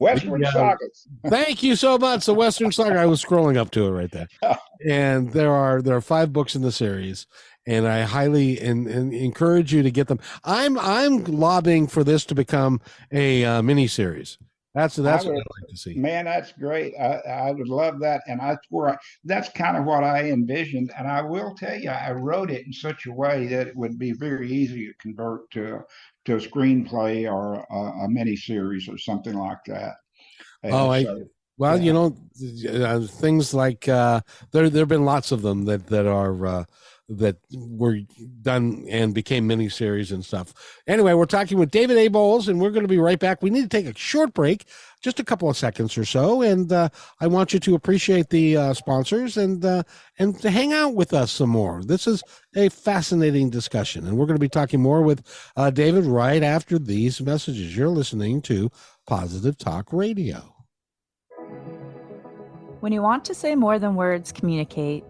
Western 0.00 0.42
yeah. 0.42 0.50
Sagas. 0.50 1.08
Thank 1.28 1.62
you 1.62 1.76
so 1.76 1.96
much. 1.96 2.26
The 2.26 2.34
Western 2.34 2.72
Saga. 2.72 2.98
I 2.98 3.06
was 3.06 3.24
scrolling 3.24 3.56
up 3.56 3.70
to 3.70 3.86
it 3.86 3.90
right 3.90 4.10
there, 4.10 4.28
and 4.86 5.32
there 5.32 5.52
are 5.52 5.80
there 5.80 5.96
are 5.96 6.00
five 6.00 6.32
books 6.32 6.54
in 6.54 6.62
the 6.62 6.72
series, 6.72 7.26
and 7.66 7.86
I 7.86 8.02
highly 8.02 8.60
in, 8.60 8.86
in, 8.88 9.12
encourage 9.12 9.72
you 9.72 9.82
to 9.82 9.90
get 9.90 10.08
them. 10.08 10.18
I'm 10.44 10.78
I'm 10.78 11.24
lobbying 11.24 11.86
for 11.86 12.04
this 12.04 12.24
to 12.26 12.34
become 12.34 12.80
a 13.12 13.44
uh, 13.44 13.62
mini 13.62 13.86
series. 13.86 14.36
That's 14.74 14.96
that's 14.96 15.24
would, 15.24 15.34
what 15.34 15.40
I'd 15.40 15.62
like 15.62 15.70
to 15.70 15.76
see. 15.76 15.94
Man, 15.94 16.24
that's 16.24 16.50
great. 16.52 16.94
I, 16.98 17.18
I 17.28 17.50
would 17.52 17.68
love 17.68 18.00
that, 18.00 18.22
and 18.26 18.40
I 18.40 18.56
where 18.70 18.98
that's 19.24 19.48
kind 19.50 19.76
of 19.76 19.84
what 19.84 20.02
I 20.02 20.30
envisioned. 20.30 20.92
And 20.98 21.06
I 21.06 21.22
will 21.22 21.54
tell 21.54 21.78
you, 21.78 21.90
I 21.90 22.10
wrote 22.10 22.50
it 22.50 22.66
in 22.66 22.72
such 22.72 23.06
a 23.06 23.12
way 23.12 23.46
that 23.46 23.68
it 23.68 23.76
would 23.76 23.98
be 24.00 24.12
very 24.12 24.50
easy 24.50 24.88
to 24.88 24.94
convert 24.94 25.48
to 25.52 25.80
to 26.24 26.34
a 26.34 26.38
screenplay 26.38 27.30
or 27.30 27.64
a, 27.70 28.04
a 28.04 28.08
mini 28.08 28.34
series 28.34 28.88
or 28.88 28.98
something 28.98 29.34
like 29.34 29.62
that. 29.68 29.94
And 30.64 30.74
oh, 30.74 30.86
so, 30.86 30.90
I 30.90 31.06
well, 31.56 31.78
yeah. 31.78 31.84
you 31.84 31.92
know, 31.92 32.16
uh, 32.84 33.00
things 33.00 33.54
like 33.54 33.88
uh, 33.88 34.22
there 34.50 34.68
there 34.68 34.82
have 34.82 34.88
been 34.88 35.04
lots 35.04 35.30
of 35.30 35.42
them 35.42 35.66
that 35.66 35.86
that 35.86 36.06
are. 36.06 36.46
Uh, 36.46 36.64
that 37.08 37.36
were 37.52 37.98
done 38.40 38.86
and 38.88 39.14
became 39.14 39.48
miniseries 39.48 40.10
and 40.10 40.24
stuff. 40.24 40.54
Anyway, 40.86 41.12
we're 41.12 41.26
talking 41.26 41.58
with 41.58 41.70
David 41.70 41.98
A. 41.98 42.08
Bowles, 42.08 42.48
and 42.48 42.60
we're 42.60 42.70
going 42.70 42.84
to 42.84 42.88
be 42.88 42.98
right 42.98 43.18
back. 43.18 43.42
We 43.42 43.50
need 43.50 43.62
to 43.62 43.68
take 43.68 43.86
a 43.86 43.98
short 43.98 44.32
break, 44.32 44.66
just 45.02 45.20
a 45.20 45.24
couple 45.24 45.50
of 45.50 45.56
seconds 45.56 45.98
or 45.98 46.04
so, 46.04 46.40
and 46.40 46.72
uh, 46.72 46.88
I 47.20 47.26
want 47.26 47.52
you 47.52 47.60
to 47.60 47.74
appreciate 47.74 48.30
the 48.30 48.56
uh, 48.56 48.74
sponsors 48.74 49.36
and 49.36 49.64
uh, 49.64 49.82
and 50.18 50.38
to 50.40 50.50
hang 50.50 50.72
out 50.72 50.94
with 50.94 51.12
us 51.12 51.30
some 51.30 51.50
more. 51.50 51.82
This 51.84 52.06
is 52.06 52.22
a 52.56 52.70
fascinating 52.70 53.50
discussion, 53.50 54.06
and 54.06 54.16
we're 54.16 54.26
going 54.26 54.36
to 54.36 54.40
be 54.40 54.48
talking 54.48 54.80
more 54.80 55.02
with 55.02 55.22
uh, 55.56 55.70
David 55.70 56.04
right 56.06 56.42
after 56.42 56.78
these 56.78 57.20
messages. 57.20 57.76
You're 57.76 57.88
listening 57.88 58.40
to 58.42 58.70
Positive 59.06 59.58
Talk 59.58 59.92
Radio. 59.92 60.54
When 62.80 62.92
you 62.92 63.02
want 63.02 63.24
to 63.26 63.34
say 63.34 63.54
more 63.54 63.78
than 63.78 63.94
words 63.94 64.30
communicate 64.30 65.04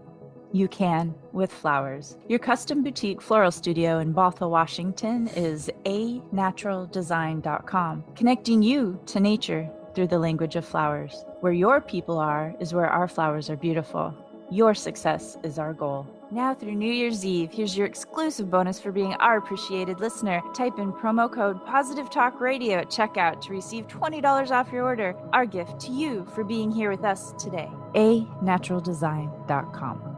you 0.55 0.67
can 0.69 1.13
with 1.33 1.51
flowers. 1.51 2.17
Your 2.29 2.39
custom 2.39 2.81
boutique 2.81 3.21
floral 3.21 3.51
studio 3.51 3.99
in 3.99 4.13
Bothell, 4.13 4.49
Washington 4.49 5.27
is 5.35 5.69
a 5.85 6.19
naturaldesign.com, 6.33 8.03
connecting 8.15 8.63
you 8.63 8.99
to 9.07 9.19
nature 9.19 9.69
through 9.93 10.07
the 10.07 10.19
language 10.19 10.55
of 10.55 10.65
flowers. 10.65 11.25
Where 11.41 11.53
your 11.53 11.81
people 11.81 12.17
are 12.17 12.55
is 12.59 12.73
where 12.73 12.89
our 12.89 13.07
flowers 13.07 13.49
are 13.49 13.57
beautiful. 13.57 14.13
Your 14.49 14.73
success 14.73 15.37
is 15.43 15.59
our 15.59 15.73
goal. 15.73 16.07
Now 16.31 16.53
through 16.53 16.75
New 16.75 16.91
Year's 16.91 17.25
Eve, 17.25 17.51
here's 17.51 17.77
your 17.77 17.85
exclusive 17.85 18.49
bonus 18.49 18.79
for 18.79 18.91
being 18.91 19.13
our 19.15 19.37
appreciated 19.37 19.99
listener. 19.99 20.41
Type 20.53 20.79
in 20.79 20.91
promo 20.91 21.31
code 21.31 21.63
Positive 21.65 22.09
Talk 22.09 22.39
Radio 22.39 22.79
at 22.79 22.89
checkout 22.89 23.41
to 23.41 23.51
receive 23.51 23.87
$20 23.87 24.51
off 24.51 24.71
your 24.71 24.85
order. 24.85 25.15
Our 25.33 25.45
gift 25.45 25.79
to 25.81 25.91
you 25.91 26.25
for 26.33 26.43
being 26.43 26.71
here 26.71 26.89
with 26.89 27.03
us 27.03 27.33
today. 27.37 27.69
A 27.95 28.21
naturaldesign.com. 28.43 30.14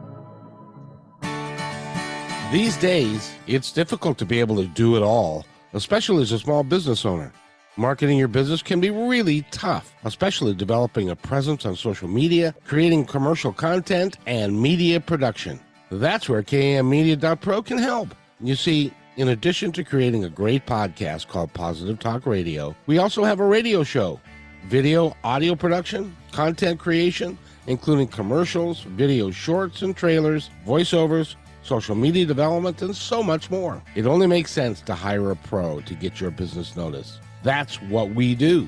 These 2.50 2.78
days, 2.78 3.30
it's 3.46 3.70
difficult 3.70 4.16
to 4.16 4.24
be 4.24 4.40
able 4.40 4.56
to 4.56 4.64
do 4.64 4.96
it 4.96 5.02
all, 5.02 5.44
especially 5.74 6.22
as 6.22 6.32
a 6.32 6.38
small 6.38 6.64
business 6.64 7.04
owner. 7.04 7.30
Marketing 7.76 8.16
your 8.16 8.26
business 8.26 8.62
can 8.62 8.80
be 8.80 8.88
really 8.88 9.42
tough, 9.50 9.94
especially 10.04 10.54
developing 10.54 11.10
a 11.10 11.16
presence 11.16 11.66
on 11.66 11.76
social 11.76 12.08
media, 12.08 12.54
creating 12.64 13.04
commercial 13.04 13.52
content, 13.52 14.16
and 14.26 14.58
media 14.62 14.98
production. 14.98 15.60
That's 15.90 16.26
where 16.26 16.42
KMmedia.pro 16.42 17.60
can 17.60 17.76
help. 17.76 18.14
You 18.40 18.54
see, 18.54 18.94
in 19.18 19.28
addition 19.28 19.70
to 19.72 19.84
creating 19.84 20.24
a 20.24 20.30
great 20.30 20.64
podcast 20.64 21.28
called 21.28 21.52
Positive 21.52 21.98
Talk 21.98 22.24
Radio, 22.24 22.74
we 22.86 22.96
also 22.96 23.24
have 23.24 23.40
a 23.40 23.46
radio 23.46 23.82
show, 23.84 24.18
video, 24.68 25.14
audio 25.22 25.54
production, 25.54 26.16
content 26.32 26.80
creation, 26.80 27.36
including 27.66 28.08
commercials, 28.08 28.80
video 28.84 29.30
shorts 29.30 29.82
and 29.82 29.94
trailers, 29.94 30.48
voiceovers, 30.66 31.34
social 31.68 31.94
media 31.94 32.26
development, 32.26 32.82
and 32.82 32.96
so 32.96 33.22
much 33.22 33.50
more. 33.50 33.82
It 33.94 34.06
only 34.06 34.26
makes 34.26 34.50
sense 34.50 34.80
to 34.82 34.94
hire 34.94 35.30
a 35.30 35.36
pro 35.36 35.80
to 35.82 35.94
get 35.94 36.20
your 36.20 36.30
business 36.30 36.76
noticed. 36.76 37.20
That's 37.42 37.80
what 37.82 38.10
we 38.14 38.34
do. 38.34 38.66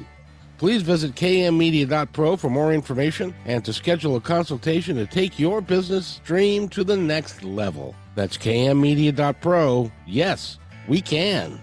Please 0.59 0.83
visit 0.83 1.15
kmmedia.pro 1.15 2.37
for 2.37 2.51
more 2.51 2.73
information 2.75 3.35
and 3.47 3.65
to 3.65 3.73
schedule 3.73 4.17
a 4.17 4.21
consultation 4.21 4.97
to 4.97 5.07
take 5.07 5.39
your 5.39 5.63
business 5.63 6.07
stream 6.07 6.69
to 6.69 6.85
the 6.85 6.99
next 6.99 7.43
level. 7.43 7.95
That's 8.15 8.37
kmmedia.pro. 8.37 9.91
Yes, 10.07 10.59
we 10.87 11.01
can. 11.01 11.59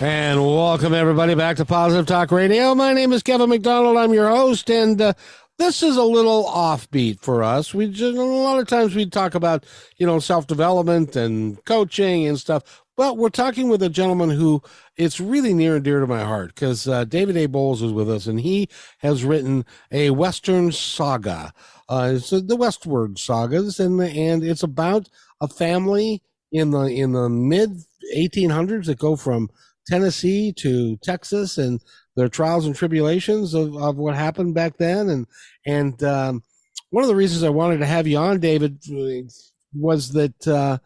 And 0.00 0.40
welcome 0.46 0.94
everybody 0.94 1.34
back 1.34 1.56
to 1.56 1.64
Positive 1.64 2.06
Talk 2.06 2.30
Radio. 2.30 2.72
My 2.72 2.92
name 2.92 3.12
is 3.12 3.24
Kevin 3.24 3.48
McDonald. 3.48 3.96
I'm 3.96 4.14
your 4.14 4.28
host, 4.28 4.70
and 4.70 5.00
uh, 5.00 5.14
this 5.58 5.82
is 5.82 5.96
a 5.96 6.04
little 6.04 6.44
offbeat 6.44 7.18
for 7.18 7.42
us. 7.42 7.74
We 7.74 7.88
just, 7.88 8.16
a 8.16 8.22
lot 8.22 8.60
of 8.60 8.68
times 8.68 8.94
we 8.94 9.06
talk 9.06 9.34
about, 9.34 9.66
you 9.96 10.06
know, 10.06 10.20
self 10.20 10.46
development 10.46 11.16
and 11.16 11.64
coaching 11.64 12.28
and 12.28 12.38
stuff. 12.38 12.84
But 12.96 13.16
we're 13.16 13.28
talking 13.28 13.68
with 13.70 13.82
a 13.82 13.88
gentleman 13.88 14.30
who 14.30 14.62
it's 14.96 15.18
really 15.18 15.52
near 15.52 15.74
and 15.74 15.84
dear 15.84 15.98
to 15.98 16.06
my 16.06 16.22
heart 16.22 16.54
because 16.54 16.86
uh, 16.86 17.04
David 17.04 17.36
A. 17.36 17.46
Bowles 17.46 17.82
is 17.82 17.90
with 17.90 18.08
us 18.08 18.28
and 18.28 18.38
he 18.38 18.68
has 18.98 19.24
written 19.24 19.64
a 19.90 20.10
Western 20.10 20.70
saga. 20.70 21.52
Uh, 21.88 22.12
it's 22.14 22.30
the 22.30 22.56
Westward 22.56 23.18
sagas, 23.18 23.80
and 23.80 24.00
and 24.00 24.44
it's 24.44 24.62
about 24.62 25.08
a 25.40 25.48
family 25.48 26.22
in 26.52 26.70
the 26.70 26.82
in 26.82 27.12
the 27.14 27.28
mid 27.28 27.82
1800s 28.16 28.86
that 28.86 28.98
go 29.00 29.16
from 29.16 29.50
Tennessee 29.88 30.52
to 30.52 30.96
Texas 30.98 31.58
and 31.58 31.82
their 32.14 32.28
trials 32.28 32.66
and 32.66 32.76
tribulations 32.76 33.54
of, 33.54 33.76
of 33.76 33.96
what 33.96 34.14
happened 34.14 34.54
back 34.54 34.76
then. 34.76 35.08
And, 35.08 35.26
and, 35.66 36.02
um, 36.04 36.42
one 36.90 37.04
of 37.04 37.08
the 37.08 37.16
reasons 37.16 37.42
I 37.42 37.48
wanted 37.48 37.78
to 37.78 37.86
have 37.86 38.06
you 38.06 38.18
on, 38.18 38.40
David, 38.40 38.82
was 39.74 40.12
that, 40.12 40.48
uh, 40.48 40.78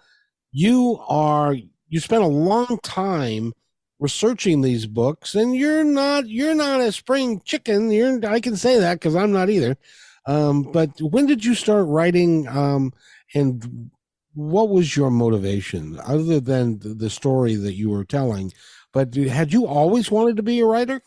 you 0.52 0.98
are, 1.08 1.56
you 1.88 2.00
spent 2.00 2.22
a 2.22 2.26
long 2.26 2.78
time 2.82 3.52
researching 3.98 4.60
these 4.60 4.86
books 4.86 5.34
and 5.34 5.54
you're 5.54 5.84
not, 5.84 6.28
you're 6.28 6.54
not 6.54 6.80
a 6.80 6.90
spring 6.90 7.40
chicken. 7.44 7.90
You're, 7.90 8.24
I 8.26 8.40
can 8.40 8.56
say 8.56 8.78
that 8.80 9.00
cause 9.00 9.14
I'm 9.14 9.32
not 9.32 9.48
either. 9.48 9.76
Um, 10.26 10.62
but 10.62 10.90
when 11.00 11.26
did 11.26 11.44
you 11.44 11.54
start 11.54 11.86
writing, 11.86 12.46
um, 12.48 12.92
and 13.34 13.90
what 14.34 14.70
was 14.70 14.96
your 14.96 15.10
motivation 15.10 15.98
other 16.04 16.40
than 16.40 16.80
the 16.82 17.10
story 17.10 17.54
that 17.54 17.74
you 17.74 17.90
were 17.90 18.04
telling? 18.04 18.52
But 18.92 19.14
had 19.14 19.52
you 19.52 19.66
always 19.66 20.10
wanted 20.10 20.36
to 20.36 20.42
be 20.42 20.60
a 20.60 20.66
writer? 20.66 21.02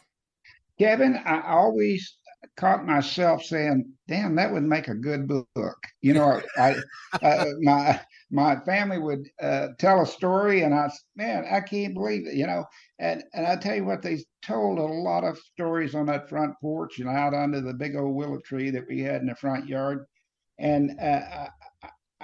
Kevin, 0.79 1.17
I 1.25 1.41
always 1.41 2.17
caught 2.57 2.85
myself 2.85 3.43
saying, 3.43 3.85
"Damn, 4.07 4.35
that 4.35 4.51
would 4.51 4.63
make 4.63 4.87
a 4.87 4.95
good 4.95 5.27
book." 5.27 5.77
You 6.01 6.13
know, 6.13 6.41
I, 6.57 6.75
uh, 7.21 7.45
my 7.61 8.01
my 8.31 8.57
family 8.65 8.97
would 8.97 9.29
uh, 9.41 9.69
tell 9.77 10.01
a 10.01 10.05
story, 10.05 10.63
and 10.63 10.73
I, 10.73 10.89
man, 11.15 11.45
I 11.49 11.61
can't 11.61 11.93
believe 11.93 12.27
it. 12.27 12.33
You 12.33 12.47
know, 12.47 12.65
and 12.99 13.23
and 13.33 13.45
I 13.45 13.55
tell 13.55 13.75
you 13.75 13.85
what, 13.85 14.01
they 14.01 14.23
told 14.41 14.79
a 14.79 14.83
lot 14.83 15.23
of 15.23 15.37
stories 15.37 15.95
on 15.95 16.07
that 16.07 16.29
front 16.29 16.55
porch 16.59 16.99
and 16.99 17.09
out 17.09 17.33
under 17.33 17.61
the 17.61 17.73
big 17.73 17.95
old 17.95 18.15
willow 18.15 18.39
tree 18.39 18.71
that 18.71 18.87
we 18.87 19.01
had 19.01 19.21
in 19.21 19.27
the 19.27 19.35
front 19.35 19.67
yard, 19.67 20.05
and 20.57 20.99
uh, 20.99 21.47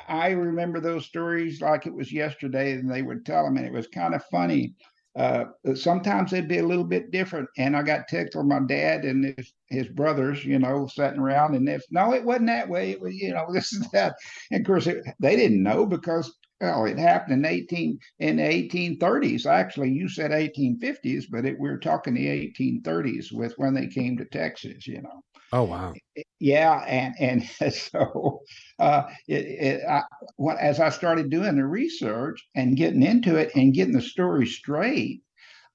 I 0.08 0.32
remember 0.32 0.80
those 0.80 1.06
stories 1.06 1.62
like 1.62 1.86
it 1.86 1.94
was 1.94 2.12
yesterday, 2.12 2.74
and 2.74 2.92
they 2.92 3.02
would 3.02 3.26
tell 3.26 3.46
them, 3.46 3.58
and 3.58 3.66
it 3.66 3.74
was 3.74 3.88
kind 3.88 4.14
of 4.14 4.24
funny 4.26 4.74
uh, 5.16 5.46
sometimes 5.76 6.32
it'd 6.32 6.48
be 6.48 6.60
a 6.60 6.66
little 6.66 6.84
bit 6.86 7.12
different. 7.12 7.50
And 7.58 7.76
I 7.76 7.84
got 7.84 8.08
tickled 8.08 8.48
my 8.48 8.62
dad 8.66 9.04
and 9.04 9.34
his, 9.38 9.54
his 9.68 9.88
brothers, 9.90 10.46
you 10.46 10.58
know, 10.60 10.88
sitting 10.88 11.20
around 11.20 11.56
and 11.56 11.68
if 11.68 11.84
no, 11.92 12.14
it 12.14 12.24
wasn't 12.24 12.48
that 12.48 12.70
way. 12.70 12.92
It 12.92 13.02
was, 13.02 13.14
you 13.16 13.34
know, 13.34 13.46
this 13.54 13.74
is 13.74 13.88
that. 13.92 14.16
And 14.52 14.62
of 14.62 14.68
course, 14.68 14.88
it, 14.88 15.04
they 15.20 15.36
didn't 15.36 15.64
know 15.64 15.86
because 15.86 16.34
well, 16.62 16.86
it 16.86 17.00
happened 17.00 17.34
in 17.34 17.52
eighteen 17.52 18.00
in 18.20 18.38
the 18.38 18.44
eighteen 18.44 18.98
thirties. 18.98 19.46
Actually, 19.46 19.92
you 19.92 20.08
said 20.08 20.32
eighteen 20.32 20.78
fifties, 20.80 21.26
but 21.26 21.46
it, 21.46 21.60
we 21.60 21.70
are 21.70 21.80
talking 21.80 22.14
the 22.14 22.28
eighteen 22.28 22.82
thirties 22.82 23.32
with 23.32 23.54
when 23.58 23.74
they 23.74 23.88
came 23.88 24.18
to 24.18 24.26
Texas. 24.26 24.88
You 24.88 25.02
know. 25.02 25.24
Oh 25.54 25.64
wow! 25.64 25.94
Yeah, 26.40 26.84
and 26.88 27.16
and 27.20 27.44
so 27.74 28.42
uh, 28.80 29.04
it, 29.28 29.46
it 29.46 29.82
I, 29.90 30.04
when, 30.38 30.58
as 30.58 30.80
I 30.80 30.90
started 30.90 31.30
doing 31.30 31.56
the 31.56 31.66
research 31.66 32.46
and 32.56 32.78
getting 32.78 33.04
into 33.04 33.36
it 33.38 33.52
and 33.56 33.74
getting 33.74 33.94
the 33.94 34.02
story 34.02 34.46
straight, 34.46 35.22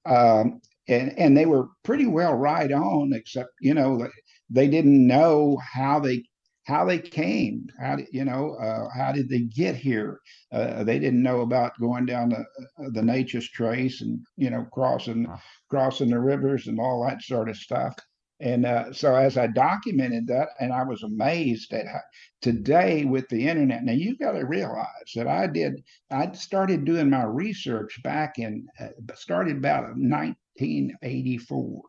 um, 0.05 0.61
and 0.87 1.17
and 1.19 1.37
they 1.37 1.45
were 1.45 1.67
pretty 1.83 2.07
well 2.07 2.33
right 2.33 2.71
on, 2.71 3.11
except 3.13 3.49
you 3.59 3.73
know 3.73 4.07
they 4.49 4.67
didn't 4.67 5.05
know 5.05 5.59
how 5.61 5.99
they 5.99 6.23
how 6.67 6.83
they 6.83 6.99
came, 6.99 7.67
how 7.79 7.95
did, 7.95 8.07
you 8.11 8.25
know 8.25 8.55
uh, 8.55 8.89
how 8.93 9.13
did 9.13 9.29
they 9.29 9.39
get 9.39 9.75
here? 9.75 10.19
Uh, 10.51 10.83
they 10.83 10.99
didn't 10.99 11.23
know 11.23 11.39
about 11.41 11.79
going 11.79 12.05
down 12.05 12.29
the 12.29 12.39
uh, 12.83 12.89
the 12.91 13.01
Natchez 13.01 13.49
Trace 13.49 14.01
and 14.01 14.19
you 14.35 14.49
know 14.49 14.67
crossing 14.73 15.27
crossing 15.69 16.09
the 16.09 16.19
rivers 16.19 16.67
and 16.67 16.79
all 16.79 17.05
that 17.07 17.21
sort 17.23 17.49
of 17.49 17.55
stuff. 17.55 17.95
And 18.39 18.65
uh, 18.65 18.93
so 18.93 19.15
as 19.15 19.37
I 19.37 19.47
documented 19.47 20.27
that, 20.27 20.49
and 20.59 20.71
I 20.71 20.83
was 20.83 21.01
amazed 21.03 21.73
at 21.73 21.87
how, 21.87 22.01
today 22.41 23.03
with 23.05 23.27
the 23.29 23.47
internet. 23.47 23.83
Now 23.83 23.93
you 23.93 24.15
got 24.17 24.33
to 24.33 24.45
realize 24.45 25.13
that 25.15 25.27
I 25.27 25.47
did. 25.47 25.81
I 26.11 26.33
started 26.33 26.85
doing 26.85 27.09
my 27.09 27.23
research 27.23 27.99
back 28.03 28.39
in 28.39 28.67
uh, 28.79 28.89
started 29.15 29.57
about 29.57 29.85
1984, 29.95 31.81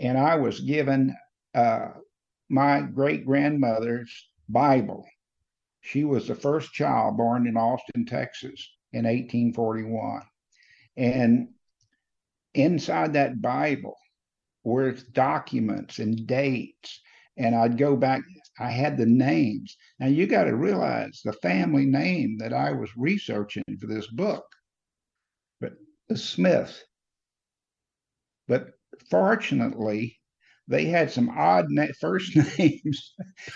and 0.00 0.18
I 0.18 0.36
was 0.36 0.60
given 0.60 1.14
uh, 1.54 1.88
my 2.50 2.80
great 2.80 3.24
grandmother's 3.24 4.28
Bible. 4.48 5.06
She 5.80 6.04
was 6.04 6.26
the 6.26 6.34
first 6.34 6.72
child 6.72 7.16
born 7.16 7.46
in 7.46 7.56
Austin, 7.56 8.04
Texas, 8.04 8.68
in 8.92 9.04
1841, 9.04 10.22
and 10.96 11.48
inside 12.54 13.12
that 13.12 13.40
Bible 13.40 13.96
were 14.64 14.92
documents 15.12 16.00
and 16.00 16.26
dates. 16.26 17.00
And 17.36 17.54
I'd 17.54 17.78
go 17.78 17.96
back, 17.96 18.20
I 18.58 18.70
had 18.70 18.98
the 18.98 19.06
names. 19.06 19.76
Now 19.98 20.08
you 20.08 20.26
got 20.26 20.44
to 20.44 20.56
realize 20.56 21.22
the 21.24 21.32
family 21.34 21.86
name 21.86 22.36
that 22.38 22.52
I 22.52 22.72
was 22.72 22.90
researching 22.96 23.62
for 23.80 23.86
this 23.86 24.08
book, 24.08 24.44
but 25.60 25.74
the 26.08 26.18
Smith. 26.18 26.82
But 28.48 28.72
fortunately, 29.08 30.19
they 30.70 30.84
had 30.86 31.10
some 31.10 31.28
odd 31.30 31.66
na- 31.68 31.86
first 32.00 32.34
names, 32.58 33.14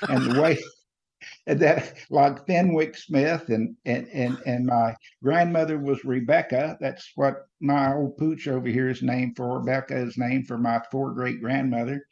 and 0.08 0.26
the 0.26 0.40
way 0.40 0.58
that 1.46 1.94
like 2.10 2.46
Fenwick 2.46 2.96
Smith 2.96 3.48
and 3.48 3.76
and 3.84 4.08
and 4.12 4.38
and 4.44 4.66
my 4.66 4.94
grandmother 5.22 5.78
was 5.78 6.04
Rebecca. 6.04 6.76
That's 6.80 7.12
what 7.14 7.46
my 7.60 7.94
old 7.94 8.16
pooch 8.18 8.48
over 8.48 8.68
here 8.68 8.88
is 8.88 9.02
named 9.02 9.36
for. 9.36 9.58
Rebecca 9.58 9.96
is 9.96 10.18
named 10.18 10.48
for 10.48 10.58
my 10.58 10.82
four 10.90 11.12
great 11.12 11.40
grandmother. 11.40 12.04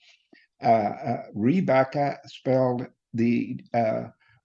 Uh, 0.62 0.66
uh, 0.66 1.22
Rebecca 1.34 2.18
spelled 2.26 2.86
the 3.12 3.60
uh, 3.74 4.04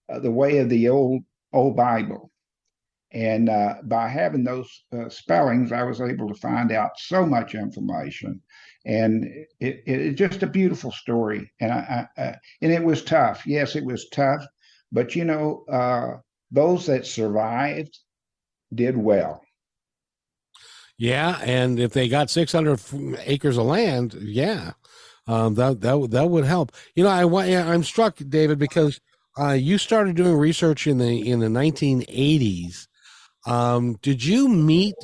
uh, 0.09 0.19
the 0.19 0.31
way 0.31 0.57
of 0.57 0.69
the 0.69 0.89
old 0.89 1.21
old 1.53 1.75
Bible, 1.75 2.31
and 3.11 3.47
uh, 3.47 3.75
by 3.83 4.07
having 4.07 4.43
those 4.43 4.85
uh, 4.91 5.09
spellings, 5.09 5.71
I 5.71 5.83
was 5.83 6.01
able 6.01 6.27
to 6.27 6.39
find 6.39 6.71
out 6.71 6.91
so 6.97 7.25
much 7.25 7.53
information 7.53 8.41
and 8.87 9.25
it, 9.25 9.47
it, 9.59 9.83
it's 9.85 10.17
just 10.17 10.41
a 10.41 10.47
beautiful 10.47 10.91
story 10.91 11.51
and 11.59 11.71
I, 11.71 12.07
I, 12.17 12.35
and 12.61 12.71
it 12.71 12.83
was 12.83 13.03
tough 13.03 13.45
yes 13.45 13.75
it 13.75 13.85
was 13.85 14.09
tough 14.09 14.43
but 14.91 15.15
you 15.15 15.25
know, 15.25 15.65
uh, 15.69 16.17
those 16.51 16.85
that 16.85 17.05
survived 17.05 17.99
did 18.73 18.97
well. 18.97 19.41
Yeah, 20.97 21.39
and 21.43 21.79
if 21.79 21.93
they 21.93 22.09
got 22.09 22.29
600 22.29 22.79
acres 23.25 23.57
of 23.57 23.65
land, 23.65 24.15
yeah, 24.19 24.71
um, 25.27 25.53
that 25.55 25.81
that 25.81 26.09
that 26.11 26.29
would 26.29 26.45
help. 26.45 26.71
You 26.95 27.03
know, 27.03 27.09
I 27.09 27.23
I'm 27.23 27.83
struck, 27.83 28.17
David, 28.29 28.57
because 28.57 28.99
uh, 29.39 29.51
you 29.51 29.77
started 29.77 30.15
doing 30.15 30.35
research 30.35 30.87
in 30.87 30.97
the 30.97 31.29
in 31.29 31.39
the 31.39 31.47
1980s. 31.47 32.87
Um, 33.45 33.97
did 34.01 34.23
you 34.23 34.47
meet 34.47 34.95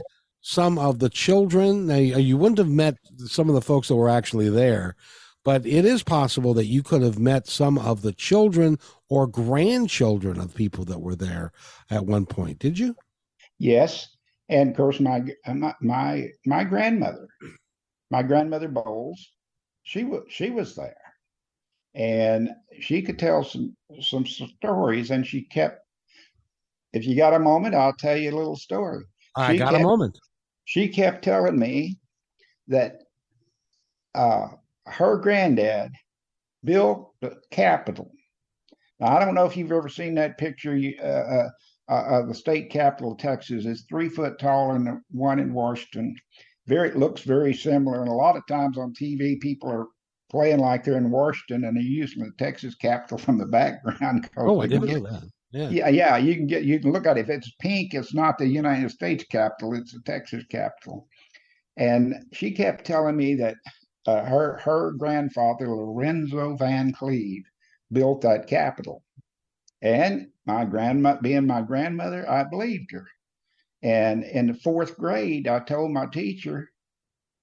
some 0.44 0.78
of 0.78 1.00
the 1.00 1.10
children? 1.10 1.88
Now, 1.88 1.96
you 1.96 2.38
wouldn't 2.38 2.60
have 2.60 2.70
met 2.70 2.98
some 3.26 3.50
of 3.50 3.56
the 3.56 3.62
folks 3.62 3.88
that 3.88 3.96
were 3.96 4.10
actually 4.10 4.50
there, 4.50 4.96
but 5.44 5.66
it 5.66 5.86
is 5.86 6.04
possible 6.04 6.54
that 6.54 6.66
you 6.66 6.84
could 6.84 7.02
have 7.02 7.18
met 7.18 7.48
some 7.48 7.80
of 7.80 8.02
the 8.02 8.12
children 8.12 8.78
or 9.10 9.26
grandchildren 9.26 10.40
of 10.40 10.54
people 10.54 10.86
that 10.86 11.00
were 11.00 11.16
there 11.16 11.52
at 11.90 12.06
one 12.06 12.26
point. 12.26 12.60
Did 12.60 12.78
you? 12.78 12.96
Yes, 13.58 14.16
and 14.50 14.70
of 14.70 14.76
course 14.76 15.00
my 15.00 15.24
my 15.48 15.74
my, 15.82 16.28
my 16.46 16.64
grandmother, 16.66 17.28
my 18.12 18.22
grandmother 18.22 18.68
Bowles, 18.68 19.26
she 19.84 20.04
was 20.04 20.24
she 20.30 20.50
was 20.50 20.76
there, 20.76 20.96
and 21.96 22.50
she 22.82 23.02
could 23.02 23.18
tell 23.18 23.44
some 23.46 23.76
some 24.02 24.26
stories, 24.26 25.10
and 25.10 25.26
she 25.26 25.44
kept. 25.44 25.80
If 26.92 27.06
you 27.06 27.16
got 27.16 27.34
a 27.34 27.40
moment, 27.40 27.76
I'll 27.76 27.94
tell 27.94 28.18
you 28.18 28.30
a 28.30 28.38
little 28.38 28.58
story. 28.58 29.06
I 29.36 29.56
got 29.58 29.72
kept, 29.72 29.82
a 29.82 29.88
moment. 29.88 30.20
She 30.66 30.88
kept 30.88 31.24
telling 31.24 31.60
me 31.60 32.00
that 32.68 33.04
uh, 34.16 34.48
her 34.86 35.18
granddad 35.18 35.92
built 36.64 37.14
the 37.22 37.38
Capitol. 37.52 38.12
Now, 39.00 39.18
I 39.18 39.24
don't 39.24 39.36
know 39.36 39.46
if 39.46 39.58
you've 39.58 39.72
ever 39.72 39.90
seen 39.90 40.16
that 40.16 40.38
picture 40.38 40.80
uh, 41.02 41.06
uh, 41.06 41.50
uh, 41.90 42.20
of 42.20 42.28
the 42.28 42.34
state 42.34 42.70
capitol 42.70 43.12
of 43.12 43.18
Texas. 43.18 43.66
It's 43.66 43.84
three 43.90 44.08
foot 44.08 44.40
than 44.40 44.86
the 44.86 45.02
one 45.12 45.40
in 45.40 45.54
Washington. 45.54 46.16
Very 46.68 46.92
looks 46.92 47.22
very 47.22 47.54
similar, 47.54 48.02
and 48.02 48.10
a 48.10 48.14
lot 48.14 48.38
of 48.38 48.48
times 48.48 48.78
on 48.78 48.94
TV, 48.94 49.40
people 49.42 49.70
are 49.70 49.88
playing 50.30 50.60
like 50.60 50.84
they're 50.84 50.98
in 50.98 51.12
Washington 51.12 51.66
and 51.66 51.76
they're 51.76 51.84
using 51.84 52.24
the 52.24 52.32
Texas 52.38 52.76
Capitol 52.76 53.18
from 53.26 53.38
the 53.38 53.46
background. 53.46 54.30
Oh, 54.38 54.62
I 54.62 54.68
didn't 54.68 54.88
know 54.88 55.12
that. 55.12 55.24
Yeah. 55.54 55.70
yeah, 55.70 55.90
yeah, 55.90 56.18
you 56.18 56.36
can 56.36 56.48
get 56.48 56.64
you 56.64 56.80
can 56.80 56.92
look 56.92 57.06
at 57.06 57.18
it. 57.18 57.22
If 57.22 57.30
it's 57.30 57.52
pink, 57.60 57.94
it's 57.94 58.14
not 58.14 58.38
the 58.38 58.48
United 58.48 58.90
States 58.90 59.24
Capitol; 59.30 59.76
it's 59.76 59.94
the 59.94 60.02
Texas 60.04 60.44
Capitol. 60.50 61.08
And 61.78 62.16
she 62.34 62.52
kept 62.52 62.86
telling 62.86 63.16
me 63.16 63.36
that 63.36 63.56
uh, 64.08 64.26
her 64.26 64.58
her 64.60 64.92
grandfather 64.94 65.70
Lorenzo 65.70 66.56
Van 66.56 66.92
Cleve 66.92 67.44
built 67.92 68.22
that 68.22 68.48
Capitol. 68.48 69.04
And 69.84 70.30
my 70.46 70.66
grandma, 70.66 71.18
being 71.22 71.46
my 71.46 71.62
grandmother, 71.62 72.30
I 72.30 72.44
believed 72.46 72.92
her. 72.92 73.06
And 73.84 74.24
in 74.24 74.48
the 74.48 74.54
fourth 74.56 74.98
grade, 74.98 75.48
I 75.48 75.60
told 75.60 75.92
my 75.92 76.08
teacher 76.08 76.72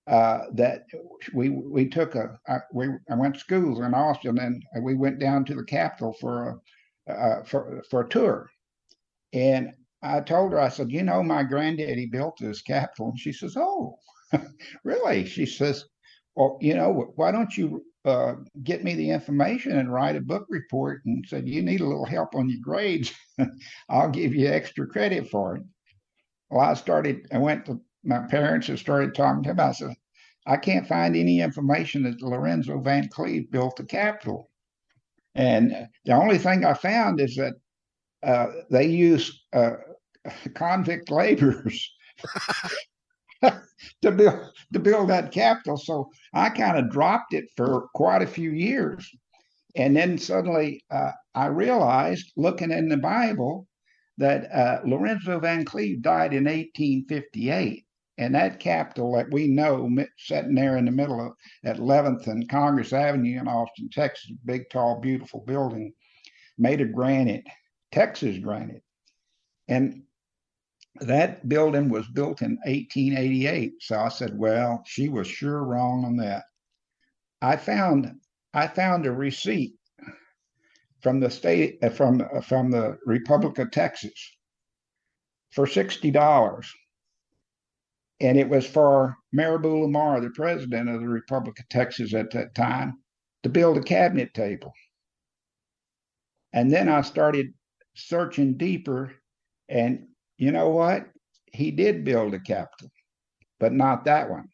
uh, 0.09 0.47
that 0.55 0.87
we 1.33 1.51
we 1.51 1.89
took 1.89 2.17
a 2.17 2.41
I, 2.49 2.59
we 2.73 2.89
I 3.09 3.15
went 3.15 3.35
to 3.35 3.41
schools 3.41 3.79
in 3.79 3.95
Austin, 3.95 4.39
and 4.39 4.65
we 4.83 4.95
went 4.97 5.21
down 5.21 5.45
to 5.45 5.55
the 5.55 5.65
Capitol 5.65 6.15
for 6.21 6.49
a 6.49 6.55
uh, 7.11 7.45
for 7.45 7.83
for 7.91 8.03
a 8.03 8.09
tour. 8.09 8.51
And 9.33 9.73
I 10.03 10.21
told 10.21 10.53
her, 10.53 10.61
I 10.61 10.69
said, 10.69 10.91
you 10.91 11.03
know, 11.03 11.23
my 11.23 11.43
granddaddy 11.43 12.07
built 12.07 12.39
this 12.39 12.63
Capitol, 12.63 13.11
and 13.11 13.19
she 13.19 13.33
says, 13.33 13.57
oh, 13.57 13.99
really? 14.85 15.27
She 15.27 15.47
says, 15.47 15.85
well, 16.35 16.59
you 16.61 16.75
know, 16.75 17.13
why 17.17 17.33
don't 17.33 17.57
you 17.57 17.85
uh, 18.05 18.35
get 18.65 18.83
me 18.83 18.95
the 18.95 19.11
information 19.11 19.79
and 19.79 19.93
write 19.93 20.17
a 20.17 20.21
book 20.21 20.47
report? 20.49 21.03
And 21.05 21.25
said, 21.29 21.49
you 21.49 21.63
need 21.63 21.81
a 21.81 21.87
little 21.87 22.07
help 22.07 22.35
on 22.35 22.49
your 22.49 22.61
grades. 22.63 23.13
I'll 23.89 24.11
give 24.11 24.35
you 24.35 24.49
extra 24.49 24.87
credit 24.87 25.29
for 25.29 25.57
it. 25.57 25.63
Well, 26.49 26.61
I 26.61 26.75
started, 26.75 27.29
I 27.33 27.39
went 27.39 27.67
to 27.67 27.81
my 28.03 28.21
parents 28.21 28.69
and 28.69 28.79
started 28.79 29.15
talking 29.15 29.43
to 29.45 29.55
them. 29.55 29.61
I 29.61 29.73
said, 29.73 29.95
I 30.47 30.57
can't 30.57 30.89
find 30.89 31.15
any 31.15 31.41
information 31.41 32.03
that 32.05 32.23
Lorenzo 32.23 32.81
Van 32.81 33.09
Cleve 33.09 33.51
built 33.51 33.77
the 33.77 33.85
Capitol. 33.85 34.50
And 35.35 35.89
the 36.05 36.13
only 36.13 36.39
thing 36.39 36.65
I 36.65 36.75
found 36.75 37.21
is 37.21 37.37
that 37.37 37.55
uh, 38.23 38.47
they 38.71 38.87
used 38.87 39.33
uh, 39.53 39.77
convict 40.55 41.11
laborers 41.11 41.93
to 43.43 44.11
build 44.11 44.51
to 44.73 44.79
build 44.79 45.09
that 45.09 45.33
capitol. 45.33 45.77
So 45.77 46.11
I 46.35 46.51
kind 46.51 46.79
of 46.79 46.91
dropped 46.91 47.35
it 47.35 47.47
for 47.57 47.89
quite 47.95 48.23
a 48.23 48.27
few 48.27 48.51
years, 48.51 49.09
and 49.77 49.97
then 49.97 50.19
suddenly 50.19 50.85
uh, 50.91 51.13
I 51.35 51.47
realized, 51.47 52.33
looking 52.37 52.71
in 52.71 52.89
the 52.89 52.97
Bible, 52.97 53.67
that 54.19 54.53
uh, 54.53 54.81
Lorenzo 54.85 55.41
Van 55.41 55.65
Cleve 55.65 56.03
died 56.03 56.35
in 56.35 56.45
1858. 56.45 57.85
And 58.21 58.35
that 58.35 58.61
Capitol 58.61 59.17
that 59.17 59.31
we 59.33 59.49
know, 59.49 59.89
sitting 60.19 60.55
there 60.55 60.77
in 60.77 60.85
the 60.85 60.91
middle 60.91 61.27
of 61.27 61.33
at 61.65 61.79
11th 61.79 62.27
and 62.27 62.49
Congress 62.51 62.93
Avenue 62.93 63.41
in 63.41 63.49
Austin, 63.49 63.89
Texas, 63.91 64.31
big, 64.45 64.69
tall, 64.69 65.01
beautiful 65.01 65.41
building 65.47 65.95
made 66.59 66.83
of 66.83 66.93
granite, 66.93 67.45
Texas 67.93 68.37
granite. 68.37 68.83
And 69.69 70.03
that 70.97 71.49
building 71.49 71.89
was 71.89 72.07
built 72.09 72.43
in 72.43 72.59
1888. 72.67 73.73
So 73.81 73.99
I 73.99 74.11
said, 74.11 74.39
well, 74.39 74.83
she 74.87 75.09
was 75.09 75.27
sure 75.27 75.65
wrong 75.65 76.05
on 76.05 76.17
that. 76.19 76.45
I 77.41 77.57
found 77.57 78.21
I 78.53 78.67
found 78.67 79.07
a 79.07 79.13
receipt 79.13 79.77
from 81.01 81.21
the 81.21 81.31
state 81.31 81.79
uh, 81.83 81.89
from 81.89 82.21
uh, 82.21 82.43
from 82.43 82.71
the 82.71 82.99
Republic 83.07 83.59
of 83.59 83.71
Texas 83.71 84.13
for 85.53 85.67
sixty 85.67 86.11
dollars, 86.11 86.71
and 88.21 88.39
it 88.39 88.49
was 88.49 88.67
for 88.67 89.17
Mirabeau 89.33 89.81
Lamar, 89.81 90.21
the 90.21 90.31
president 90.31 90.89
of 90.89 91.01
the 91.01 91.09
Republic 91.09 91.59
of 91.59 91.69
Texas 91.69 92.15
at 92.15 92.31
that 92.33 92.55
time, 92.55 92.99
to 93.43 93.49
build 93.49 93.79
a 93.79 93.83
cabinet 93.83 94.35
table. 94.35 94.73
And 96.53 96.71
then 96.71 96.89
I 96.89 97.01
started 97.01 97.55
searching 97.95 98.57
deeper, 98.57 99.13
and 99.69 100.07
you 100.37 100.53
know 100.53 100.69
what? 100.69 101.07
He 101.47 101.71
did 101.71 102.05
build 102.05 102.35
a 102.35 102.41
Capitol, 102.41 102.91
but 103.59 103.73
not 103.73 104.05
that 104.05 104.29
one. 104.29 104.49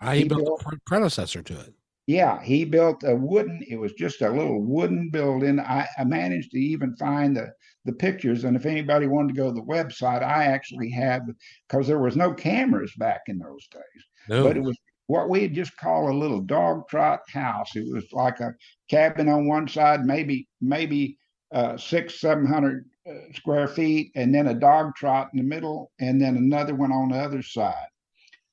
Ah, 0.00 0.10
I 0.10 0.16
he 0.18 0.24
built, 0.24 0.44
built 0.44 0.62
a 0.72 0.78
predecessor 0.86 1.42
to 1.42 1.60
it. 1.60 1.74
Yeah, 2.06 2.40
he 2.40 2.64
built 2.64 3.02
a 3.04 3.16
wooden. 3.16 3.64
It 3.68 3.76
was 3.76 3.92
just 3.92 4.22
a 4.22 4.30
little 4.30 4.62
wooden 4.62 5.10
building. 5.10 5.58
I, 5.58 5.88
I 5.98 6.04
managed 6.04 6.52
to 6.52 6.58
even 6.58 6.94
find 6.96 7.36
the 7.36 7.52
the 7.84 7.92
pictures, 7.92 8.44
and 8.44 8.56
if 8.56 8.66
anybody 8.66 9.06
wanted 9.06 9.34
to 9.34 9.40
go 9.40 9.48
to 9.48 9.54
the 9.54 9.62
website, 9.62 10.22
I 10.22 10.44
actually 10.44 10.90
had 10.90 11.22
because 11.68 11.86
there 11.86 12.00
was 12.00 12.16
no 12.16 12.32
cameras 12.32 12.92
back 12.96 13.22
in 13.28 13.38
those 13.38 13.66
days. 13.68 14.04
No. 14.28 14.42
But 14.44 14.56
it 14.56 14.62
was 14.62 14.76
what 15.06 15.28
we'd 15.28 15.54
just 15.54 15.76
call 15.76 16.10
a 16.10 16.18
little 16.18 16.40
dog 16.40 16.88
trot 16.88 17.20
house. 17.32 17.74
It 17.76 17.86
was 17.92 18.04
like 18.12 18.40
a 18.40 18.54
cabin 18.88 19.28
on 19.28 19.48
one 19.48 19.68
side, 19.68 20.04
maybe 20.04 20.48
maybe 20.60 21.18
uh, 21.52 21.76
six 21.76 22.20
seven 22.20 22.46
hundred 22.46 22.86
square 23.34 23.68
feet, 23.68 24.10
and 24.14 24.34
then 24.34 24.48
a 24.48 24.54
dog 24.54 24.94
trot 24.96 25.30
in 25.32 25.38
the 25.38 25.44
middle, 25.44 25.92
and 26.00 26.20
then 26.20 26.36
another 26.36 26.74
one 26.74 26.92
on 26.92 27.10
the 27.10 27.18
other 27.18 27.42
side. 27.42 27.86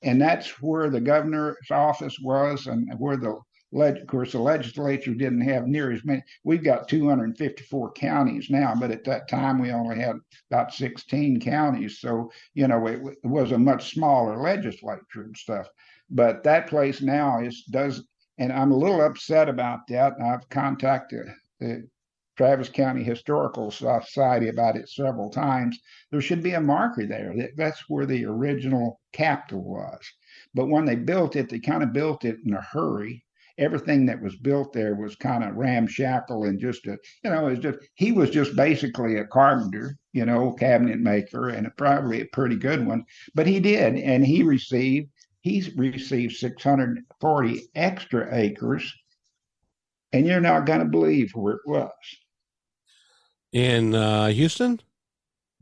And 0.04 0.22
that's 0.22 0.62
where 0.62 0.90
the 0.90 1.02
governor's 1.02 1.72
office 1.72 2.18
was, 2.22 2.68
and 2.68 2.92
where 2.98 3.18
the 3.18 3.40
of 3.82 4.08
course, 4.08 4.34
the 4.34 4.40
legislature 4.40 5.16
didn't 5.16 5.42
have 5.42 5.68
near 5.68 5.92
as 5.92 6.06
many. 6.06 6.22
We've 6.44 6.64
got 6.64 6.88
254 6.88 7.94
counties 7.94 8.50
now, 8.50 8.76
but 8.80 8.92
at 8.92 9.04
that 9.06 9.28
time 9.28 9.60
we 9.60 9.72
only 9.72 10.00
had 10.00 10.16
about 10.52 10.74
16 10.74 11.40
counties. 11.40 12.00
So, 12.00 12.32
you 12.54 12.68
know, 12.68 12.86
it, 12.88 13.02
it 13.24 13.28
was 13.28 13.52
a 13.52 13.58
much 13.58 13.94
smaller 13.94 14.38
legislature 14.38 15.24
and 15.24 15.36
stuff. 15.36 15.68
But 16.10 16.44
that 16.44 16.68
place 16.68 17.02
now 17.02 17.42
is 17.42 17.64
does, 17.72 18.04
and 18.38 18.54
I'm 18.54 18.72
a 18.72 18.78
little 18.78 19.02
upset 19.02 19.50
about 19.50 19.80
that. 19.88 20.14
I've 20.24 20.48
contacted 20.50 21.26
the 21.60 21.88
Travis 22.36 22.70
County 22.70 23.04
Historical 23.04 23.70
Society 23.70 24.48
about 24.48 24.76
it 24.76 24.90
several 24.90 25.30
times. 25.30 25.80
There 26.10 26.22
should 26.22 26.42
be 26.42 26.54
a 26.54 26.62
marker 26.62 27.06
there. 27.06 27.32
That 27.38 27.56
that's 27.56 27.88
where 27.88 28.08
the 28.08 28.26
original 28.26 29.00
Capitol 29.12 29.64
was. 29.64 30.00
But 30.56 30.68
when 30.68 30.86
they 30.86 30.96
built 30.96 31.36
it, 31.36 31.50
they 31.50 31.60
kind 31.60 31.84
of 31.84 31.94
built 31.94 32.26
it 32.26 32.38
in 32.44 32.54
a 32.54 32.62
hurry. 32.62 33.24
Everything 33.60 34.08
that 34.08 34.20
was 34.20 34.36
built 34.36 34.74
there 34.74 34.96
was 34.96 35.16
kind 35.16 35.44
of 35.44 35.56
ramshackle 35.56 36.46
and 36.46 36.60
just 36.60 36.88
a, 36.88 36.98
you 37.24 37.30
know, 37.30 37.48
it 37.48 37.52
was 37.52 37.60
just 37.60 37.80
he 37.94 38.12
was 38.12 38.32
just 38.32 38.56
basically 38.56 39.18
a 39.18 39.28
carpenter, 39.28 39.96
you 40.12 40.26
know, 40.26 40.54
cabinet 40.54 41.00
maker, 41.00 41.50
and 41.50 41.70
probably 41.78 42.22
a 42.22 42.26
pretty 42.34 42.56
good 42.56 42.86
one. 42.88 43.06
But 43.36 43.46
he 43.46 43.60
did, 43.60 43.96
and 43.96 44.26
he 44.26 44.42
received 44.42 45.10
he's 45.42 45.76
received 45.76 46.34
640 46.36 47.62
extra 47.76 48.28
acres 48.36 48.92
and 50.14 50.28
you're 50.28 50.40
not 50.40 50.66
going 50.66 50.80
to 50.80 50.86
believe 50.86 51.32
where 51.34 51.56
it 51.56 51.62
was 51.66 51.90
in 53.54 53.96
uh, 53.96 54.28
Houston, 54.28 54.82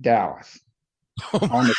Dallas, 0.02 0.60
on 1.34 1.68
the 1.68 1.76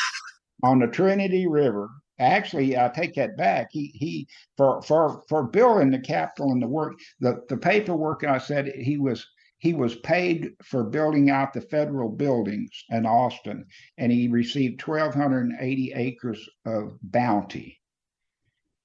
on 0.63 0.79
the 0.79 0.87
Trinity 0.87 1.47
River. 1.49 1.89
Actually, 2.21 2.79
I 2.79 2.89
take 2.89 3.15
that 3.15 3.37
back. 3.37 3.69
He 3.73 3.87
he 3.95 4.29
for 4.57 4.81
for 4.83 5.23
for 5.29 5.43
building 5.43 5.91
the 5.91 5.99
capitol 5.99 6.53
and 6.53 6.63
the 6.63 6.69
work 6.69 6.93
the 7.21 7.43
the 7.49 7.57
paperwork. 7.57 8.23
I 8.23 8.39
said 8.39 8.69
he 8.69 8.99
was 8.99 9.27
he 9.59 9.75
was 9.75 9.95
paid 9.97 10.51
for 10.63 10.85
building 10.85 11.31
out 11.31 11.53
the 11.53 11.61
federal 11.61 12.09
buildings 12.09 12.85
in 12.91 13.07
Austin, 13.07 13.65
and 13.97 14.11
he 14.11 14.27
received 14.27 14.85
1,280 14.85 15.93
acres 15.95 16.49
of 16.67 16.99
bounty. 17.01 17.79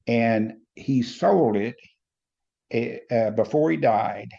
And 0.05 0.53
he 0.75 1.01
sold 1.01 1.57
it 1.57 1.75
uh, 3.11 3.31
before 3.31 3.71
he 3.71 3.77
died, 3.77 4.29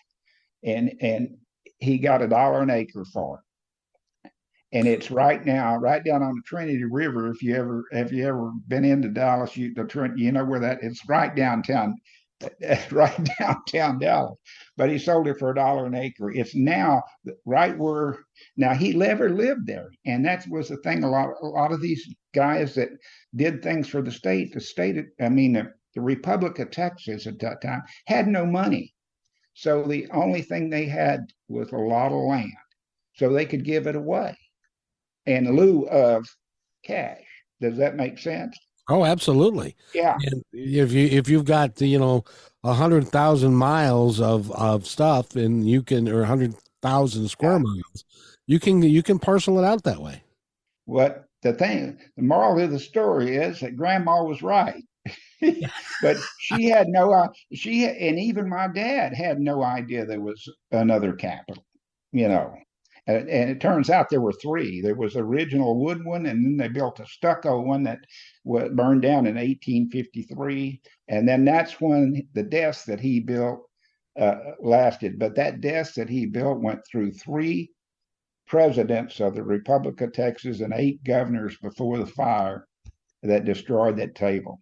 and 0.63 0.93
and 1.01 1.37
he 1.79 1.99
got 1.99 2.23
a 2.23 2.29
dollar 2.29 2.63
an 2.63 2.71
acre 2.71 3.05
for 3.05 3.39
it. 3.39 4.33
And 4.71 4.87
it's 4.87 5.11
right 5.11 5.45
now, 5.47 5.77
right 5.77 6.05
down 6.05 6.23
on 6.23 6.35
the 6.35 6.43
Trinity 6.45 6.85
River. 6.85 7.31
If 7.31 7.43
you 7.43 7.55
ever 7.57 7.85
have 7.93 8.13
you 8.13 8.27
ever 8.27 8.53
been 8.69 8.85
into 8.85 9.09
Dallas, 9.09 9.57
you 9.57 9.73
the 9.75 9.85
Trinity, 9.85 10.23
you 10.23 10.33
know 10.33 10.45
where 10.45 10.61
that 10.61 10.81
it's 10.83 11.09
right 11.09 11.35
downtown, 11.35 11.97
right 12.91 13.29
downtown 13.39 13.99
Dallas. 13.99 14.37
But 14.77 14.91
he 14.91 14.99
sold 14.99 15.27
it 15.27 15.39
for 15.39 15.51
a 15.51 15.55
dollar 15.55 15.87
an 15.87 15.95
acre. 15.95 16.31
It's 16.31 16.55
now 16.55 17.03
right 17.47 17.79
where 17.79 18.19
now 18.59 18.75
he 18.75 18.93
never 18.93 19.31
lived 19.31 19.67
there, 19.67 19.89
and 20.05 20.23
that 20.27 20.45
was 20.51 20.69
the 20.69 20.77
thing. 20.79 21.03
A 21.03 21.09
lot, 21.09 21.31
a 21.41 21.47
lot 21.47 21.73
of 21.73 21.81
these 21.81 22.07
guys 22.35 22.75
that 22.75 22.91
did 23.35 23.63
things 23.63 23.89
for 23.89 24.03
the 24.03 24.13
state, 24.13 24.53
the 24.53 24.61
state, 24.61 24.97
I 25.21 25.31
mean, 25.31 25.55
the, 25.55 25.73
the 25.95 26.03
Republic 26.03 26.59
of 26.59 26.71
Texas 26.71 27.27
at 27.27 27.39
that 27.39 27.63
time 27.63 27.83
had 28.07 28.29
no 28.29 28.45
money. 28.45 28.95
So 29.59 29.83
the 29.83 30.07
only 30.13 30.43
thing 30.43 30.71
they 30.71 30.85
had 30.85 31.33
was 31.49 31.73
a 31.73 31.77
lot 31.77 32.13
of 32.13 32.29
land. 32.29 32.53
So 33.17 33.33
they 33.33 33.45
could 33.45 33.65
give 33.65 33.89
it 33.89 33.97
away 33.97 34.39
in 35.27 35.57
lieu 35.57 35.89
of 35.89 36.29
cash. 36.85 37.25
Does 37.61 37.77
that 37.79 37.97
make 37.97 38.19
sense? 38.19 38.57
Oh, 38.89 39.05
absolutely. 39.05 39.75
Yeah. 39.93 40.17
And 40.23 40.45
if 40.53 40.93
you 40.93 41.09
if 41.09 41.29
you've 41.29 41.45
got 41.45 41.81
you 41.81 41.99
know 41.99 42.23
a 42.63 42.73
hundred 42.73 43.09
thousand 43.09 43.57
miles 43.57 44.21
of 44.21 44.53
of 44.53 44.87
stuff, 44.87 45.35
and 45.35 45.69
you 45.69 45.83
can 45.83 46.09
or 46.09 46.23
a 46.23 46.27
hundred 46.27 46.55
thousand 46.81 47.27
square 47.27 47.55
yeah. 47.55 47.59
miles, 47.59 48.05
you 48.47 48.61
can 48.61 48.81
you 48.81 49.03
can 49.03 49.19
parcel 49.19 49.59
it 49.59 49.65
out 49.65 49.83
that 49.83 50.01
way. 50.01 50.23
What 50.85 51.25
the 51.43 51.53
thing, 51.53 51.99
the 52.17 52.23
moral 52.23 52.63
of 52.63 52.71
the 52.71 52.79
story 52.79 53.35
is 53.35 53.59
that 53.59 53.77
Grandma 53.77 54.23
was 54.23 54.41
right. 54.41 54.85
but 56.03 56.17
she 56.39 56.65
had 56.67 56.89
no 56.89 57.13
uh, 57.13 57.29
she 57.53 57.87
and 57.87 58.19
even 58.19 58.49
my 58.49 58.69
dad 58.69 59.15
had 59.15 59.39
no 59.39 59.63
idea 59.63 60.05
there 60.05 60.21
was 60.21 60.43
another 60.73 61.13
capitol 61.13 61.65
you 62.13 62.29
know 62.29 62.55
and, 63.07 63.29
and 63.29 63.51
it 63.51 63.61
turns 63.61 63.91
out 63.91 64.11
there 64.11 64.21
were 64.21 64.33
three 64.33 64.81
there 64.81 64.97
was 64.97 65.17
original 65.17 65.79
wood 65.83 66.05
one 66.05 66.27
and 66.27 66.45
then 66.45 66.57
they 66.57 66.69
built 66.69 67.01
a 67.01 67.07
stucco 67.07 67.61
one 67.61 67.83
that 67.83 67.99
was 68.45 68.71
burned 68.75 69.03
down 69.03 69.27
in 69.27 69.37
1853 69.37 70.81
and 71.09 71.29
then 71.29 71.45
that's 71.45 71.81
when 71.81 72.23
the 72.35 72.43
desk 72.43 72.87
that 72.87 73.01
he 73.01 73.21
built 73.21 73.69
uh, 74.19 74.37
lasted. 74.61 75.19
But 75.19 75.37
that 75.37 75.61
desk 75.61 75.95
that 75.95 76.09
he 76.09 76.27
built 76.27 76.61
went 76.61 76.81
through 76.87 77.13
three 77.13 77.71
presidents 78.47 79.21
of 79.21 79.35
the 79.35 79.43
Republic 79.43 80.01
of 80.01 80.13
Texas 80.13 80.61
and 80.61 80.73
eight 80.75 81.03
governors 81.05 81.57
before 81.59 81.99
the 81.99 82.07
fire 82.07 82.67
that 83.23 83.45
destroyed 83.45 83.97
that 83.99 84.15
table. 84.15 84.61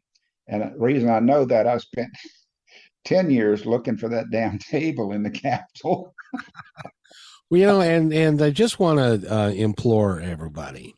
And 0.48 0.62
the 0.62 0.78
reason 0.78 1.08
I 1.08 1.20
know 1.20 1.44
that 1.44 1.66
I 1.66 1.78
spent 1.78 2.10
10 3.04 3.30
years 3.30 3.66
looking 3.66 3.96
for 3.96 4.08
that 4.08 4.30
damn 4.30 4.58
table 4.70 5.12
in 5.12 5.22
the 5.22 5.30
Capitol. 5.30 6.14
well, 7.50 7.60
you 7.60 7.66
know, 7.66 7.80
and, 7.80 8.12
and 8.12 8.42
I 8.42 8.50
just 8.50 8.78
want 8.78 8.98
to 8.98 9.32
uh, 9.32 9.50
implore 9.50 10.20
everybody 10.20 10.94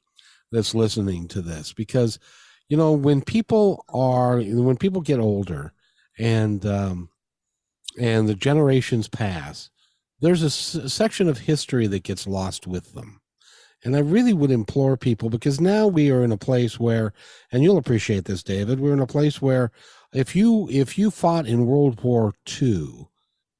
that's 0.51 0.75
listening 0.75 1.29
to 1.29 1.43
this 1.43 1.73
because, 1.73 2.19
you 2.69 2.77
know, 2.77 2.93
when 2.93 3.23
people 3.23 3.85
are, 3.89 4.41
when 4.41 4.77
people 4.77 5.03
get 5.03 5.21
older 5.21 5.73
and, 6.19 6.65
um, 6.65 7.11
and 7.99 8.29
the 8.29 8.35
generations 8.35 9.09
pass, 9.09 9.71
there's 10.21 10.43
a 10.43 10.47
s- 10.47 10.93
section 10.93 11.29
of 11.29 11.39
history 11.39 11.87
that 11.87 12.03
gets 12.03 12.27
lost 12.27 12.67
with 12.67 12.93
them. 12.95 13.21
And 13.85 13.95
I 13.95 14.01
really 14.01 14.33
would 14.33 14.51
implore 14.51 14.97
people 14.97 15.31
because 15.31 15.61
now 15.61 15.87
we 15.87 16.11
are 16.11 16.25
in 16.25 16.33
a 16.33 16.37
place 16.37 16.81
where, 16.81 17.13
and 17.53 17.63
you'll 17.63 17.79
appreciate 17.79 18.25
this, 18.25 18.43
David, 18.43 18.81
we're 18.81 18.93
in 18.93 19.01
a 19.01 19.07
place 19.07 19.41
where 19.41 19.71
if 20.13 20.35
you 20.35 20.69
if 20.71 20.99
you 20.99 21.11
fought 21.11 21.47
in 21.47 21.67
World 21.67 22.03
War 22.03 22.35
II, 22.61 23.09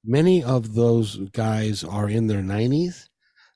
many 0.05 0.43
of 0.43 0.75
those 0.75 1.17
guys 1.31 1.85
are 1.85 2.09
in 2.09 2.27
their 2.27 2.41
90s 2.41 3.09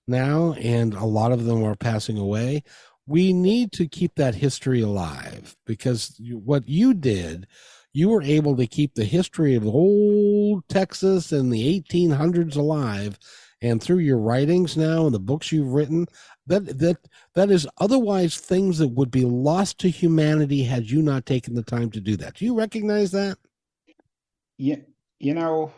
now, 0.06 0.52
and 0.54 0.94
a 0.94 1.04
lot 1.04 1.32
of 1.32 1.44
them 1.44 1.64
are 1.64 1.76
passing 1.76 2.18
away. 2.18 2.62
We 3.06 3.32
need 3.32 3.72
to 3.72 3.88
keep 3.88 4.14
that 4.16 4.34
history 4.34 4.80
alive 4.80 5.56
because 5.66 6.20
what 6.30 6.68
you 6.68 6.94
did, 6.94 7.46
you 7.92 8.08
were 8.08 8.22
able 8.22 8.56
to 8.56 8.66
keep 8.66 8.94
the 8.94 9.04
history 9.04 9.54
of 9.54 9.66
old 9.66 10.68
Texas 10.68 11.32
and 11.32 11.52
the 11.52 11.82
1800s 11.82 12.56
alive. 12.56 13.18
And 13.60 13.80
through 13.80 13.98
your 13.98 14.18
writings 14.18 14.76
now 14.76 15.06
and 15.06 15.14
the 15.14 15.20
books 15.20 15.52
you've 15.52 15.72
written, 15.72 16.06
that 16.46 16.78
that 16.78 16.96
that 17.34 17.50
is 17.50 17.68
otherwise 17.78 18.36
things 18.36 18.78
that 18.78 18.88
would 18.88 19.10
be 19.10 19.24
lost 19.24 19.78
to 19.80 19.88
humanity 19.88 20.64
had 20.64 20.90
you 20.90 21.02
not 21.02 21.26
taken 21.26 21.54
the 21.54 21.62
time 21.62 21.90
to 21.90 22.00
do 22.00 22.16
that. 22.16 22.34
Do 22.34 22.44
you 22.44 22.54
recognize 22.54 23.12
that? 23.12 23.38
Yeah, 24.58 24.76
you 25.18 25.34
know, 25.34 25.72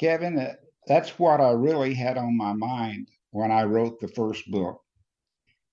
Kevin, 0.00 0.38
uh, 0.38 0.54
that's 0.86 1.18
what 1.18 1.40
I 1.40 1.52
really 1.52 1.94
had 1.94 2.18
on 2.18 2.36
my 2.36 2.52
mind 2.52 3.08
when 3.30 3.50
I 3.50 3.64
wrote 3.64 4.00
the 4.00 4.08
first 4.08 4.50
book. 4.50 4.80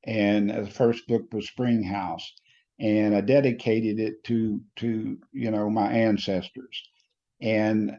And 0.05 0.51
uh, 0.51 0.61
the 0.61 0.69
first 0.69 1.07
book 1.07 1.23
was 1.33 1.47
Springhouse, 1.47 2.31
and 2.79 3.15
I 3.15 3.21
dedicated 3.21 3.99
it 3.99 4.23
to 4.25 4.61
to 4.77 5.17
you 5.33 5.51
know 5.51 5.69
my 5.69 5.91
ancestors. 5.91 6.81
And 7.41 7.97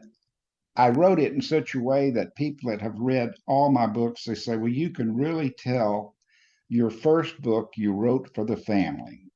I 0.75 0.89
wrote 0.89 1.19
it 1.19 1.33
in 1.33 1.41
such 1.41 1.75
a 1.75 1.81
way 1.81 2.11
that 2.11 2.35
people 2.35 2.69
that 2.71 2.81
have 2.81 2.97
read 2.97 3.31
all 3.47 3.71
my 3.71 3.87
books, 3.87 4.25
they 4.25 4.35
say, 4.35 4.57
well, 4.57 4.71
you 4.71 4.89
can 4.91 5.15
really 5.15 5.51
tell 5.51 6.15
your 6.69 6.89
first 6.89 7.41
book 7.41 7.71
you 7.75 7.93
wrote 7.93 8.33
for 8.33 8.45
the 8.45 8.57
family 8.57 9.31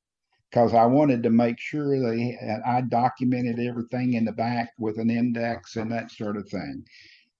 because 0.49 0.73
I 0.73 0.85
wanted 0.85 1.23
to 1.23 1.29
make 1.29 1.59
sure 1.59 1.99
they 1.99 2.37
I 2.65 2.81
documented 2.81 3.59
everything 3.59 4.13
in 4.13 4.25
the 4.25 4.31
back 4.31 4.69
with 4.79 4.97
an 4.99 5.09
index 5.09 5.75
and 5.75 5.91
that 5.91 6.11
sort 6.11 6.37
of 6.37 6.47
thing, 6.49 6.85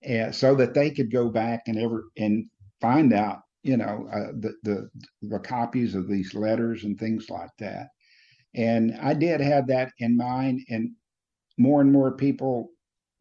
and 0.03 0.35
so 0.35 0.55
that 0.55 0.73
they 0.73 0.91
could 0.91 1.11
go 1.11 1.29
back 1.29 1.63
and 1.67 1.77
ever 1.79 2.05
and 2.17 2.45
find 2.81 3.13
out, 3.13 3.39
you 3.63 3.77
know, 3.77 4.07
uh, 4.11 4.31
the 4.39 4.55
the 4.63 4.89
the 5.21 5.39
copies 5.39 5.95
of 5.95 6.07
these 6.09 6.33
letters 6.33 6.83
and 6.83 6.99
things 6.99 7.29
like 7.29 7.51
that. 7.59 7.87
And 8.55 8.97
I 9.01 9.13
did 9.13 9.41
have 9.41 9.67
that 9.67 9.91
in 9.99 10.17
mind, 10.17 10.61
and 10.69 10.91
more 11.57 11.81
and 11.81 11.91
more 11.91 12.11
people 12.17 12.69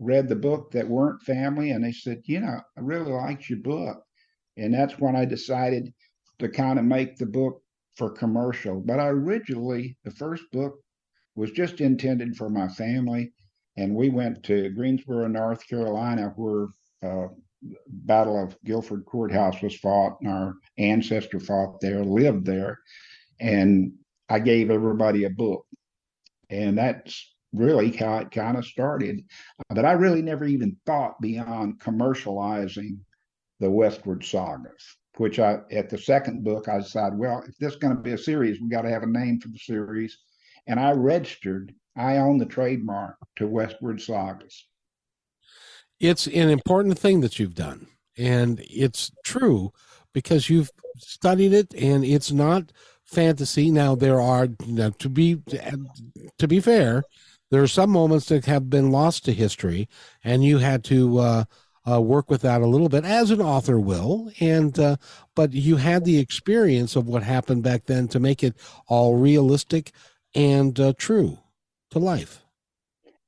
read 0.05 0.29
the 0.29 0.37
book 0.37 0.71
that 0.73 0.89
weren't 0.89 1.23
family 1.23 1.71
and 1.71 1.85
they 1.85 1.93
said, 1.93 2.23
you 2.25 2.41
know, 2.41 2.61
I 2.77 2.81
really 2.81 3.13
liked 3.13 3.49
your 3.49 3.61
book. 3.61 4.03
And 4.57 4.73
that's 4.73 4.99
when 4.99 5.17
I 5.17 5.25
decided 5.25 5.93
to 6.39 6.49
kind 6.49 6.79
of 6.79 6.85
make 6.85 7.17
the 7.17 7.27
book 7.27 7.63
for 7.97 8.11
commercial. 8.11 8.81
But 8.81 9.01
I 9.01 9.09
originally, 9.09 9.97
the 10.05 10.11
first 10.11 10.45
book 10.53 10.75
was 11.37 11.51
just 11.51 11.81
intended 11.81 12.37
for 12.37 12.49
my 12.49 12.69
family. 12.69 13.33
And 13.77 13.95
we 13.95 14.09
went 14.09 14.43
to 14.45 14.71
Greensboro, 14.71 15.27
North 15.27 15.67
Carolina, 15.69 16.33
where 16.37 16.69
uh, 17.03 17.29
Battle 17.89 18.43
of 18.43 18.57
Guilford 18.65 19.05
Courthouse 19.07 19.61
was 19.63 19.75
fought, 19.77 20.19
and 20.21 20.31
our 20.31 20.55
ancestor 20.79 21.41
fought 21.41 21.81
there, 21.81 22.05
lived 22.05 22.45
there. 22.45 22.79
And 23.41 23.93
I 24.29 24.39
gave 24.39 24.71
everybody 24.71 25.25
a 25.25 25.31
book. 25.31 25.67
And 26.51 26.79
that's 26.79 27.34
really 27.55 27.93
how 27.93 28.19
it 28.19 28.31
kind 28.31 28.57
of 28.57 28.67
started. 28.67 29.25
Uh, 29.61 29.75
but 29.75 29.85
I 29.85 29.93
really 29.93 30.23
never 30.23 30.45
even 30.45 30.77
thought 30.85 31.21
beyond 31.21 31.79
commercializing 31.79 32.99
the 33.61 33.71
Westward 33.71 34.25
Sagas, 34.25 34.97
which 35.17 35.39
I, 35.39 35.61
at 35.71 35.89
the 35.89 35.99
second 35.99 36.45
book, 36.45 36.69
I 36.69 36.79
decided, 36.79 37.19
well, 37.19 37.43
if 37.49 37.57
this 37.59 37.75
is 37.75 37.79
going 37.79 37.97
to 37.97 38.03
be 38.03 38.13
a 38.13 38.19
series, 38.19 38.61
we 38.61 38.69
got 38.69 38.83
to 38.83 38.91
have 38.91 39.05
a 39.05 39.07
name 39.07 39.41
for 39.41 39.49
the 39.49 39.59
series. 39.59 40.19
And 40.67 40.81
I 40.81 40.93
registered, 40.93 41.73
I 41.97 42.17
own 42.17 42.39
the 42.39 42.47
trademark 42.47 43.17
to 43.37 43.47
Westward 43.47 44.01
Sagas. 44.01 44.67
It's 46.01 46.27
an 46.27 46.51
important 46.51 46.99
thing 46.99 47.21
that 47.21 47.39
you've 47.39 47.55
done. 47.55 47.87
And 48.19 48.61
it's 48.69 49.11
true 49.25 49.73
because 50.13 50.49
you've 50.49 50.71
studied 50.99 51.53
it 51.53 51.75
and 51.75 52.05
it's 52.05 52.33
not 52.33 52.73
fantasy. 53.05 53.71
Now 53.71 53.95
there 53.95 54.21
are 54.21 54.49
now, 54.67 54.91
to 54.99 55.09
be 55.09 55.43
to 56.39 56.49
be 56.49 56.61
fair, 56.61 57.05
there 57.55 57.63
are 57.63 57.69
some 57.69 57.91
moments 57.91 58.27
that 58.27 58.47
have 58.47 58.69
been 58.69 58.91
lost 58.91 59.25
to 59.25 59.33
history, 59.33 59.89
and 60.25 60.43
you 60.43 60.59
had 60.59 60.83
to 60.83 61.19
uh, 61.19 61.45
uh, 61.89 62.01
work 62.01 62.29
with 62.29 62.43
that 62.43 62.61
a 62.61 62.67
little 62.67 62.89
bit, 62.89 63.05
as 63.05 63.31
an 63.31 63.41
author 63.41 63.79
will. 63.79 64.29
And 64.41 64.77
uh, 64.77 64.97
but 65.37 65.53
you 65.53 65.77
had 65.77 66.05
the 66.05 66.19
experience 66.19 66.97
of 66.97 67.07
what 67.07 67.23
happened 67.23 67.63
back 67.63 67.87
then 67.87 68.09
to 68.09 68.19
make 68.19 68.43
it 68.43 68.57
all 68.89 69.17
realistic 69.17 69.93
and 70.35 70.79
uh, 70.81 70.95
true 70.99 71.39
to 71.91 72.01
life. 72.01 72.43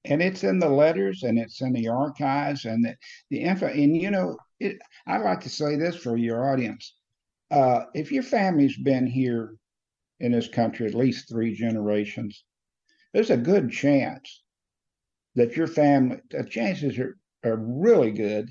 And 0.05 0.21
it's 0.21 0.43
in 0.43 0.59
the 0.59 0.69
letters, 0.69 1.23
and 1.23 1.39
it's 1.39 1.61
in 1.61 1.73
the 1.73 1.87
archives, 1.87 2.65
and 2.65 2.85
the, 2.85 2.97
the 3.31 3.39
info. 3.39 3.69
And 3.69 3.97
you 3.97 4.11
know, 4.11 4.37
it, 4.59 4.77
I 5.07 5.19
like 5.19 5.41
to 5.43 5.49
say 5.49 5.77
this 5.77 5.95
for 5.95 6.17
your 6.17 6.51
audience: 6.53 6.97
uh, 7.53 7.85
if 7.95 8.11
your 8.11 8.25
family's 8.25 8.77
been 8.77 9.07
here 9.07 9.55
in 10.19 10.33
this 10.33 10.49
country 10.49 10.89
at 10.89 10.95
least 10.95 11.29
three 11.29 11.55
generations, 11.55 12.43
there's 13.17 13.31
a 13.31 13.37
good 13.39 13.73
chance 13.73 14.43
that 15.37 15.57
your 15.57 15.67
family, 15.67 16.19
the 16.31 16.45
chances 16.45 16.99
are, 16.99 17.17
are 17.47 17.57
really 17.57 18.11
good 18.11 18.51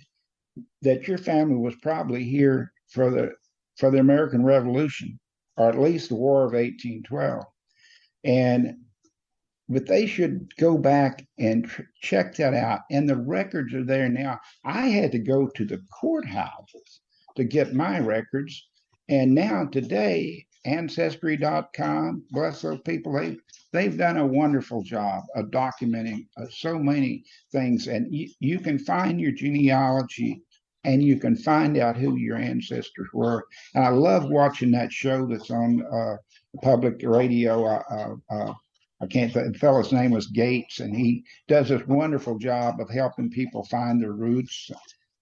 that 0.81 1.07
your 1.07 1.19
family 1.19 1.55
was 1.55 1.75
probably 1.83 2.23
here 2.23 2.71
for 2.89 3.11
the 3.11 3.29
for 3.77 3.91
the 3.91 3.99
American 3.99 4.43
Revolution, 4.43 5.19
or 5.55 5.69
at 5.69 5.79
least 5.79 6.09
the 6.09 6.15
War 6.15 6.45
of 6.45 6.53
1812. 6.53 7.43
And 8.23 8.77
but 9.69 9.85
they 9.85 10.07
should 10.07 10.51
go 10.57 10.79
back 10.79 11.27
and 11.37 11.65
tr- 11.65 11.83
check 12.01 12.33
that 12.37 12.55
out. 12.55 12.79
And 12.89 13.07
the 13.07 13.17
records 13.17 13.71
are 13.75 13.85
there 13.85 14.09
now. 14.09 14.39
I 14.63 14.87
had 14.87 15.11
to 15.11 15.19
go 15.19 15.47
to 15.47 15.63
the 15.63 15.83
courthouses 16.01 17.01
to 17.35 17.43
get 17.43 17.75
my 17.75 17.99
records. 17.99 18.67
And 19.09 19.35
now 19.35 19.65
today, 19.65 20.47
ancestry.com, 20.65 22.23
bless 22.31 22.61
those 22.61 22.81
people, 22.81 23.13
they 23.13 23.37
they've 23.71 23.97
done 23.97 24.17
a 24.17 24.25
wonderful 24.25 24.81
job 24.81 25.23
of 25.35 25.45
documenting 25.47 26.27
uh, 26.37 26.45
so 26.49 26.79
many 26.79 27.23
things. 27.51 27.87
And 27.87 28.13
you, 28.13 28.29
you 28.39 28.59
can 28.59 28.79
find 28.79 29.19
your 29.19 29.31
genealogy 29.31 30.41
and 30.85 31.03
you 31.03 31.19
can 31.19 31.35
find 31.35 31.77
out 31.77 31.97
who 31.97 32.15
your 32.15 32.37
ancestors 32.37 33.07
were. 33.13 33.43
And 33.73 33.83
I 33.83 33.89
love 33.89 34.29
watching 34.29 34.71
that 34.71 34.93
show 34.93 35.25
that's 35.25 35.51
on 35.51 35.83
uh, 35.85 36.15
public 36.61 37.01
radio. 37.03 37.65
Uh, 37.65 38.15
uh, 38.29 38.53
I 39.01 39.07
can't, 39.07 39.33
the 39.33 39.53
fellow's 39.59 39.91
name 39.91 40.11
was 40.11 40.27
Gates, 40.27 40.79
and 40.79 40.95
he 40.95 41.23
does 41.47 41.67
this 41.67 41.85
wonderful 41.85 42.37
job 42.37 42.79
of 42.79 42.89
helping 42.89 43.29
people 43.29 43.65
find 43.65 44.01
their 44.01 44.13
roots 44.13 44.71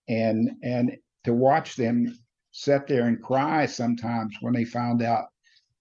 and 0.07 0.51
and 0.61 0.95
to 1.23 1.33
watch 1.33 1.75
them 1.75 2.17
sit 2.51 2.85
there 2.87 3.07
and 3.07 3.23
cry 3.23 3.65
sometimes 3.65 4.35
when 4.41 4.53
they 4.53 4.65
found 4.65 5.01
out 5.01 5.25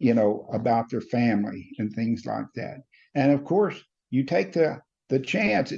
you 0.02 0.14
know, 0.14 0.48
about 0.52 0.90
their 0.90 1.00
family 1.00 1.70
and 1.78 1.92
things 1.92 2.26
like 2.26 2.46
that. 2.56 2.78
And 3.14 3.30
of 3.30 3.44
course, 3.44 3.80
you 4.10 4.24
take 4.24 4.52
the 4.52 4.80
the 5.08 5.20
chance. 5.20 5.72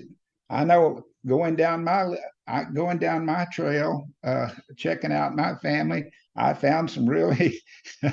I 0.49 0.65
know 0.65 1.03
going 1.27 1.57
down 1.57 1.85
my 1.85 2.17
I, 2.49 2.65
going 2.65 2.99
down 2.99 3.27
my 3.27 3.47
trail, 3.53 4.09
uh, 4.25 4.49
checking 4.77 5.13
out 5.13 5.37
my 5.37 5.57
family, 5.57 6.07
I 6.37 6.55
found 6.55 6.91
some 6.91 7.07
really. 7.07 7.61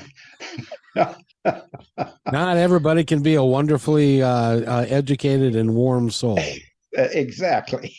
Not 0.95 2.57
everybody 2.57 3.03
can 3.05 3.23
be 3.23 3.35
a 3.35 3.43
wonderfully 3.43 4.21
uh, 4.21 4.29
uh, 4.29 4.85
educated 4.89 5.55
and 5.55 5.73
warm 5.75 6.09
soul. 6.11 6.39
Exactly. 6.93 7.97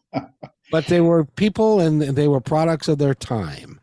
but 0.70 0.86
they 0.86 1.02
were 1.02 1.26
people, 1.26 1.80
and 1.80 2.00
they 2.00 2.26
were 2.26 2.40
products 2.40 2.88
of 2.88 2.96
their 2.96 3.12
time. 3.12 3.78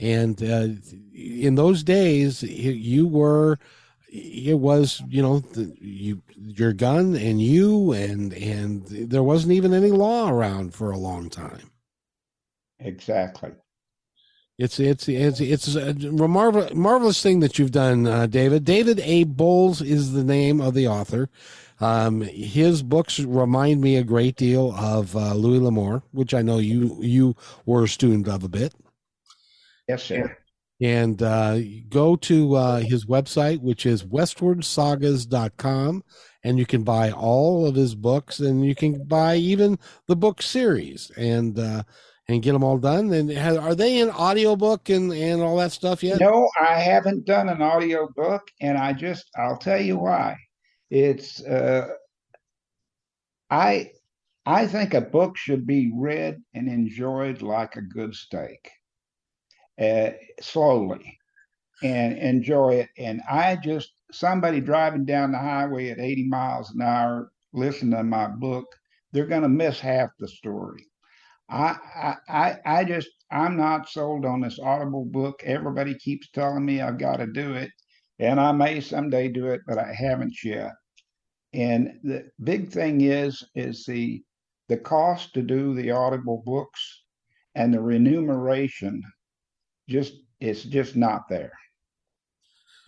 And 0.00 0.42
uh, 0.42 0.68
in 1.14 1.54
those 1.54 1.82
days, 1.82 2.42
you 2.42 3.06
were 3.06 3.58
it 4.14 4.58
was 4.60 5.02
you 5.08 5.22
know 5.22 5.40
the, 5.40 5.76
you 5.80 6.22
your 6.38 6.72
gun 6.72 7.16
and 7.16 7.40
you 7.40 7.92
and 7.92 8.32
and 8.32 8.86
there 8.86 9.22
wasn't 9.22 9.52
even 9.52 9.72
any 9.74 9.90
law 9.90 10.30
around 10.30 10.72
for 10.72 10.90
a 10.90 10.98
long 10.98 11.28
time. 11.28 11.70
Exactly. 12.78 13.52
It's 14.56 14.78
it's 14.78 15.08
it's 15.08 15.40
it's 15.40 15.74
a 15.74 15.94
marvelous 15.94 16.72
marvelous 16.74 17.20
thing 17.20 17.40
that 17.40 17.58
you've 17.58 17.72
done 17.72 18.06
uh, 18.06 18.26
david. 18.26 18.64
David 18.64 19.00
a. 19.00 19.24
Bowles 19.24 19.82
is 19.82 20.12
the 20.12 20.22
name 20.22 20.60
of 20.60 20.74
the 20.74 20.86
author. 20.86 21.28
Um, 21.80 22.20
his 22.20 22.84
books 22.84 23.18
remind 23.18 23.80
me 23.80 23.96
a 23.96 24.04
great 24.04 24.36
deal 24.36 24.72
of 24.76 25.16
uh, 25.16 25.34
louis 25.34 25.58
l'amour 25.58 26.04
which 26.12 26.32
i 26.32 26.40
know 26.40 26.58
you 26.58 26.96
you 27.02 27.34
were 27.66 27.82
a 27.82 27.88
student 27.88 28.28
of 28.28 28.44
a 28.44 28.48
bit 28.48 28.72
yes 29.88 30.02
sir 30.02 30.36
and 30.80 31.22
uh, 31.22 31.58
go 31.88 32.16
to 32.16 32.56
uh, 32.56 32.80
his 32.80 33.06
website, 33.06 33.60
which 33.60 33.86
is 33.86 34.04
westwardsagas.com, 34.04 36.04
and 36.42 36.58
you 36.58 36.66
can 36.66 36.82
buy 36.82 37.12
all 37.12 37.66
of 37.66 37.74
his 37.74 37.94
books, 37.94 38.40
and 38.40 38.66
you 38.66 38.74
can 38.74 39.04
buy 39.04 39.36
even 39.36 39.78
the 40.08 40.16
book 40.16 40.42
series, 40.42 41.10
and 41.16 41.58
uh, 41.58 41.82
and 42.28 42.42
get 42.42 42.52
them 42.52 42.64
all 42.64 42.78
done. 42.78 43.12
And 43.12 43.30
are 43.38 43.74
they 43.74 43.98
in 43.98 44.10
audiobook 44.10 44.88
and 44.88 45.12
and 45.12 45.42
all 45.42 45.56
that 45.58 45.72
stuff 45.72 46.02
yet? 46.02 46.20
No, 46.20 46.48
I 46.60 46.80
haven't 46.80 47.24
done 47.24 47.48
an 47.48 47.62
audio 47.62 48.08
book, 48.16 48.42
and 48.60 48.76
I 48.76 48.92
just 48.92 49.30
I'll 49.36 49.58
tell 49.58 49.80
you 49.80 49.98
why. 49.98 50.36
It's 50.90 51.42
uh, 51.44 51.88
I 53.48 53.92
I 54.44 54.66
think 54.66 54.92
a 54.92 55.00
book 55.00 55.36
should 55.36 55.66
be 55.66 55.92
read 55.94 56.42
and 56.52 56.68
enjoyed 56.68 57.42
like 57.42 57.76
a 57.76 57.82
good 57.82 58.14
steak 58.14 58.70
uh, 59.80 60.10
slowly 60.40 61.18
and 61.82 62.16
enjoy 62.18 62.74
it. 62.74 62.88
And 62.98 63.20
I 63.28 63.56
just, 63.56 63.92
somebody 64.12 64.60
driving 64.60 65.04
down 65.04 65.32
the 65.32 65.38
highway 65.38 65.90
at 65.90 65.98
80 65.98 66.28
miles 66.28 66.70
an 66.72 66.82
hour, 66.82 67.30
listening 67.52 67.92
to 67.92 68.04
my 68.04 68.28
book, 68.28 68.66
they're 69.12 69.26
going 69.26 69.42
to 69.42 69.48
miss 69.48 69.80
half 69.80 70.10
the 70.18 70.28
story. 70.28 70.86
I, 71.48 72.16
I, 72.28 72.56
I 72.64 72.84
just, 72.84 73.08
I'm 73.30 73.56
not 73.56 73.88
sold 73.88 74.24
on 74.24 74.40
this 74.40 74.58
Audible 74.58 75.04
book. 75.04 75.42
Everybody 75.44 75.94
keeps 75.96 76.30
telling 76.30 76.64
me 76.64 76.80
I've 76.80 76.98
got 76.98 77.16
to 77.16 77.26
do 77.26 77.54
it, 77.54 77.70
and 78.18 78.40
I 78.40 78.52
may 78.52 78.80
someday 78.80 79.28
do 79.28 79.48
it, 79.48 79.60
but 79.66 79.78
I 79.78 79.92
haven't 79.92 80.34
yet. 80.42 80.72
And 81.52 82.00
the 82.02 82.28
big 82.42 82.70
thing 82.70 83.02
is, 83.02 83.44
is 83.54 83.84
the 83.84 84.22
the 84.68 84.76
cost 84.78 85.34
to 85.34 85.42
do 85.42 85.74
the 85.74 85.90
Audible 85.90 86.42
books 86.46 87.02
and 87.54 87.72
the 87.72 87.80
remuneration 87.80 89.02
just 89.88 90.14
it's 90.40 90.62
just 90.62 90.96
not 90.96 91.28
there. 91.28 91.52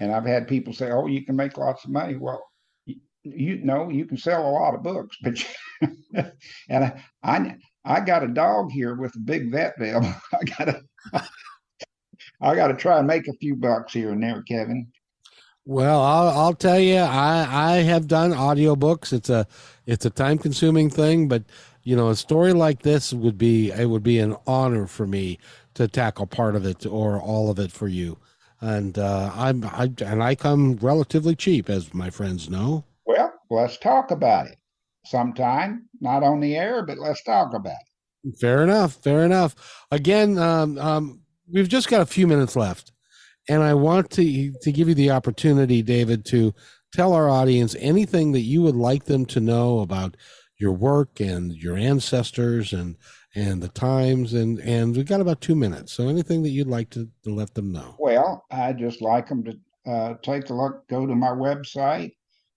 And 0.01 0.13
I've 0.13 0.27
had 0.27 0.49
people 0.49 0.73
say, 0.73 0.91
"Oh, 0.91 1.07
you 1.07 1.25
can 1.25 1.37
make 1.37 1.57
lots 1.57 1.85
of 1.85 1.91
money." 1.91 2.17
Well, 2.17 2.43
you, 2.85 2.97
you 3.25 3.57
know, 3.65 3.89
you 3.89 4.05
can 4.05 4.17
sell 4.17 4.47
a 4.47 4.51
lot 4.51 4.75
of 4.75 4.83
books, 4.83 5.17
but 5.23 5.41
you, 5.41 6.25
and 6.69 6.85
I, 6.85 7.05
I 7.23 7.57
I 7.85 8.01
got 8.01 8.25
a 8.25 8.29
dog 8.29 8.71
here 8.71 8.95
with 8.95 9.15
a 9.17 9.21
big 9.21 9.51
vet 9.51 9.79
bill. 9.79 10.03
I 10.33 10.45
gotta 10.59 10.83
I 12.41 12.55
gotta 12.55 12.75
try 12.75 12.99
and 12.99 13.07
make 13.07 13.29
a 13.29 13.37
few 13.41 13.57
bucks 13.57 13.93
here 13.93 14.11
and 14.11 14.23
there, 14.23 14.43
Kevin. 14.43 14.89
Well, 15.65 16.01
I'll 16.01 16.29
I'll 16.29 16.55
tell 16.55 16.79
you, 16.79 16.99
I 16.99 17.47
I 17.49 17.73
have 17.79 18.07
done 18.07 18.33
audiobooks. 18.33 19.13
It's 19.13 19.31
a 19.31 19.47
it's 19.87 20.05
a 20.05 20.11
time 20.11 20.39
consuming 20.39 20.91
thing, 20.91 21.29
but 21.29 21.45
you 21.83 21.97
know, 21.97 22.09
a 22.09 22.17
story 22.17 22.53
like 22.53 22.83
this 22.83 23.13
would 23.13 23.39
be 23.39 23.71
it 23.71 23.89
would 23.89 24.03
be 24.03 24.19
an 24.19 24.37
honor 24.47 24.87
for 24.87 25.07
me 25.07 25.39
to 25.77 25.87
tackle 25.87 26.27
part 26.27 26.57
of 26.57 26.67
it 26.67 26.85
or 26.85 27.21
all 27.21 27.51
of 27.51 27.59
it 27.59 27.71
for 27.71 27.87
you. 27.87 28.19
And 28.61 28.99
uh, 28.99 29.31
I'm 29.35 29.65
I 29.65 29.91
and 30.05 30.23
I 30.23 30.35
come 30.35 30.77
relatively 30.77 31.37
cheap, 31.37 31.69
as 31.69 31.93
my 31.93 32.11
friends 32.11 32.49
know. 32.49 32.85
Well, 33.05 33.33
let's 33.51 33.77
talk 33.77 34.11
about 34.11 34.47
it 34.47 34.57
sometime, 35.05 35.89
not 36.01 36.23
on 36.23 36.41
the 36.41 36.57
air, 36.57 36.83
but 36.85 36.99
let's 36.99 37.23
talk 37.23 37.55
about 37.55 37.77
it. 37.77 38.39
Fair 38.41 38.63
enough. 38.63 38.95
Fair 38.95 39.25
enough. 39.25 39.55
Again, 39.91 40.39
um, 40.39 40.79
um, 40.79 41.21
we've 41.53 41.69
just 41.69 41.89
got 41.89 42.01
a 42.01 42.07
few 42.07 42.27
minutes 42.27 42.57
left, 42.57 42.93
and 43.49 43.63
I 43.63 43.75
want 43.75 44.11
to 44.13 44.53
to 44.63 44.73
give 44.73 44.89
you 44.89 44.95
the 44.95 45.11
opportunity, 45.11 45.83
David, 45.83 46.25
to 46.27 46.55
tell 46.95 47.13
our 47.13 47.29
audience 47.29 47.77
anything 47.79 48.33
that 48.33 48.41
you 48.41 48.63
would 48.63 48.75
like 48.75 49.05
them 49.05 49.27
to 49.27 49.41
know 49.41 49.81
about 49.81 50.17
your 50.59 50.73
work 50.73 51.21
and 51.21 51.53
your 51.53 51.77
ancestors 51.77 52.73
and 52.73 52.97
and 53.37 53.63
the 53.63 53.69
times 53.69 54.33
and 54.33 54.59
and 54.61 54.97
we've 54.97 55.07
got 55.07 55.21
about 55.21 55.41
two 55.41 55.55
minutes. 55.55 55.93
So 55.93 56.09
anything 56.09 56.43
that 56.43 56.49
you'd 56.49 56.67
like 56.67 56.91
to, 56.91 57.09
to 57.25 57.35
let 57.35 57.55
them 57.55 57.71
know? 57.71 57.95
Well 57.99 58.45
i 58.51 58.73
just 58.73 59.03
like 59.03 59.29
them 59.29 59.45
to 59.45 59.59
uh, 59.87 60.15
take 60.23 60.49
a 60.51 60.55
look 60.55 60.89
go 60.89 61.07
to 61.07 61.15
my 61.15 61.29
website. 61.29 62.13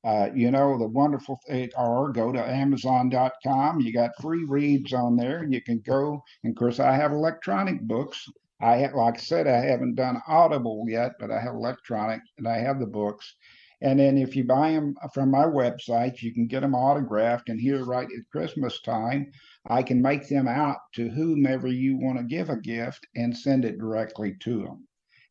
Uh, 0.06 0.30
you 0.34 0.50
know 0.50 0.78
the 0.80 0.88
wonderful 0.88 1.38
thing 1.46 1.70
or 1.78 2.14
go 2.14 2.32
to 2.32 2.40
amazon.com 2.40 3.82
you 3.82 3.92
got 3.92 4.12
free 4.22 4.46
reads 4.46 4.94
on 4.94 5.18
there. 5.18 5.46
You 5.48 5.62
can 5.62 5.80
go 5.86 6.24
and 6.44 6.52
of 6.54 6.58
course 6.58 6.80
i 6.80 6.96
have 6.96 7.12
electronic 7.12 7.82
books. 7.82 8.26
I 8.62 8.78
have, 8.78 8.94
like 8.94 9.16
i 9.16 9.22
said 9.22 9.48
i 9.48 9.58
haven't 9.58 9.96
done 9.96 10.22
audible 10.28 10.86
yet 10.88 11.12
but 11.20 11.32
i 11.32 11.40
have 11.40 11.56
electronic 11.56 12.22
and 12.38 12.48
i 12.48 12.58
have 12.58 12.80
the 12.80 12.88
books. 12.88 13.36
And 13.82 14.00
then 14.00 14.18
if 14.18 14.36
you 14.36 14.44
buy 14.44 14.72
them 14.72 14.96
from 15.14 15.32
my 15.32 15.46
website, 15.46 16.22
you 16.22 16.34
can 16.34 16.48
get 16.48 16.62
them 16.62 16.76
autographed. 16.76 17.48
And 17.48 17.60
here, 17.60 17.86
right 17.86 18.08
at 18.08 18.30
Christmas 18.32 18.82
time, 18.82 19.32
I 19.70 19.84
can 19.84 20.02
make 20.02 20.28
them 20.28 20.48
out 20.48 20.78
to 20.96 21.10
whomever 21.10 21.68
you 21.68 21.98
want 21.98 22.18
to 22.18 22.24
give 22.24 22.50
a 22.50 22.58
gift 22.58 23.06
and 23.16 23.36
send 23.36 23.66
it 23.66 23.78
directly 23.78 24.36
to 24.42 24.64
them. 24.64 24.88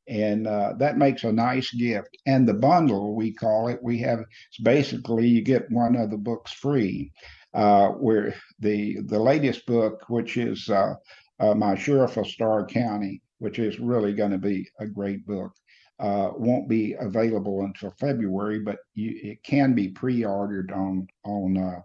And 0.09 0.47
uh, 0.47 0.75
that 0.79 0.97
makes 0.97 1.25
a 1.25 1.33
nice 1.33 1.71
gift. 1.75 2.17
And 2.27 2.49
the 2.49 2.55
bundle, 2.55 3.15
we 3.15 3.35
call 3.35 3.69
it, 3.69 3.79
we 3.83 3.99
have 3.99 4.21
it's 4.21 4.61
basically 4.63 5.27
you 5.27 5.43
get 5.43 5.71
one 5.71 5.97
of 5.97 6.11
the 6.11 6.17
books 6.17 6.53
free. 6.53 7.13
Uh, 7.55 7.89
where 7.93 8.35
the 8.61 8.99
the 9.07 9.19
latest 9.19 9.65
book, 9.65 10.05
which 10.09 10.37
is 10.37 10.69
uh, 10.69 10.95
uh 11.41 11.55
my 11.55 11.75
sheriff 11.75 12.19
of 12.19 12.27
Starr 12.27 12.67
County, 12.67 13.23
which 13.39 13.59
is 13.59 13.81
really 13.81 14.13
going 14.13 14.31
to 14.31 14.39
be 14.39 14.69
a 14.79 14.87
great 14.87 15.27
book 15.27 15.53
uh, 16.01 16.31
won't 16.37 16.69
be 16.69 16.95
available 17.01 17.63
until 17.63 17.91
February, 17.99 18.61
but 18.61 18.79
you, 18.95 19.19
it 19.23 19.43
can 19.43 19.75
be 19.75 19.89
pre-ordered 19.89 20.71
on 20.73 21.07
on 21.25 21.57
uh, 21.57 21.81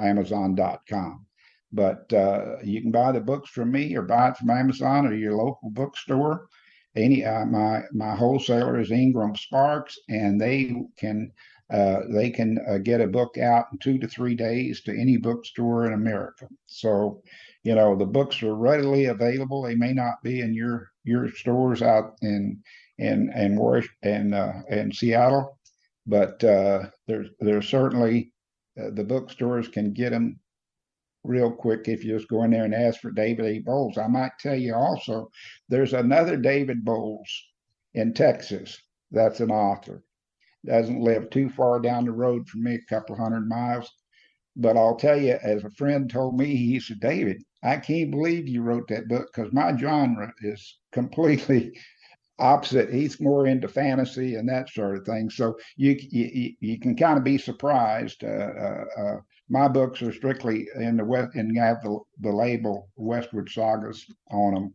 Amazon.com. 0.00 1.26
But 1.72 2.12
uh, 2.12 2.56
you 2.62 2.80
can 2.80 2.90
buy 2.90 3.12
the 3.12 3.20
books 3.20 3.50
from 3.50 3.70
me, 3.70 3.94
or 3.94 4.02
buy 4.02 4.30
it 4.30 4.36
from 4.36 4.50
Amazon 4.50 5.06
or 5.06 5.14
your 5.14 5.34
local 5.34 5.70
bookstore. 5.70 6.48
Any 6.96 7.24
uh, 7.24 7.44
my 7.44 7.82
my 7.92 8.14
wholesaler 8.14 8.80
is 8.80 8.90
Ingram 8.90 9.36
Sparks, 9.36 9.98
and 10.08 10.40
they 10.40 10.74
can 10.96 11.32
uh, 11.70 12.00
they 12.08 12.30
can 12.30 12.58
uh, 12.66 12.78
get 12.78 13.00
a 13.00 13.06
book 13.06 13.36
out 13.36 13.66
in 13.70 13.78
two 13.78 13.98
to 13.98 14.08
three 14.08 14.34
days 14.34 14.80
to 14.82 14.98
any 14.98 15.18
bookstore 15.18 15.84
in 15.86 15.92
America. 15.92 16.48
So, 16.66 17.22
you 17.62 17.74
know, 17.74 17.94
the 17.94 18.06
books 18.06 18.42
are 18.42 18.54
readily 18.54 19.06
available. 19.06 19.62
They 19.62 19.74
may 19.74 19.92
not 19.92 20.22
be 20.22 20.40
in 20.40 20.54
your 20.54 20.90
your 21.04 21.30
stores 21.30 21.82
out 21.82 22.14
in 22.22 22.62
in 22.96 23.30
in 23.34 24.32
uh, 24.32 24.62
in 24.70 24.92
Seattle, 24.92 25.58
but 26.06 26.42
uh, 26.42 26.84
there's 27.06 27.28
there's 27.40 27.68
certainly 27.68 28.32
uh, 28.80 28.90
the 28.94 29.04
bookstores 29.04 29.68
can 29.68 29.92
get 29.92 30.10
them 30.10 30.40
real 31.28 31.52
quick 31.52 31.86
if 31.88 32.02
you 32.04 32.16
just 32.16 32.28
go 32.28 32.42
in 32.42 32.50
there 32.50 32.64
and 32.64 32.74
ask 32.74 33.00
for 33.00 33.10
David 33.10 33.44
A. 33.44 33.58
Bowles. 33.60 33.98
I 33.98 34.08
might 34.08 34.32
tell 34.40 34.56
you 34.56 34.74
also 34.74 35.30
there's 35.68 35.92
another 35.92 36.36
David 36.36 36.84
Bowles 36.84 37.28
in 37.94 38.14
Texas 38.14 38.80
that's 39.10 39.40
an 39.40 39.50
author. 39.50 40.02
Doesn't 40.66 41.00
live 41.00 41.30
too 41.30 41.50
far 41.50 41.80
down 41.80 42.04
the 42.04 42.12
road 42.12 42.48
from 42.48 42.64
me, 42.64 42.74
a 42.74 42.94
couple 42.94 43.16
hundred 43.16 43.48
miles. 43.48 43.90
But 44.56 44.76
I'll 44.76 44.96
tell 44.96 45.20
you, 45.20 45.38
as 45.42 45.62
a 45.62 45.70
friend 45.70 46.10
told 46.10 46.36
me, 46.36 46.56
he 46.56 46.80
said, 46.80 46.98
David, 47.00 47.42
I 47.62 47.76
can't 47.76 48.10
believe 48.10 48.48
you 48.48 48.62
wrote 48.62 48.88
that 48.88 49.08
book 49.08 49.28
because 49.32 49.52
my 49.52 49.76
genre 49.76 50.32
is 50.42 50.78
completely 50.92 51.78
opposite. 52.38 52.92
He's 52.92 53.20
more 53.20 53.46
into 53.46 53.68
fantasy 53.68 54.34
and 54.34 54.48
that 54.48 54.68
sort 54.70 54.96
of 54.96 55.06
thing. 55.06 55.30
So 55.30 55.56
you 55.76 55.96
you, 56.00 56.54
you 56.60 56.80
can 56.80 56.96
kind 56.96 57.18
of 57.18 57.24
be 57.24 57.38
surprised. 57.38 58.24
Uh, 58.24 58.26
uh, 58.26 58.84
uh, 58.98 59.16
my 59.48 59.68
books 59.68 60.02
are 60.02 60.12
strictly 60.12 60.68
in 60.76 60.96
the 60.96 61.04
west 61.04 61.34
and 61.34 61.56
have 61.58 61.82
the, 61.82 61.98
the 62.20 62.30
label 62.30 62.88
Westward 62.96 63.48
Sagas 63.50 64.04
on 64.30 64.54
them. 64.54 64.74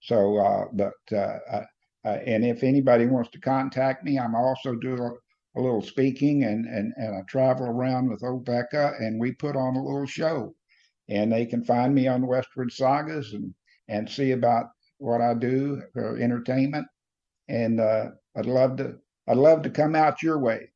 So, 0.00 0.38
uh, 0.38 0.64
but 0.72 1.16
uh, 1.16 1.38
uh, 1.52 1.64
and 2.04 2.44
if 2.44 2.62
anybody 2.62 3.06
wants 3.06 3.30
to 3.30 3.40
contact 3.40 4.04
me, 4.04 4.18
I'm 4.18 4.34
also 4.34 4.74
doing 4.74 5.00
a, 5.00 5.58
a 5.58 5.60
little 5.60 5.82
speaking 5.82 6.44
and, 6.44 6.66
and 6.66 6.92
and 6.96 7.16
I 7.16 7.22
travel 7.28 7.66
around 7.66 8.08
with 8.08 8.22
Obeka 8.22 9.00
and 9.00 9.20
we 9.20 9.32
put 9.32 9.56
on 9.56 9.76
a 9.76 9.82
little 9.84 10.06
show. 10.06 10.54
And 11.08 11.32
they 11.32 11.46
can 11.46 11.64
find 11.64 11.94
me 11.94 12.06
on 12.06 12.26
Westward 12.26 12.72
Sagas 12.72 13.32
and 13.32 13.54
and 13.88 14.08
see 14.08 14.32
about 14.32 14.66
what 14.98 15.20
I 15.20 15.34
do 15.34 15.82
for 15.92 16.18
entertainment 16.18 16.86
and 17.48 17.80
uh, 17.80 18.10
I'd 18.36 18.46
love 18.46 18.76
to 18.76 18.96
I'd 19.28 19.36
love 19.36 19.62
to 19.62 19.70
come 19.70 19.94
out 19.94 20.22
your 20.22 20.38
way, 20.38 20.70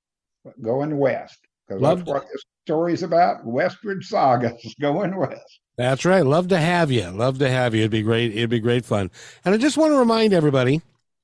going 0.61 0.99
west, 0.99 1.39
because 1.79 1.99
that's 1.99 2.09
what 2.09 2.23
this 2.23 2.43
story's 2.65 3.03
about. 3.03 3.45
Westward 3.45 4.05
sagas 4.05 4.75
going 4.81 5.17
west. 5.17 5.61
That's 5.77 6.05
right. 6.05 6.25
Love 6.25 6.49
to 6.49 6.59
have 6.59 6.91
you. 6.91 7.09
Love 7.09 7.39
to 7.39 7.49
have 7.49 7.75
you. 7.75 7.81
It'd 7.81 7.91
be 7.91 8.03
great. 8.03 8.33
It'd 8.33 8.51
be 8.51 8.61
great 8.61 8.85
fun. 8.85 9.11
And 9.45 9.55
I 9.55 9.59
just 9.59 9.77
want 9.77 9.93
to 9.93 9.99
remind 9.99 10.33
everybody, 10.33 10.83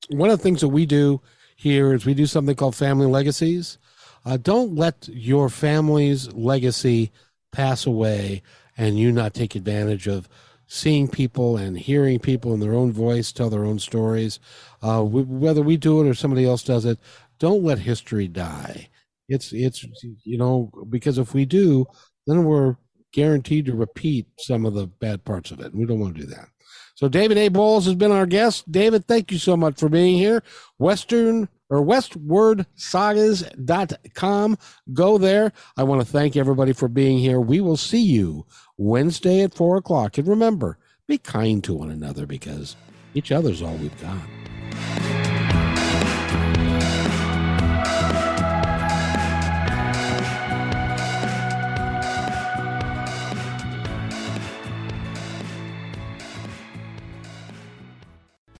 one 0.09 0.29
of 0.29 0.37
the 0.37 0.43
things 0.43 0.61
that 0.61 0.69
we 0.69 0.85
do 0.85 1.21
here 1.55 1.93
is 1.93 2.05
we 2.05 2.13
do 2.13 2.25
something 2.25 2.55
called 2.55 2.75
Family 2.75 3.05
Legacies. 3.05 3.77
Uh, 4.25 4.37
don't 4.37 4.75
let 4.75 5.07
your 5.11 5.49
family's 5.49 6.31
legacy 6.33 7.11
pass 7.51 7.85
away 7.85 8.41
and 8.77 8.97
you 8.97 9.11
not 9.11 9.33
take 9.33 9.55
advantage 9.55 10.07
of 10.07 10.27
seeing 10.67 11.07
people 11.07 11.57
and 11.57 11.77
hearing 11.77 12.19
people 12.19 12.53
in 12.53 12.59
their 12.59 12.73
own 12.73 12.91
voice 12.91 13.31
tell 13.31 13.49
their 13.49 13.65
own 13.65 13.79
stories. 13.79 14.39
Uh, 14.81 15.03
we, 15.03 15.23
whether 15.23 15.61
we 15.61 15.77
do 15.77 16.01
it 16.01 16.07
or 16.07 16.13
somebody 16.13 16.45
else 16.45 16.63
does 16.63 16.85
it, 16.85 16.99
don't 17.39 17.63
let 17.63 17.79
history 17.79 18.27
die. 18.27 18.88
It's 19.29 19.53
it's 19.53 19.85
you 20.23 20.37
know 20.37 20.71
because 20.89 21.17
if 21.17 21.33
we 21.33 21.45
do, 21.45 21.85
then 22.27 22.43
we're 22.43 22.75
guaranteed 23.11 23.65
to 23.65 23.75
repeat 23.75 24.27
some 24.37 24.65
of 24.65 24.73
the 24.73 24.87
bad 24.87 25.25
parts 25.25 25.51
of 25.51 25.59
it. 25.59 25.67
And 25.67 25.79
we 25.79 25.85
don't 25.85 25.99
want 25.99 26.15
to 26.15 26.21
do 26.21 26.27
that. 26.27 26.47
So 26.95 27.07
David 27.07 27.37
A. 27.37 27.47
Bowles 27.47 27.85
has 27.85 27.95
been 27.95 28.11
our 28.11 28.25
guest. 28.25 28.69
David, 28.71 29.07
thank 29.07 29.31
you 29.31 29.37
so 29.37 29.55
much 29.55 29.79
for 29.79 29.87
being 29.87 30.17
here. 30.17 30.43
Western 30.77 31.47
or 31.69 31.81
westwardsagas.com. 31.81 34.57
Go 34.93 35.17
there. 35.17 35.53
I 35.77 35.83
want 35.83 36.01
to 36.01 36.07
thank 36.07 36.35
everybody 36.35 36.73
for 36.73 36.89
being 36.89 37.19
here. 37.19 37.39
We 37.39 37.61
will 37.61 37.77
see 37.77 38.01
you 38.01 38.45
Wednesday 38.77 39.43
at 39.43 39.53
four 39.53 39.77
o'clock. 39.77 40.17
And 40.17 40.27
remember, 40.27 40.77
be 41.07 41.17
kind 41.17 41.63
to 41.63 41.73
one 41.73 41.89
another 41.89 42.25
because 42.25 42.75
each 43.13 43.31
other's 43.31 43.61
all 43.61 43.75
we've 43.75 44.01
got. 44.01 45.28